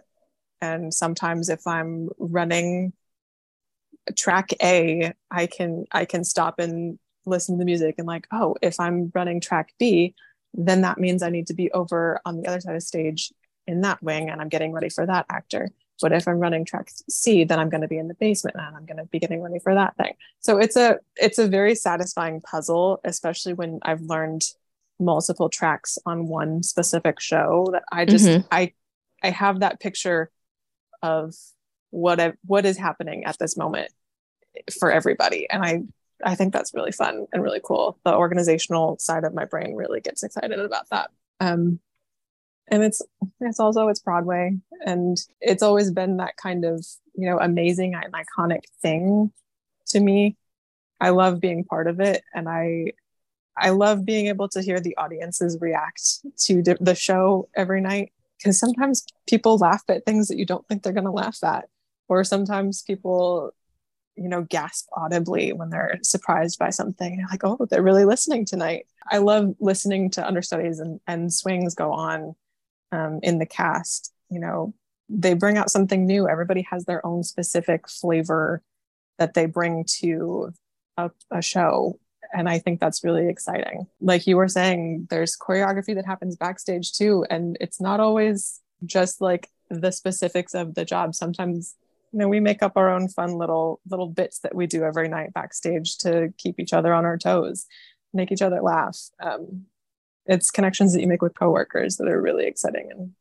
And 0.61 0.93
sometimes 0.93 1.49
if 1.49 1.65
I'm 1.67 2.09
running 2.17 2.93
track 4.15 4.51
A, 4.61 5.13
I 5.29 5.47
can 5.47 5.85
I 5.91 6.05
can 6.05 6.23
stop 6.23 6.59
and 6.59 6.97
listen 7.25 7.55
to 7.55 7.59
the 7.59 7.65
music 7.65 7.95
and 7.97 8.07
like, 8.07 8.27
oh, 8.31 8.55
if 8.61 8.79
I'm 8.79 9.11
running 9.13 9.39
track 9.39 9.73
B, 9.77 10.15
then 10.53 10.81
that 10.81 10.97
means 10.97 11.21
I 11.21 11.29
need 11.29 11.47
to 11.47 11.53
be 11.53 11.71
over 11.71 12.19
on 12.25 12.41
the 12.41 12.47
other 12.47 12.59
side 12.59 12.75
of 12.75 12.83
stage 12.83 13.31
in 13.67 13.81
that 13.81 14.01
wing 14.01 14.29
and 14.29 14.41
I'm 14.41 14.49
getting 14.49 14.71
ready 14.71 14.89
for 14.89 15.05
that 15.05 15.25
actor. 15.29 15.69
But 16.01 16.13
if 16.13 16.27
I'm 16.27 16.39
running 16.39 16.65
track 16.65 16.89
C, 17.09 17.43
then 17.43 17.59
I'm 17.59 17.69
going 17.69 17.81
to 17.81 17.87
be 17.87 17.97
in 17.97 18.07
the 18.07 18.13
basement 18.13 18.55
and 18.57 18.75
I'm 18.75 18.85
going 18.85 18.97
to 18.97 19.05
be 19.05 19.19
getting 19.19 19.41
ready 19.41 19.59
for 19.59 19.73
that 19.73 19.95
thing. 19.97 20.13
So 20.39 20.57
it's 20.57 20.75
a 20.75 20.99
it's 21.15 21.39
a 21.39 21.47
very 21.47 21.75
satisfying 21.75 22.41
puzzle, 22.41 22.99
especially 23.03 23.53
when 23.53 23.79
I've 23.83 24.01
learned 24.01 24.43
multiple 24.99 25.49
tracks 25.49 25.97
on 26.05 26.27
one 26.27 26.63
specific 26.63 27.19
show 27.19 27.69
that 27.71 27.83
I 27.91 28.05
just 28.05 28.25
mm-hmm. 28.25 28.47
I 28.51 28.73
I 29.23 29.29
have 29.29 29.61
that 29.61 29.79
picture 29.79 30.31
of 31.01 31.35
what 31.89 32.19
I, 32.19 32.33
what 32.45 32.65
is 32.65 32.77
happening 32.77 33.25
at 33.25 33.37
this 33.39 33.55
moment 33.55 33.91
for 34.79 34.91
everybody 34.91 35.47
and 35.49 35.63
I 35.63 35.83
I 36.23 36.35
think 36.35 36.53
that's 36.53 36.73
really 36.73 36.91
fun 36.91 37.27
and 37.31 37.43
really 37.43 37.61
cool. 37.63 37.99
The 38.03 38.15
organizational 38.15 38.97
side 38.99 39.23
of 39.23 39.33
my 39.33 39.45
brain 39.45 39.75
really 39.75 40.01
gets 40.01 40.23
excited 40.23 40.59
about 40.59 40.89
that. 40.89 41.11
Um, 41.39 41.79
and 42.69 42.83
it's 42.83 43.01
it's 43.39 43.59
also 43.59 43.87
it's 43.87 43.99
Broadway 43.99 44.57
and 44.85 45.17
it's 45.41 45.63
always 45.63 45.91
been 45.91 46.17
that 46.17 46.37
kind 46.37 46.65
of 46.65 46.85
you 47.15 47.29
know 47.29 47.39
amazing 47.39 47.95
and 47.95 48.13
iconic 48.13 48.63
thing 48.81 49.31
to 49.87 49.99
me. 49.99 50.37
I 50.99 51.09
love 51.09 51.39
being 51.39 51.63
part 51.63 51.87
of 51.87 51.99
it 51.99 52.23
and 52.33 52.49
I 52.49 52.93
I 53.57 53.71
love 53.71 54.05
being 54.05 54.27
able 54.27 54.49
to 54.49 54.61
hear 54.61 54.79
the 54.79 54.95
audiences 54.97 55.57
react 55.59 56.19
to 56.45 56.61
the 56.61 56.95
show 56.95 57.49
every 57.55 57.81
night 57.81 58.11
because 58.37 58.59
sometimes 58.59 59.05
people 59.27 59.57
laugh 59.57 59.83
at 59.89 60.05
things 60.05 60.27
that 60.27 60.37
you 60.37 60.45
don't 60.45 60.67
think 60.67 60.83
they're 60.83 60.93
going 60.93 61.05
to 61.05 61.11
laugh 61.11 61.43
at, 61.43 61.65
or 62.07 62.23
sometimes 62.23 62.83
people, 62.83 63.51
you 64.15 64.29
know, 64.29 64.43
gasp 64.43 64.87
audibly 64.95 65.53
when 65.53 65.71
they're 65.71 65.97
surprised 66.03 66.59
by 66.59 66.69
something. 66.69 67.17
You're 67.17 67.29
like, 67.29 67.43
oh, 67.43 67.65
they're 67.69 67.81
really 67.81 68.05
listening 68.05 68.45
tonight. 68.45 68.85
I 69.11 69.17
love 69.17 69.55
listening 69.59 70.11
to 70.11 70.25
understudies 70.25 70.79
and, 70.79 70.99
and 71.07 71.33
swings 71.33 71.73
go 71.73 71.91
on 71.93 72.35
um, 72.91 73.19
in 73.23 73.39
the 73.39 73.45
cast. 73.45 74.13
You 74.29 74.39
know, 74.39 74.73
they 75.09 75.33
bring 75.33 75.57
out 75.57 75.71
something 75.71 76.05
new. 76.05 76.27
Everybody 76.27 76.67
has 76.69 76.85
their 76.85 77.05
own 77.05 77.23
specific 77.23 77.89
flavor 77.89 78.61
that 79.17 79.33
they 79.33 79.45
bring 79.45 79.85
to 79.99 80.53
a, 80.97 81.09
a 81.31 81.41
show 81.41 81.99
and 82.33 82.49
I 82.49 82.59
think 82.59 82.79
that's 82.79 83.03
really 83.03 83.27
exciting. 83.29 83.87
Like 84.01 84.27
you 84.27 84.37
were 84.37 84.47
saying, 84.47 85.07
there's 85.09 85.37
choreography 85.37 85.95
that 85.95 86.05
happens 86.05 86.35
backstage 86.35 86.93
too. 86.93 87.25
And 87.29 87.57
it's 87.59 87.79
not 87.79 87.99
always 87.99 88.61
just 88.85 89.21
like 89.21 89.49
the 89.69 89.91
specifics 89.91 90.53
of 90.53 90.75
the 90.75 90.85
job. 90.85 91.15
Sometimes, 91.15 91.75
you 92.11 92.19
know, 92.19 92.27
we 92.27 92.39
make 92.39 92.63
up 92.63 92.73
our 92.75 92.89
own 92.89 93.07
fun 93.09 93.37
little 93.37 93.81
little 93.89 94.07
bits 94.07 94.39
that 94.39 94.55
we 94.55 94.67
do 94.67 94.83
every 94.83 95.09
night 95.09 95.33
backstage 95.33 95.97
to 95.99 96.33
keep 96.37 96.59
each 96.59 96.73
other 96.73 96.93
on 96.93 97.05
our 97.05 97.17
toes, 97.17 97.65
make 98.13 98.31
each 98.31 98.41
other 98.41 98.61
laugh. 98.61 98.97
Um, 99.21 99.65
it's 100.27 100.51
connections 100.51 100.93
that 100.93 101.01
you 101.01 101.07
make 101.07 101.21
with 101.21 101.37
coworkers 101.37 101.97
that 101.97 102.07
are 102.07 102.21
really 102.21 102.45
exciting 102.45 102.89
and 102.91 103.11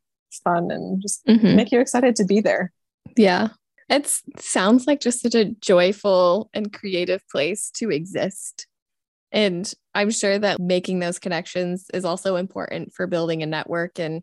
fun 0.44 0.70
and 0.70 1.00
just 1.00 1.24
mm-hmm. 1.26 1.56
make 1.56 1.72
you 1.72 1.80
excited 1.80 2.16
to 2.16 2.24
be 2.24 2.40
there. 2.40 2.72
Yeah. 3.16 3.48
It 3.88 4.12
sounds 4.38 4.86
like 4.86 5.00
just 5.00 5.20
such 5.20 5.34
a 5.34 5.52
joyful 5.60 6.50
and 6.52 6.72
creative 6.72 7.22
place 7.30 7.70
to 7.76 7.90
exist. 7.90 8.66
And 9.30 9.72
I'm 9.94 10.10
sure 10.10 10.38
that 10.38 10.60
making 10.60 10.98
those 10.98 11.18
connections 11.18 11.86
is 11.94 12.04
also 12.04 12.36
important 12.36 12.92
for 12.94 13.06
building 13.06 13.42
a 13.42 13.46
network 13.46 13.98
and 13.98 14.22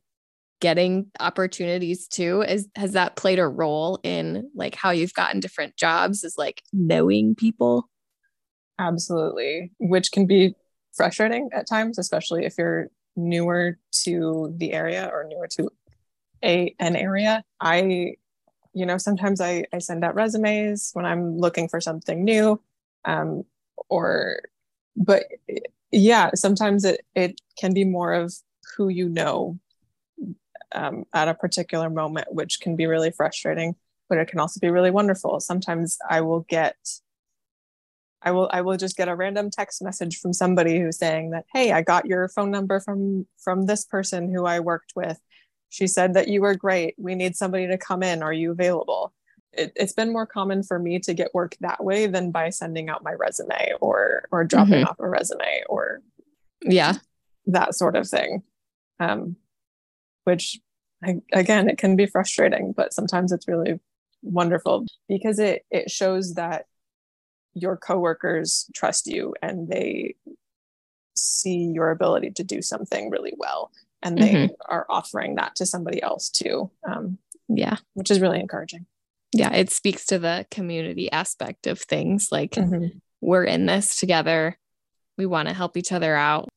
getting 0.59 1.07
opportunities 1.19 2.07
too. 2.07 2.41
Is 2.41 2.67
has 2.75 2.93
that 2.93 3.15
played 3.15 3.39
a 3.39 3.47
role 3.47 3.99
in 4.03 4.49
like 4.55 4.75
how 4.75 4.91
you've 4.91 5.13
gotten 5.13 5.39
different 5.39 5.77
jobs 5.77 6.23
is 6.23 6.35
like 6.37 6.61
knowing 6.71 7.35
people? 7.35 7.89
Absolutely. 8.79 9.71
Which 9.79 10.11
can 10.11 10.25
be 10.25 10.55
frustrating 10.93 11.49
at 11.53 11.67
times, 11.67 11.97
especially 11.97 12.45
if 12.45 12.57
you're 12.57 12.89
newer 13.15 13.77
to 13.91 14.53
the 14.57 14.73
area 14.73 15.09
or 15.11 15.25
newer 15.25 15.47
to 15.47 15.69
a 16.43 16.75
an 16.79 16.95
area. 16.95 17.43
I, 17.59 18.15
you 18.73 18.85
know, 18.85 18.97
sometimes 18.97 19.41
I, 19.41 19.65
I 19.73 19.79
send 19.79 20.03
out 20.03 20.15
resumes 20.15 20.91
when 20.93 21.05
I'm 21.05 21.37
looking 21.37 21.67
for 21.67 21.79
something 21.79 22.23
new. 22.23 22.61
Um, 23.05 23.43
or 23.89 24.41
but 24.95 25.25
yeah, 25.91 26.31
sometimes 26.35 26.85
it 26.85 27.05
it 27.15 27.39
can 27.57 27.73
be 27.73 27.85
more 27.85 28.13
of 28.13 28.33
who 28.75 28.89
you 28.89 29.09
know 29.09 29.59
um, 30.73 31.05
at 31.13 31.27
a 31.27 31.33
particular 31.33 31.89
moment, 31.89 32.33
which 32.33 32.59
can 32.59 32.75
be 32.75 32.87
really 32.87 33.11
frustrating, 33.11 33.75
but 34.09 34.17
it 34.17 34.27
can 34.27 34.39
also 34.39 34.59
be 34.59 34.69
really 34.69 34.91
wonderful. 34.91 35.39
Sometimes 35.39 35.97
I 36.09 36.21
will 36.21 36.41
get 36.41 36.75
I 38.23 38.31
will 38.31 38.49
I 38.51 38.61
will 38.61 38.77
just 38.77 38.95
get 38.95 39.09
a 39.09 39.15
random 39.15 39.49
text 39.51 39.81
message 39.81 40.19
from 40.19 40.33
somebody 40.33 40.79
who's 40.79 40.97
saying 40.97 41.31
that, 41.31 41.45
hey, 41.53 41.71
I 41.71 41.81
got 41.81 42.05
your 42.05 42.29
phone 42.29 42.51
number 42.51 42.79
from 42.79 43.27
from 43.37 43.65
this 43.65 43.83
person 43.85 44.33
who 44.33 44.45
I 44.45 44.59
worked 44.61 44.93
with. 44.95 45.19
She 45.69 45.87
said 45.87 46.13
that 46.13 46.29
you 46.29 46.41
were 46.41 46.55
great. 46.55 46.95
We 46.97 47.15
need 47.15 47.35
somebody 47.35 47.67
to 47.67 47.77
come 47.77 48.01
in. 48.01 48.23
Are 48.23 48.33
you 48.33 48.51
available? 48.51 49.13
It, 49.51 49.73
has 49.77 49.93
been 49.93 50.13
more 50.13 50.25
common 50.25 50.63
for 50.63 50.79
me 50.79 50.99
to 50.99 51.13
get 51.13 51.33
work 51.33 51.55
that 51.59 51.83
way 51.83 52.07
than 52.07 52.31
by 52.31 52.49
sending 52.49 52.89
out 52.89 53.03
my 53.03 53.13
resume 53.13 53.73
or 53.81 54.27
or 54.31 54.43
dropping 54.45 54.75
mm-hmm. 54.75 54.87
off 54.87 54.99
a 54.99 55.07
resume 55.07 55.63
or 55.67 56.01
yeah 56.61 56.93
that 57.47 57.75
sort 57.75 57.95
of 57.95 58.07
thing 58.07 58.41
um, 58.99 59.35
which 60.23 60.59
I, 61.03 61.17
again 61.33 61.69
it 61.69 61.77
can 61.77 61.95
be 61.95 62.07
frustrating 62.07 62.71
but 62.71 62.93
sometimes 62.93 63.31
it's 63.31 63.47
really 63.47 63.79
wonderful 64.23 64.87
because 65.07 65.37
it 65.37 65.65
it 65.69 65.91
shows 65.91 66.33
that 66.33 66.65
your 67.53 67.77
coworkers 67.77 68.69
trust 68.73 69.07
you 69.07 69.33
and 69.41 69.67
they 69.67 70.15
see 71.15 71.71
your 71.73 71.91
ability 71.91 72.31
to 72.31 72.43
do 72.43 72.61
something 72.61 73.09
really 73.09 73.33
well 73.37 73.71
and 74.01 74.17
they 74.17 74.33
mm-hmm. 74.33 74.53
are 74.67 74.85
offering 74.89 75.35
that 75.35 75.55
to 75.55 75.65
somebody 75.65 76.01
else 76.01 76.29
too 76.29 76.69
um, 76.87 77.17
yeah 77.47 77.77
which 77.93 78.09
is 78.09 78.19
really 78.19 78.39
encouraging 78.39 78.85
yeah 79.33 79.53
it 79.53 79.71
speaks 79.71 80.05
to 80.05 80.19
the 80.19 80.45
community 80.51 81.11
aspect 81.11 81.67
of 81.67 81.79
things 81.79 82.29
like 82.31 82.51
mm-hmm. 82.51 82.97
we're 83.21 83.43
in 83.43 83.65
this 83.65 83.99
together 83.99 84.57
we 85.17 85.25
want 85.25 85.47
to 85.47 85.53
help 85.53 85.77
each 85.77 85.91
other 85.91 86.15
out 86.15 86.49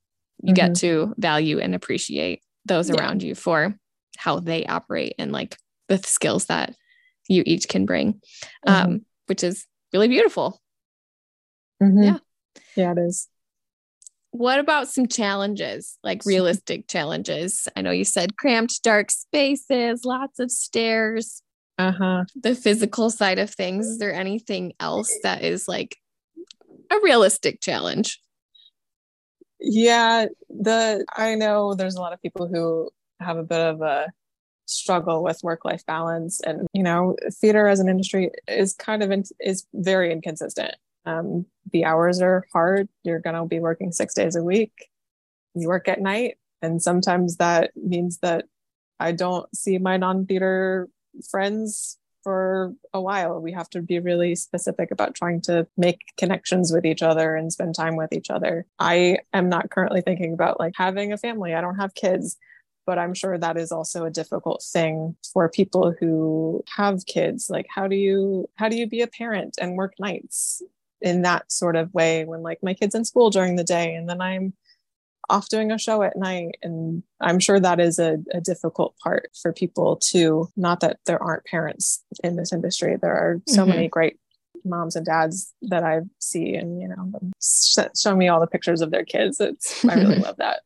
you 0.43 0.53
mm-hmm. 0.53 0.55
get 0.55 0.77
to 0.77 1.15
value 1.19 1.59
and 1.59 1.75
appreciate 1.75 2.41
those 2.65 2.89
yeah. 2.89 2.97
around 2.97 3.23
you 3.23 3.35
for 3.35 3.79
how 4.17 4.41
they 4.41 4.65
operate 4.67 5.15
and 5.19 5.33
like 5.33 5.57
the 5.89 5.99
skills 5.99 6.47
that 6.47 6.75
you 7.29 7.43
each 7.47 7.69
can 7.69 7.85
bring 7.85 8.15
mm-hmm. 8.67 8.73
um, 8.73 9.01
which 9.27 9.45
is 9.45 9.67
really 9.93 10.09
beautiful 10.09 10.61
Mm-hmm. 11.83 12.03
Yeah. 12.03 12.19
Yeah, 12.75 12.93
it 12.93 12.99
is. 12.99 13.29
What 14.31 14.59
about 14.61 14.89
some 14.89 15.07
challenges, 15.07 15.99
like 16.03 16.27
realistic 16.27 16.89
challenges? 16.89 17.69
I 17.75 17.81
know 17.81 17.91
you 17.91 18.05
said 18.05 18.37
cramped, 18.37 18.83
dark 18.83 19.11
spaces, 19.11 20.05
lots 20.05 20.39
of 20.39 20.51
stairs. 20.51 21.43
Uh 21.79 21.93
huh. 21.93 22.25
The 22.43 22.55
physical 22.55 23.11
side 23.11 23.39
of 23.39 23.51
things. 23.51 23.87
Is 23.87 23.99
there 23.99 24.13
anything 24.13 24.75
else 24.79 25.13
that 25.23 25.43
is 25.43 25.69
like 25.69 25.97
a 26.91 26.97
realistic 27.03 27.61
challenge? 27.61 28.21
Yeah, 29.59 30.27
the 30.51 31.05
I 31.15 31.35
know 31.35 31.75
there's 31.75 31.97
a 31.97 32.01
lot 32.01 32.13
of 32.13 32.21
people 32.21 32.47
who 32.47 32.91
have 33.21 33.39
a 33.39 33.43
bit 33.43 33.61
of 33.61 33.81
a 33.81 34.09
struggle 34.67 35.23
with 35.23 35.41
work 35.43 35.65
life 35.65 35.87
balance 35.87 36.41
and 36.41 36.67
you 36.73 36.83
know 36.83 37.17
theater 37.41 37.69
as 37.69 37.81
an 37.81 37.89
industry 37.89 38.31
is 38.49 38.75
kind 38.75 39.03
of 39.03 39.11
in, 39.13 39.23
is 39.41 39.65
very 39.73 40.13
inconsistent 40.13 40.75
um, 41.07 41.47
the 41.73 41.85
hours 41.85 42.21
are 42.21 42.45
hard. 42.53 42.89
You're 43.05 43.21
going 43.21 43.37
to 43.37 43.45
be 43.45 43.61
working 43.61 43.93
six 43.93 44.13
days 44.13 44.37
a 44.37 44.43
week. 44.43 44.73
You 45.55 45.69
work 45.69 45.89
at 45.89 46.01
night. 46.01 46.37
And 46.63 46.83
sometimes 46.83 47.37
that 47.37 47.71
means 47.77 48.19
that 48.19 48.47
I 48.99 49.13
don't 49.13 49.47
see 49.55 49.79
my 49.79 49.97
non 49.97 50.27
theater 50.27 50.89
friends 51.31 51.99
for 52.23 52.75
a 52.93 53.01
while. 53.01 53.41
We 53.41 53.53
have 53.53 53.71
to 53.71 53.81
be 53.81 54.01
really 54.01 54.35
specific 54.35 54.91
about 54.91 55.15
trying 55.15 55.43
to 55.43 55.67
make 55.77 56.01
connections 56.17 56.73
with 56.73 56.85
each 56.85 57.03
other 57.03 57.37
and 57.37 57.53
spend 57.53 57.77
time 57.77 57.95
with 57.95 58.13
each 58.13 58.31
other. 58.31 58.67
I 58.81 59.19
am 59.33 59.49
not 59.49 59.71
currently 59.71 60.01
thinking 60.01 60.33
about 60.33 60.59
like 60.59 60.73
having 60.77 61.13
a 61.13 61.19
family. 61.19 61.55
I 61.55 61.61
don't 61.61 61.77
have 61.77 61.95
kids, 61.95 62.37
but 62.85 62.99
I'm 62.99 63.15
sure 63.15 63.39
that 63.39 63.57
is 63.57 63.71
also 63.71 64.05
a 64.05 64.11
difficult 64.11 64.65
thing 64.73 65.17
for 65.33 65.49
people 65.49 65.95
who 66.01 66.65
have 66.77 67.07
kids. 67.07 67.49
Like 67.49 67.67
how 67.73 67.87
do 67.87 67.95
you 67.95 68.49
how 68.57 68.69
do 68.69 68.77
you 68.77 68.89
be 68.89 69.03
a 69.03 69.07
parent 69.07 69.57
and 69.61 69.77
work 69.77 69.95
nights? 70.01 70.63
In 71.01 71.23
that 71.23 71.51
sort 71.51 71.77
of 71.77 71.93
way 71.93 72.25
when 72.25 72.43
like 72.43 72.59
my 72.63 72.75
kids 72.75 72.95
in 72.95 73.05
school 73.05 73.31
during 73.31 73.57
the 73.57 73.65
day 73.65 73.95
and 73.95 74.09
then 74.09 74.21
I'm 74.21 74.55
off 75.29 75.49
doing 75.49 75.73
a 75.73 75.79
show 75.79 76.03
at 76.03 76.17
night. 76.17 76.57
And 76.63 77.03
I'm 77.21 77.39
sure 77.39 77.59
that 77.59 77.81
is 77.81 77.99
a, 77.99 78.19
a, 78.33 78.41
difficult 78.41 78.97
part 79.03 79.31
for 79.41 79.53
people 79.53 79.97
too. 79.97 80.49
Not 80.57 80.81
that 80.81 80.99
there 81.07 81.23
aren't 81.23 81.45
parents 81.45 82.05
in 82.23 82.37
this 82.37 82.53
industry. 82.53 82.97
There 82.97 83.15
are 83.15 83.41
so 83.49 83.63
mm-hmm. 83.63 83.71
many 83.71 83.89
great 83.89 84.19
moms 84.65 84.97
and 84.97 85.07
dads 85.07 85.53
that 85.63 85.83
I 85.83 86.01
see 86.19 86.55
and, 86.55 86.81
you 86.81 86.89
know, 86.89 87.13
show 87.97 88.17
me 88.17 88.29
all 88.29 88.41
the 88.41 88.47
pictures 88.47 88.81
of 88.81 88.91
their 88.91 89.05
kids. 89.05 89.41
It's, 89.41 89.85
I 89.85 89.95
really 89.95 90.19
love 90.21 90.37
that. 90.37 90.61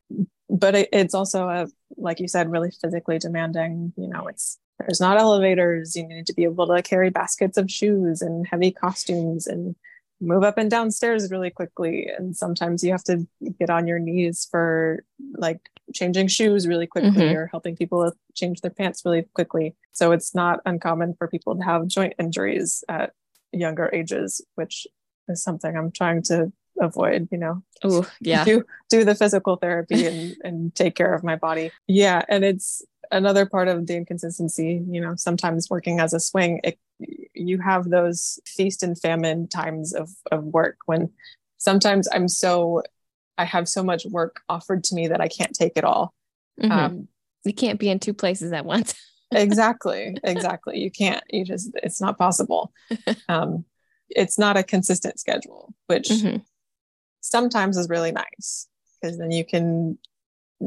But 0.49 0.75
it, 0.75 0.89
it's 0.93 1.15
also 1.15 1.49
a, 1.49 1.67
like 1.97 2.21
you 2.21 2.29
said, 2.29 2.51
really 2.51 2.71
physically 2.83 3.19
demanding, 3.19 3.93
you 3.97 4.09
know, 4.09 4.27
it's, 4.27 4.59
there's 4.79 5.01
not 5.01 5.19
elevators. 5.19 5.95
You 5.95 6.07
need 6.09 6.27
to 6.27 6.35
be 6.35 6.45
able 6.45 6.67
to 6.67 6.83
carry 6.83 7.11
baskets 7.11 7.59
of 7.59 7.71
shoes 7.71 8.23
and 8.23 8.47
heavy 8.47 8.71
costumes 8.73 9.47
and 9.47 9.77
move 10.21 10.43
up 10.43 10.59
and 10.59 10.71
downstairs 10.71 11.31
really 11.31 11.51
quickly. 11.51 12.09
And 12.17 12.37
sometimes 12.37 12.85
you 12.85 12.93
have 12.93 13.05
to 13.05 13.27
get 13.59 13.71
on 13.71 13.87
your 13.87 13.99
knees 13.99 14.47
for 14.51 15.05
like 15.37 15.61
changing 15.95 16.29
shoes 16.29 16.69
really 16.69 16.87
quickly 16.87 17.11
mm-hmm. 17.11 17.37
or 17.37 17.47
helping 17.47 17.77
people 17.77 18.13
change 18.35 18.61
their 18.61 18.71
pants 18.71 19.03
really 19.05 19.27
quickly. 19.35 19.75
So 19.93 20.13
it's 20.13 20.35
not 20.35 20.61
uncommon 20.67 21.15
for 21.19 21.29
people 21.29 21.57
to 21.57 21.63
have 21.63 21.87
joint 21.87 22.15
injuries 22.19 22.85
at 22.89 23.13
younger 23.53 23.91
ages 23.93 24.41
which 24.55 24.87
is 25.29 25.43
something 25.43 25.77
i'm 25.77 25.91
trying 25.91 26.23
to 26.23 26.53
avoid 26.81 27.29
you 27.31 27.37
know. 27.37 27.63
Oh 27.85 28.07
yeah. 28.21 28.43
Do 28.47 28.65
do 28.89 29.05
the 29.05 29.15
physical 29.15 29.57
therapy 29.57 30.07
and 30.07 30.37
and 30.43 30.75
take 30.75 30.95
care 30.95 31.13
of 31.13 31.23
my 31.23 31.37
body. 31.37 31.73
Yeah 31.87 32.23
and 32.29 32.43
it's 32.43 32.83
another 33.13 33.45
part 33.45 33.69
of 33.69 33.87
the 33.87 33.97
inconsistency 33.97 34.83
you 34.89 35.01
know 35.01 35.15
sometimes 35.17 35.69
working 35.69 36.01
as 36.01 36.13
a 36.13 36.21
swing 36.21 36.61
it 36.63 36.79
you 37.35 37.59
have 37.59 37.89
those 37.89 38.39
feast 38.47 38.83
and 38.83 38.99
famine 38.99 39.49
times 39.49 39.95
of, 39.95 40.11
of 40.31 40.45
work 40.45 40.77
when 40.87 41.11
sometimes 41.59 42.09
I'm 42.13 42.29
so, 42.29 42.83
I 43.39 43.45
have 43.45 43.69
so 43.69 43.83
much 43.83 44.05
work 44.07 44.41
offered 44.49 44.85
to 44.85 44.95
me 44.95 45.09
that 45.09 45.21
I 45.21 45.29
can't 45.29 45.55
take 45.55 45.73
it 45.77 45.85
all. 45.85 46.13
Mm-hmm. 46.61 46.73
Um, 46.73 47.09
you 47.45 47.55
can't 47.55 47.79
be 47.79 47.89
in 47.89 47.99
two 47.99 48.15
places 48.15 48.53
at 48.53 48.65
once. 48.65 48.95
exactly. 49.33 50.17
Exactly. 50.25 50.81
You 50.81 50.91
can't, 50.91 51.23
you 51.31 51.45
just, 51.45 51.71
it's 51.83 52.01
not 52.01 52.19
possible. 52.19 52.73
Um, 53.29 53.65
it's 54.09 54.41
not 54.41 54.57
a 54.57 54.65
consistent 54.65 55.21
schedule, 55.21 55.73
which 55.87 56.09
mm-hmm. 56.09 56.39
sometimes 57.21 57.77
is 57.77 57.89
really 57.89 58.11
nice 58.11 58.67
because 59.01 59.19
then 59.19 59.31
you 59.31 59.45
can 59.45 59.99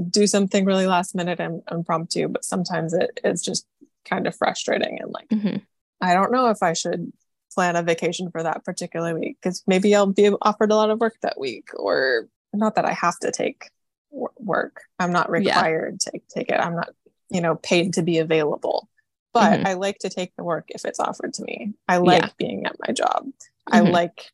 do 0.10 0.28
something 0.28 0.66
really 0.66 0.88
last 0.88 1.16
minute 1.16 1.40
and 1.40 1.62
impromptu, 1.72 2.28
but 2.28 2.46
sometimes 2.46 2.94
it 2.94 3.20
is 3.24 3.42
just 3.42 3.66
kind 4.06 4.28
of 4.28 4.36
frustrating 4.36 5.00
and 5.00 5.12
like 5.12 5.30
mm-hmm. 5.30 5.58
I 6.02 6.14
don't 6.14 6.32
know 6.32 6.50
if 6.50 6.62
I 6.62 6.74
should 6.74 7.14
plan 7.54 7.76
a 7.76 7.84
vacation 7.84 8.30
for 8.30 8.44
that 8.44 8.66
particular 8.66 9.18
week 9.18 9.38
because 9.42 9.64
maybe 9.68 9.96
I'll 9.96 10.08
be 10.08 10.30
offered 10.42 10.72
a 10.72 10.76
lot 10.76 10.90
of 10.90 11.00
work 11.00 11.16
that 11.22 11.40
week, 11.40 11.70
or 11.76 12.28
not 12.52 12.76
that 12.76 12.86
I 12.86 12.94
have 12.94 13.18
to 13.20 13.32
take 13.32 13.70
work. 14.12 14.82
I'm 15.00 15.12
not 15.12 15.30
required 15.30 16.00
yeah. 16.06 16.12
to 16.12 16.20
take 16.34 16.50
it. 16.50 16.60
I'm 16.60 16.76
not, 16.76 16.90
you 17.30 17.42
know, 17.42 17.56
paid 17.56 17.94
to 17.94 18.04
be 18.04 18.20
available. 18.20 18.90
But 19.34 19.60
mm-hmm. 19.60 19.68
I 19.68 19.74
like 19.74 20.00
to 20.00 20.10
take 20.10 20.36
the 20.36 20.44
work 20.44 20.66
if 20.70 20.86
it's 20.86 21.00
offered 21.00 21.34
to 21.36 21.44
me. 21.44 21.74
I 21.88 21.98
like 21.98 22.22
yeah. 22.22 22.30
being 22.38 22.66
at 22.66 22.76
my 22.86 22.94
job. 22.94 23.26
Mm-hmm. 23.26 23.76
I 23.76 23.80
like 23.80 24.32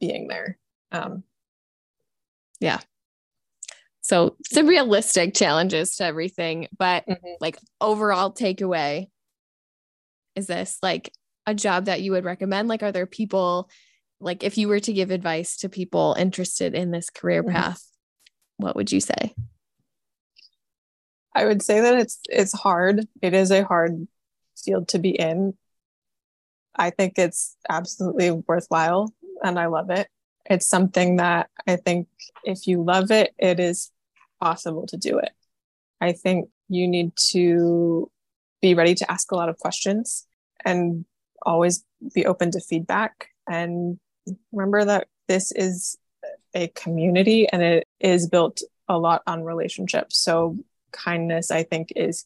being 0.00 0.26
there. 0.28 0.58
Um, 0.90 1.22
yeah. 2.58 2.80
So 4.06 4.36
some 4.46 4.68
realistic 4.68 5.34
challenges 5.34 5.96
to 5.96 6.04
everything, 6.04 6.68
but 6.78 7.04
mm-hmm. 7.08 7.26
like 7.40 7.58
overall 7.80 8.32
takeaway 8.32 9.08
is 10.36 10.46
this 10.46 10.78
like 10.80 11.10
a 11.44 11.54
job 11.54 11.86
that 11.86 12.02
you 12.02 12.12
would 12.12 12.24
recommend? 12.24 12.68
Like, 12.68 12.84
are 12.84 12.92
there 12.92 13.06
people, 13.06 13.68
like, 14.20 14.44
if 14.44 14.58
you 14.58 14.68
were 14.68 14.78
to 14.78 14.92
give 14.92 15.10
advice 15.10 15.56
to 15.56 15.68
people 15.68 16.14
interested 16.16 16.72
in 16.72 16.92
this 16.92 17.10
career 17.10 17.42
mm-hmm. 17.42 17.56
path, 17.56 17.82
what 18.58 18.76
would 18.76 18.92
you 18.92 19.00
say? 19.00 19.34
I 21.34 21.44
would 21.44 21.60
say 21.60 21.80
that 21.80 21.98
it's 21.98 22.20
it's 22.30 22.52
hard. 22.52 23.08
It 23.20 23.34
is 23.34 23.50
a 23.50 23.64
hard 23.64 24.06
field 24.56 24.86
to 24.90 25.00
be 25.00 25.10
in. 25.10 25.54
I 26.76 26.90
think 26.90 27.14
it's 27.18 27.56
absolutely 27.68 28.30
worthwhile 28.30 29.12
and 29.42 29.58
I 29.58 29.66
love 29.66 29.90
it. 29.90 30.06
It's 30.48 30.68
something 30.68 31.16
that 31.16 31.50
I 31.66 31.74
think 31.74 32.06
if 32.44 32.68
you 32.68 32.84
love 32.84 33.10
it, 33.10 33.34
it 33.36 33.58
is 33.58 33.90
possible 34.40 34.86
to 34.88 34.96
do 34.96 35.18
it. 35.18 35.30
I 36.00 36.12
think 36.12 36.48
you 36.68 36.88
need 36.88 37.12
to 37.30 38.10
be 38.60 38.74
ready 38.74 38.94
to 38.94 39.10
ask 39.10 39.30
a 39.30 39.36
lot 39.36 39.48
of 39.48 39.58
questions 39.58 40.26
and 40.64 41.04
always 41.42 41.84
be 42.14 42.26
open 42.26 42.50
to 42.50 42.60
feedback. 42.60 43.28
And 43.48 43.98
remember 44.52 44.84
that 44.84 45.08
this 45.28 45.52
is 45.52 45.96
a 46.54 46.68
community 46.68 47.48
and 47.48 47.62
it 47.62 47.86
is 48.00 48.28
built 48.28 48.62
a 48.88 48.98
lot 48.98 49.22
on 49.26 49.44
relationships. 49.44 50.18
So, 50.18 50.56
kindness, 50.92 51.50
I 51.50 51.62
think, 51.62 51.92
is 51.94 52.24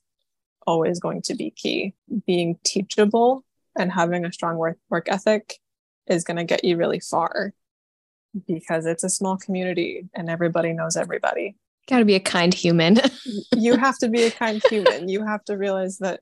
always 0.67 1.01
going 1.01 1.23
to 1.23 1.35
be 1.35 1.51
key. 1.51 1.95
Being 2.27 2.59
teachable 2.65 3.45
and 3.77 3.91
having 3.91 4.25
a 4.25 4.33
strong 4.33 4.57
work, 4.57 4.79
work 4.89 5.09
ethic 5.09 5.59
is 6.07 6.25
going 6.25 6.37
to 6.37 6.45
get 6.45 6.65
you 6.65 6.77
really 6.77 7.01
far 7.01 7.53
because 8.47 8.87
it's 8.87 9.05
a 9.05 9.09
small 9.09 9.37
community 9.37 10.09
and 10.15 10.31
everybody 10.31 10.73
knows 10.73 10.97
everybody. 10.97 11.57
Got 11.91 11.99
to 11.99 12.05
be 12.05 12.15
a 12.15 12.21
kind 12.21 12.55
human. 12.55 12.99
you 13.57 13.77
have 13.77 13.99
to 13.99 14.09
be 14.09 14.23
a 14.23 14.31
kind 14.31 14.63
human. 14.71 15.09
You 15.09 15.27
have 15.27 15.45
to 15.47 15.57
realize 15.57 15.99
that 15.99 16.21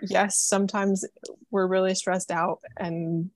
yes, 0.00 0.40
sometimes 0.40 1.04
we're 1.50 1.66
really 1.66 1.96
stressed 1.96 2.30
out 2.30 2.60
and 2.76 3.30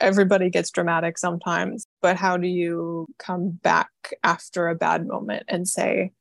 everybody 0.00 0.48
gets 0.48 0.70
dramatic 0.70 1.18
sometimes, 1.18 1.86
but 2.00 2.16
how 2.16 2.36
do 2.36 2.46
you 2.46 3.06
come 3.18 3.50
back 3.50 3.90
after 4.22 4.68
a 4.68 4.76
bad 4.76 5.06
moment 5.06 5.44
and 5.48 5.66
say, 5.66 6.12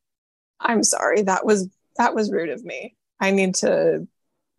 I'm 0.60 0.84
sorry, 0.84 1.22
that 1.24 1.46
was 1.46 1.70
that 1.98 2.16
was 2.16 2.32
rude 2.32 2.50
of 2.50 2.64
me. 2.64 2.96
I 3.20 3.32
need 3.32 3.56
to 3.56 4.08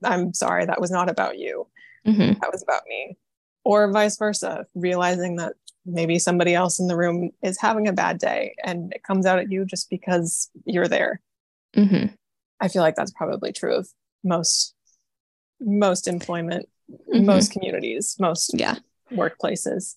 I'm 0.05 0.35
sorry, 0.35 0.67
that 0.67 0.81
was 0.81 0.91
not 0.93 1.11
about 1.11 1.39
you. 1.39 1.67
Mm-hmm. 2.07 2.41
That 2.41 2.53
was 2.53 2.63
about 2.63 2.83
me. 2.89 3.17
Or 3.65 3.91
vice 3.93 4.19
versa, 4.19 4.67
realizing 4.75 5.37
that 5.37 5.55
maybe 5.85 6.19
somebody 6.19 6.55
else 6.55 6.79
in 6.79 6.87
the 6.87 6.97
room 6.97 7.31
is 7.43 7.61
having 7.61 7.89
a 7.89 7.93
bad 7.93 8.19
day 8.19 8.55
and 8.65 8.93
it 8.93 9.03
comes 9.03 9.27
out 9.27 9.39
at 9.39 9.51
you 9.51 9.65
just 9.65 9.91
because 9.91 10.51
you're 10.65 10.89
there. 10.89 11.21
Mm-hmm. 11.77 12.15
I 12.61 12.69
feel 12.69 12.83
like 12.83 12.95
that's 12.95 13.13
probably 13.13 13.53
true 13.53 13.75
of 13.75 13.89
most 14.23 14.75
most 15.61 16.09
employment, 16.09 16.69
mm-hmm. 16.91 17.25
most 17.27 17.53
communities, 17.53 18.17
most 18.21 18.53
yeah 18.55 18.77
workplaces. 19.13 19.97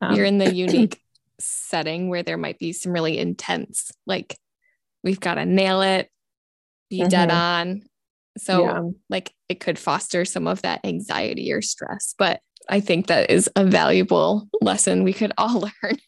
Um, 0.00 0.14
you're 0.14 0.26
in 0.26 0.38
the 0.38 0.52
unique 0.54 1.00
setting 1.38 2.08
where 2.08 2.22
there 2.22 2.38
might 2.38 2.58
be 2.58 2.72
some 2.72 2.92
really 2.92 3.18
intense, 3.18 3.90
like 4.06 4.36
we've 5.02 5.20
got 5.20 5.34
to 5.34 5.44
nail 5.44 5.82
it, 5.82 6.10
be 6.90 7.00
mm-hmm. 7.00 7.08
dead 7.08 7.30
on. 7.30 7.82
So, 8.38 8.64
yeah. 8.64 8.80
like, 9.10 9.32
it 9.48 9.60
could 9.60 9.78
foster 9.78 10.24
some 10.24 10.46
of 10.46 10.62
that 10.62 10.80
anxiety 10.84 11.52
or 11.52 11.60
stress. 11.60 12.14
But 12.16 12.40
I 12.68 12.80
think 12.80 13.06
that 13.06 13.30
is 13.30 13.50
a 13.56 13.64
valuable 13.64 14.48
lesson 14.60 15.04
we 15.04 15.12
could 15.12 15.32
all 15.38 15.60
learn. 15.82 15.98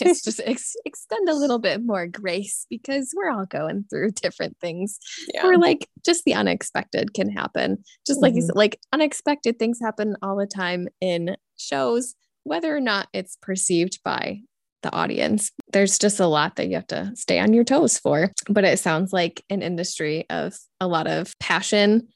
It's 0.00 0.22
just 0.22 0.40
ex- 0.44 0.76
extend 0.84 1.28
a 1.28 1.34
little 1.34 1.58
bit 1.58 1.84
more 1.84 2.06
grace 2.06 2.66
because 2.70 3.12
we're 3.16 3.30
all 3.30 3.46
going 3.46 3.84
through 3.90 4.12
different 4.12 4.56
things. 4.60 4.98
Yeah. 5.34 5.46
Or 5.46 5.58
like 5.58 5.88
just 6.04 6.24
the 6.24 6.34
unexpected 6.34 7.14
can 7.14 7.30
happen. 7.30 7.82
Just 8.06 8.22
like 8.22 8.32
mm-hmm. 8.32 8.36
you 8.36 8.46
said, 8.46 8.56
like 8.56 8.78
unexpected 8.92 9.58
things 9.58 9.78
happen 9.82 10.16
all 10.22 10.36
the 10.36 10.46
time 10.46 10.88
in 11.00 11.36
shows, 11.56 12.14
whether 12.44 12.74
or 12.74 12.80
not 12.80 13.08
it's 13.12 13.36
perceived 13.42 13.98
by 14.04 14.40
the 14.82 14.94
audience. 14.94 15.50
There's 15.72 15.98
just 15.98 16.20
a 16.20 16.26
lot 16.26 16.56
that 16.56 16.68
you 16.68 16.76
have 16.76 16.86
to 16.88 17.10
stay 17.14 17.40
on 17.40 17.52
your 17.52 17.64
toes 17.64 17.98
for. 17.98 18.32
But 18.48 18.64
it 18.64 18.78
sounds 18.78 19.12
like 19.12 19.42
an 19.50 19.62
industry 19.62 20.26
of 20.30 20.56
a 20.80 20.86
lot 20.86 21.06
of 21.06 21.32
passion 21.40 22.08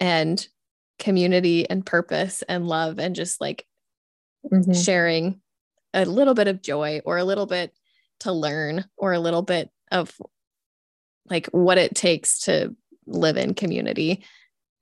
and 0.00 0.46
community 1.02 1.68
and 1.68 1.84
purpose 1.84 2.42
and 2.48 2.68
love 2.68 3.00
and 3.00 3.16
just 3.16 3.40
like 3.40 3.66
mm-hmm. 4.50 4.72
sharing 4.72 5.40
a 5.92 6.04
little 6.04 6.32
bit 6.32 6.46
of 6.46 6.62
joy 6.62 7.00
or 7.04 7.18
a 7.18 7.24
little 7.24 7.46
bit 7.46 7.74
to 8.20 8.32
learn 8.32 8.84
or 8.96 9.12
a 9.12 9.18
little 9.18 9.42
bit 9.42 9.68
of 9.90 10.16
like 11.28 11.48
what 11.48 11.76
it 11.76 11.96
takes 11.96 12.44
to 12.44 12.74
live 13.06 13.36
in 13.36 13.52
community 13.52 14.24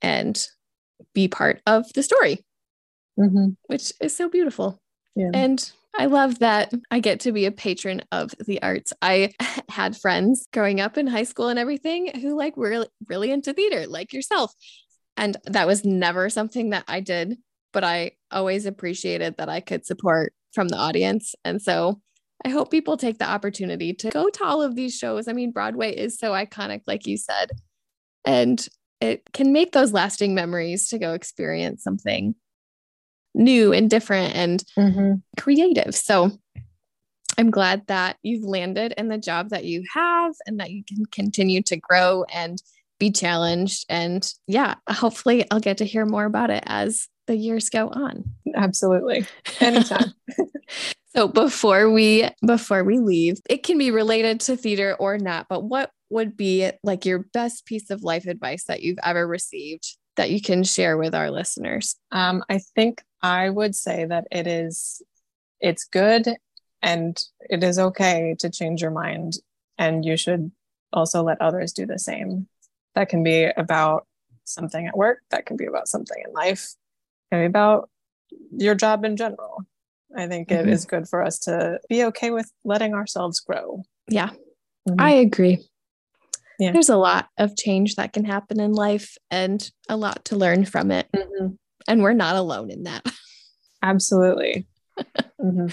and 0.01 0.47
be 1.15 1.27
part 1.27 1.59
of 1.65 1.91
the 1.93 2.03
story, 2.03 2.45
mm-hmm. 3.19 3.49
which 3.65 3.91
is 3.99 4.15
so 4.15 4.29
beautiful. 4.29 4.79
Yeah. 5.15 5.31
And 5.33 5.71
I 5.97 6.05
love 6.05 6.39
that 6.39 6.71
I 6.91 6.99
get 6.99 7.21
to 7.21 7.31
be 7.31 7.45
a 7.45 7.51
patron 7.51 8.03
of 8.11 8.31
the 8.45 8.61
arts. 8.61 8.93
I 9.01 9.33
had 9.69 9.97
friends 9.97 10.47
growing 10.53 10.79
up 10.79 10.99
in 10.99 11.07
high 11.07 11.23
school 11.23 11.47
and 11.47 11.57
everything 11.57 12.19
who 12.19 12.37
like 12.37 12.55
were 12.55 12.85
really 13.07 13.31
into 13.31 13.53
theater, 13.53 13.87
like 13.87 14.13
yourself. 14.13 14.53
And 15.21 15.37
that 15.45 15.67
was 15.67 15.85
never 15.85 16.29
something 16.31 16.71
that 16.71 16.83
I 16.87 16.99
did, 16.99 17.37
but 17.73 17.83
I 17.83 18.13
always 18.31 18.65
appreciated 18.65 19.37
that 19.37 19.49
I 19.49 19.59
could 19.59 19.85
support 19.85 20.33
from 20.51 20.67
the 20.67 20.77
audience. 20.77 21.35
And 21.45 21.61
so 21.61 22.01
I 22.43 22.49
hope 22.49 22.71
people 22.71 22.97
take 22.97 23.19
the 23.19 23.29
opportunity 23.29 23.93
to 23.93 24.09
go 24.09 24.29
to 24.29 24.43
all 24.43 24.63
of 24.63 24.75
these 24.75 24.97
shows. 24.97 25.27
I 25.27 25.33
mean, 25.33 25.51
Broadway 25.51 25.95
is 25.95 26.17
so 26.17 26.31
iconic, 26.31 26.81
like 26.87 27.05
you 27.05 27.17
said, 27.17 27.51
and 28.25 28.67
it 28.99 29.31
can 29.31 29.53
make 29.53 29.73
those 29.73 29.93
lasting 29.93 30.33
memories 30.33 30.89
to 30.89 30.97
go 30.97 31.13
experience 31.13 31.83
something 31.83 32.33
new 33.35 33.73
and 33.73 33.91
different 33.91 34.35
and 34.35 34.63
mm-hmm. 34.75 35.13
creative. 35.39 35.93
So 35.93 36.31
I'm 37.37 37.51
glad 37.51 37.85
that 37.87 38.17
you've 38.23 38.43
landed 38.43 38.95
in 38.97 39.07
the 39.07 39.19
job 39.19 39.49
that 39.49 39.65
you 39.65 39.83
have 39.93 40.33
and 40.47 40.59
that 40.59 40.71
you 40.71 40.83
can 40.83 41.05
continue 41.05 41.61
to 41.63 41.77
grow 41.77 42.23
and 42.23 42.59
be 43.01 43.11
challenged. 43.11 43.83
And 43.89 44.31
yeah, 44.45 44.75
hopefully 44.87 45.43
I'll 45.49 45.59
get 45.59 45.79
to 45.79 45.85
hear 45.85 46.05
more 46.05 46.25
about 46.25 46.51
it 46.51 46.63
as 46.67 47.07
the 47.25 47.35
years 47.35 47.67
go 47.71 47.89
on. 47.89 48.23
Absolutely. 48.55 49.25
Anytime. 49.59 50.13
so 51.15 51.27
before 51.27 51.89
we 51.89 52.29
before 52.45 52.83
we 52.83 52.99
leave, 52.99 53.39
it 53.49 53.63
can 53.63 53.79
be 53.79 53.89
related 53.89 54.39
to 54.41 54.55
theater 54.55 54.95
or 54.99 55.17
not, 55.17 55.47
but 55.49 55.63
what 55.63 55.89
would 56.11 56.37
be 56.37 56.69
like 56.83 57.03
your 57.03 57.25
best 57.33 57.65
piece 57.65 57.89
of 57.89 58.03
life 58.03 58.27
advice 58.27 58.65
that 58.65 58.83
you've 58.83 58.99
ever 59.03 59.27
received 59.27 59.97
that 60.15 60.29
you 60.29 60.39
can 60.39 60.63
share 60.63 60.95
with 60.95 61.15
our 61.15 61.31
listeners? 61.31 61.95
Um, 62.11 62.43
I 62.49 62.59
think 62.75 63.01
I 63.23 63.49
would 63.49 63.75
say 63.75 64.05
that 64.05 64.27
it 64.31 64.45
is 64.45 65.01
it's 65.59 65.85
good 65.85 66.27
and 66.83 67.19
it 67.49 67.63
is 67.63 67.79
okay 67.79 68.35
to 68.39 68.49
change 68.51 68.83
your 68.83 68.91
mind 68.91 69.37
and 69.79 70.05
you 70.05 70.17
should 70.17 70.51
also 70.93 71.23
let 71.23 71.41
others 71.41 71.73
do 71.73 71.87
the 71.87 71.97
same. 71.97 72.47
That 72.95 73.09
can 73.09 73.23
be 73.23 73.45
about 73.45 74.05
something 74.43 74.85
at 74.85 74.97
work, 74.97 75.19
that 75.31 75.45
can 75.45 75.57
be 75.57 75.65
about 75.65 75.87
something 75.87 76.21
in 76.25 76.33
life, 76.33 76.73
can 77.31 77.41
be 77.41 77.45
about 77.45 77.89
your 78.51 78.75
job 78.75 79.05
in 79.05 79.17
general. 79.17 79.63
I 80.15 80.27
think 80.27 80.49
mm-hmm. 80.49 80.67
it 80.67 80.73
is 80.73 80.85
good 80.85 81.07
for 81.07 81.23
us 81.23 81.39
to 81.39 81.79
be 81.89 82.03
okay 82.05 82.31
with 82.31 82.51
letting 82.65 82.93
ourselves 82.93 83.39
grow. 83.39 83.83
Yeah, 84.09 84.29
mm-hmm. 84.87 84.99
I 84.99 85.11
agree. 85.11 85.59
Yeah. 86.59 86.73
There's 86.73 86.89
a 86.89 86.97
lot 86.97 87.27
of 87.39 87.57
change 87.57 87.95
that 87.95 88.13
can 88.13 88.23
happen 88.23 88.59
in 88.59 88.73
life 88.73 89.17
and 89.31 89.67
a 89.89 89.97
lot 89.97 90.25
to 90.25 90.35
learn 90.35 90.65
from 90.65 90.91
it. 90.91 91.07
Mm-hmm. 91.15 91.47
And 91.87 92.03
we're 92.03 92.13
not 92.13 92.35
alone 92.35 92.69
in 92.69 92.83
that. 92.83 93.03
Absolutely. 93.81 94.67
mm-hmm. 94.99 95.67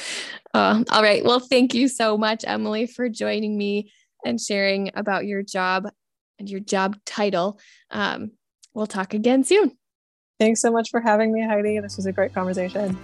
uh, 0.55 0.85
all 0.91 1.03
right. 1.03 1.23
Well, 1.23 1.41
thank 1.41 1.75
you 1.75 1.89
so 1.89 2.17
much, 2.17 2.43
Emily, 2.47 2.87
for 2.87 3.11
joining 3.11 3.59
me 3.59 3.93
and 4.25 4.41
sharing 4.41 4.91
about 4.95 5.27
your 5.27 5.43
job 5.43 5.89
and 6.39 6.49
your 6.49 6.61
job 6.61 6.97
title. 7.05 7.59
Um, 7.91 8.33
we'll 8.75 8.87
talk 8.87 9.15
again 9.15 9.45
soon. 9.45 9.77
Thanks 10.39 10.61
so 10.61 10.71
much 10.71 10.91
for 10.91 11.01
having 11.01 11.33
me, 11.33 11.45
Heidi. 11.45 11.81
This 11.81 11.97
was 11.97 12.07
a 12.07 12.13
great 12.13 12.33
conversation. 12.33 12.97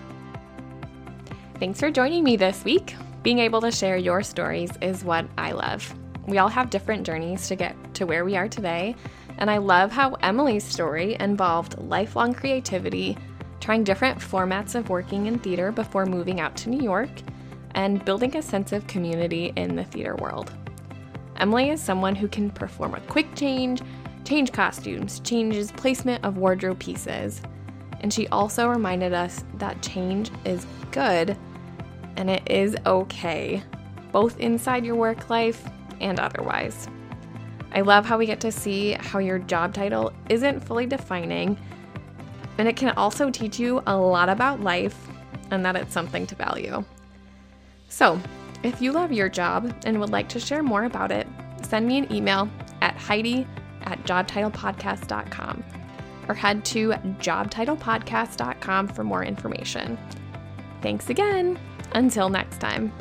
Thanks 1.59 1.81
for 1.81 1.91
joining 1.91 2.23
me 2.23 2.37
this 2.37 2.65
week. 2.65 2.95
Being 3.23 3.39
able 3.39 3.61
to 3.63 3.73
share 3.73 3.97
your 3.97 4.23
stories 4.23 4.71
is 4.83 5.05
what 5.05 5.27
I 5.39 5.53
love. 5.53 5.95
We 6.27 6.39
all 6.39 6.49
have 6.49 6.71
different 6.71 7.05
journeys 7.05 7.49
to 7.49 7.57
get 7.57 7.77
to 7.95 8.07
where 8.07 8.25
we 8.25 8.37
are 8.37 8.49
today, 8.49 8.95
and 9.39 9.51
I 9.51 9.59
love 9.59 9.91
how 9.91 10.15
Emily's 10.15 10.65
story 10.65 11.17
involved 11.21 11.79
lifelong 11.79 12.35
creativity, 12.35 13.17
trying 13.61 13.85
different 13.85 14.19
formats 14.19 14.75
of 14.75 14.91
working 14.91 15.27
in 15.27 15.39
theater 15.39 15.73
before 15.73 16.07
moving 16.07 16.41
out 16.41 16.57
to 16.59 16.71
New 16.71 16.83
York, 16.83 17.11
and 17.75 18.05
building 18.05 18.37
a 18.37 18.43
sense 18.43 18.73
of 18.73 18.87
community 18.87 19.53
in 19.57 19.75
the 19.75 19.85
theater 19.85 20.17
world. 20.17 20.53
Emily 21.37 21.71
is 21.71 21.83
someone 21.83 22.15
who 22.15 22.29
can 22.29 22.51
perform 22.51 22.95
a 22.95 23.01
quick 23.03 23.35
change, 23.35 23.83
change 24.25 24.53
costumes, 24.53 25.21
changes 25.21 25.73
placement 25.73 26.25
of 26.25 26.39
wardrobe 26.39 26.79
pieces, 26.79 27.43
and 28.01 28.13
she 28.13 28.29
also 28.29 28.69
reminded 28.69 29.13
us 29.13 29.45
that 29.55 29.81
change 29.83 30.31
is 30.45 30.67
good 30.91 31.37
and 32.17 32.31
it 32.31 32.43
is 32.51 32.77
okay, 32.87 33.63
both 34.13 34.39
inside 34.39 34.85
your 34.85 34.95
work 34.95 35.29
life 35.31 35.69
and 36.01 36.21
otherwise. 36.21 36.89
I 37.73 37.81
love 37.81 38.07
how 38.07 38.17
we 38.19 38.27
get 38.27 38.41
to 38.41 38.53
see 38.53 38.93
how 38.93 39.19
your 39.19 39.41
job 39.41 39.75
title 39.75 40.13
isn't 40.29 40.61
fully 40.61 40.87
defining, 40.87 41.59
and 42.59 42.69
it 42.69 42.77
can 42.77 42.91
also 42.91 43.31
teach 43.31 43.59
you 43.59 43.83
a 43.87 43.97
lot 43.97 44.29
about 44.29 44.61
life 44.61 45.09
and 45.51 45.65
that 45.65 45.75
it's 45.75 45.93
something 45.93 46.27
to 46.29 46.35
value. 46.37 46.85
So, 47.89 48.21
if 48.65 48.81
you 48.81 48.93
love 48.93 49.13
your 49.13 49.29
job 49.29 49.73
and 49.85 50.01
would 50.01 50.11
like 50.11 50.29
to 50.31 50.41
share 50.41 50.63
more 50.63 50.85
about 50.85 51.13
it, 51.13 51.27
send 51.63 51.87
me 51.87 51.99
an 51.99 52.13
email 52.13 52.49
at 52.81 52.97
Heidi 52.97 53.47
at 53.83 54.03
jobtitlepodcast.com 54.05 55.65
or 56.29 56.35
head 56.35 56.65
to 56.65 56.91
jobtitlepodcast.com 56.91 58.89
for 58.89 59.05
more 59.05 59.25
information. 59.25 59.99
Thanks 60.83 61.11
again. 61.11 61.59
Until 61.93 62.29
next 62.29 62.61
time. 62.61 62.93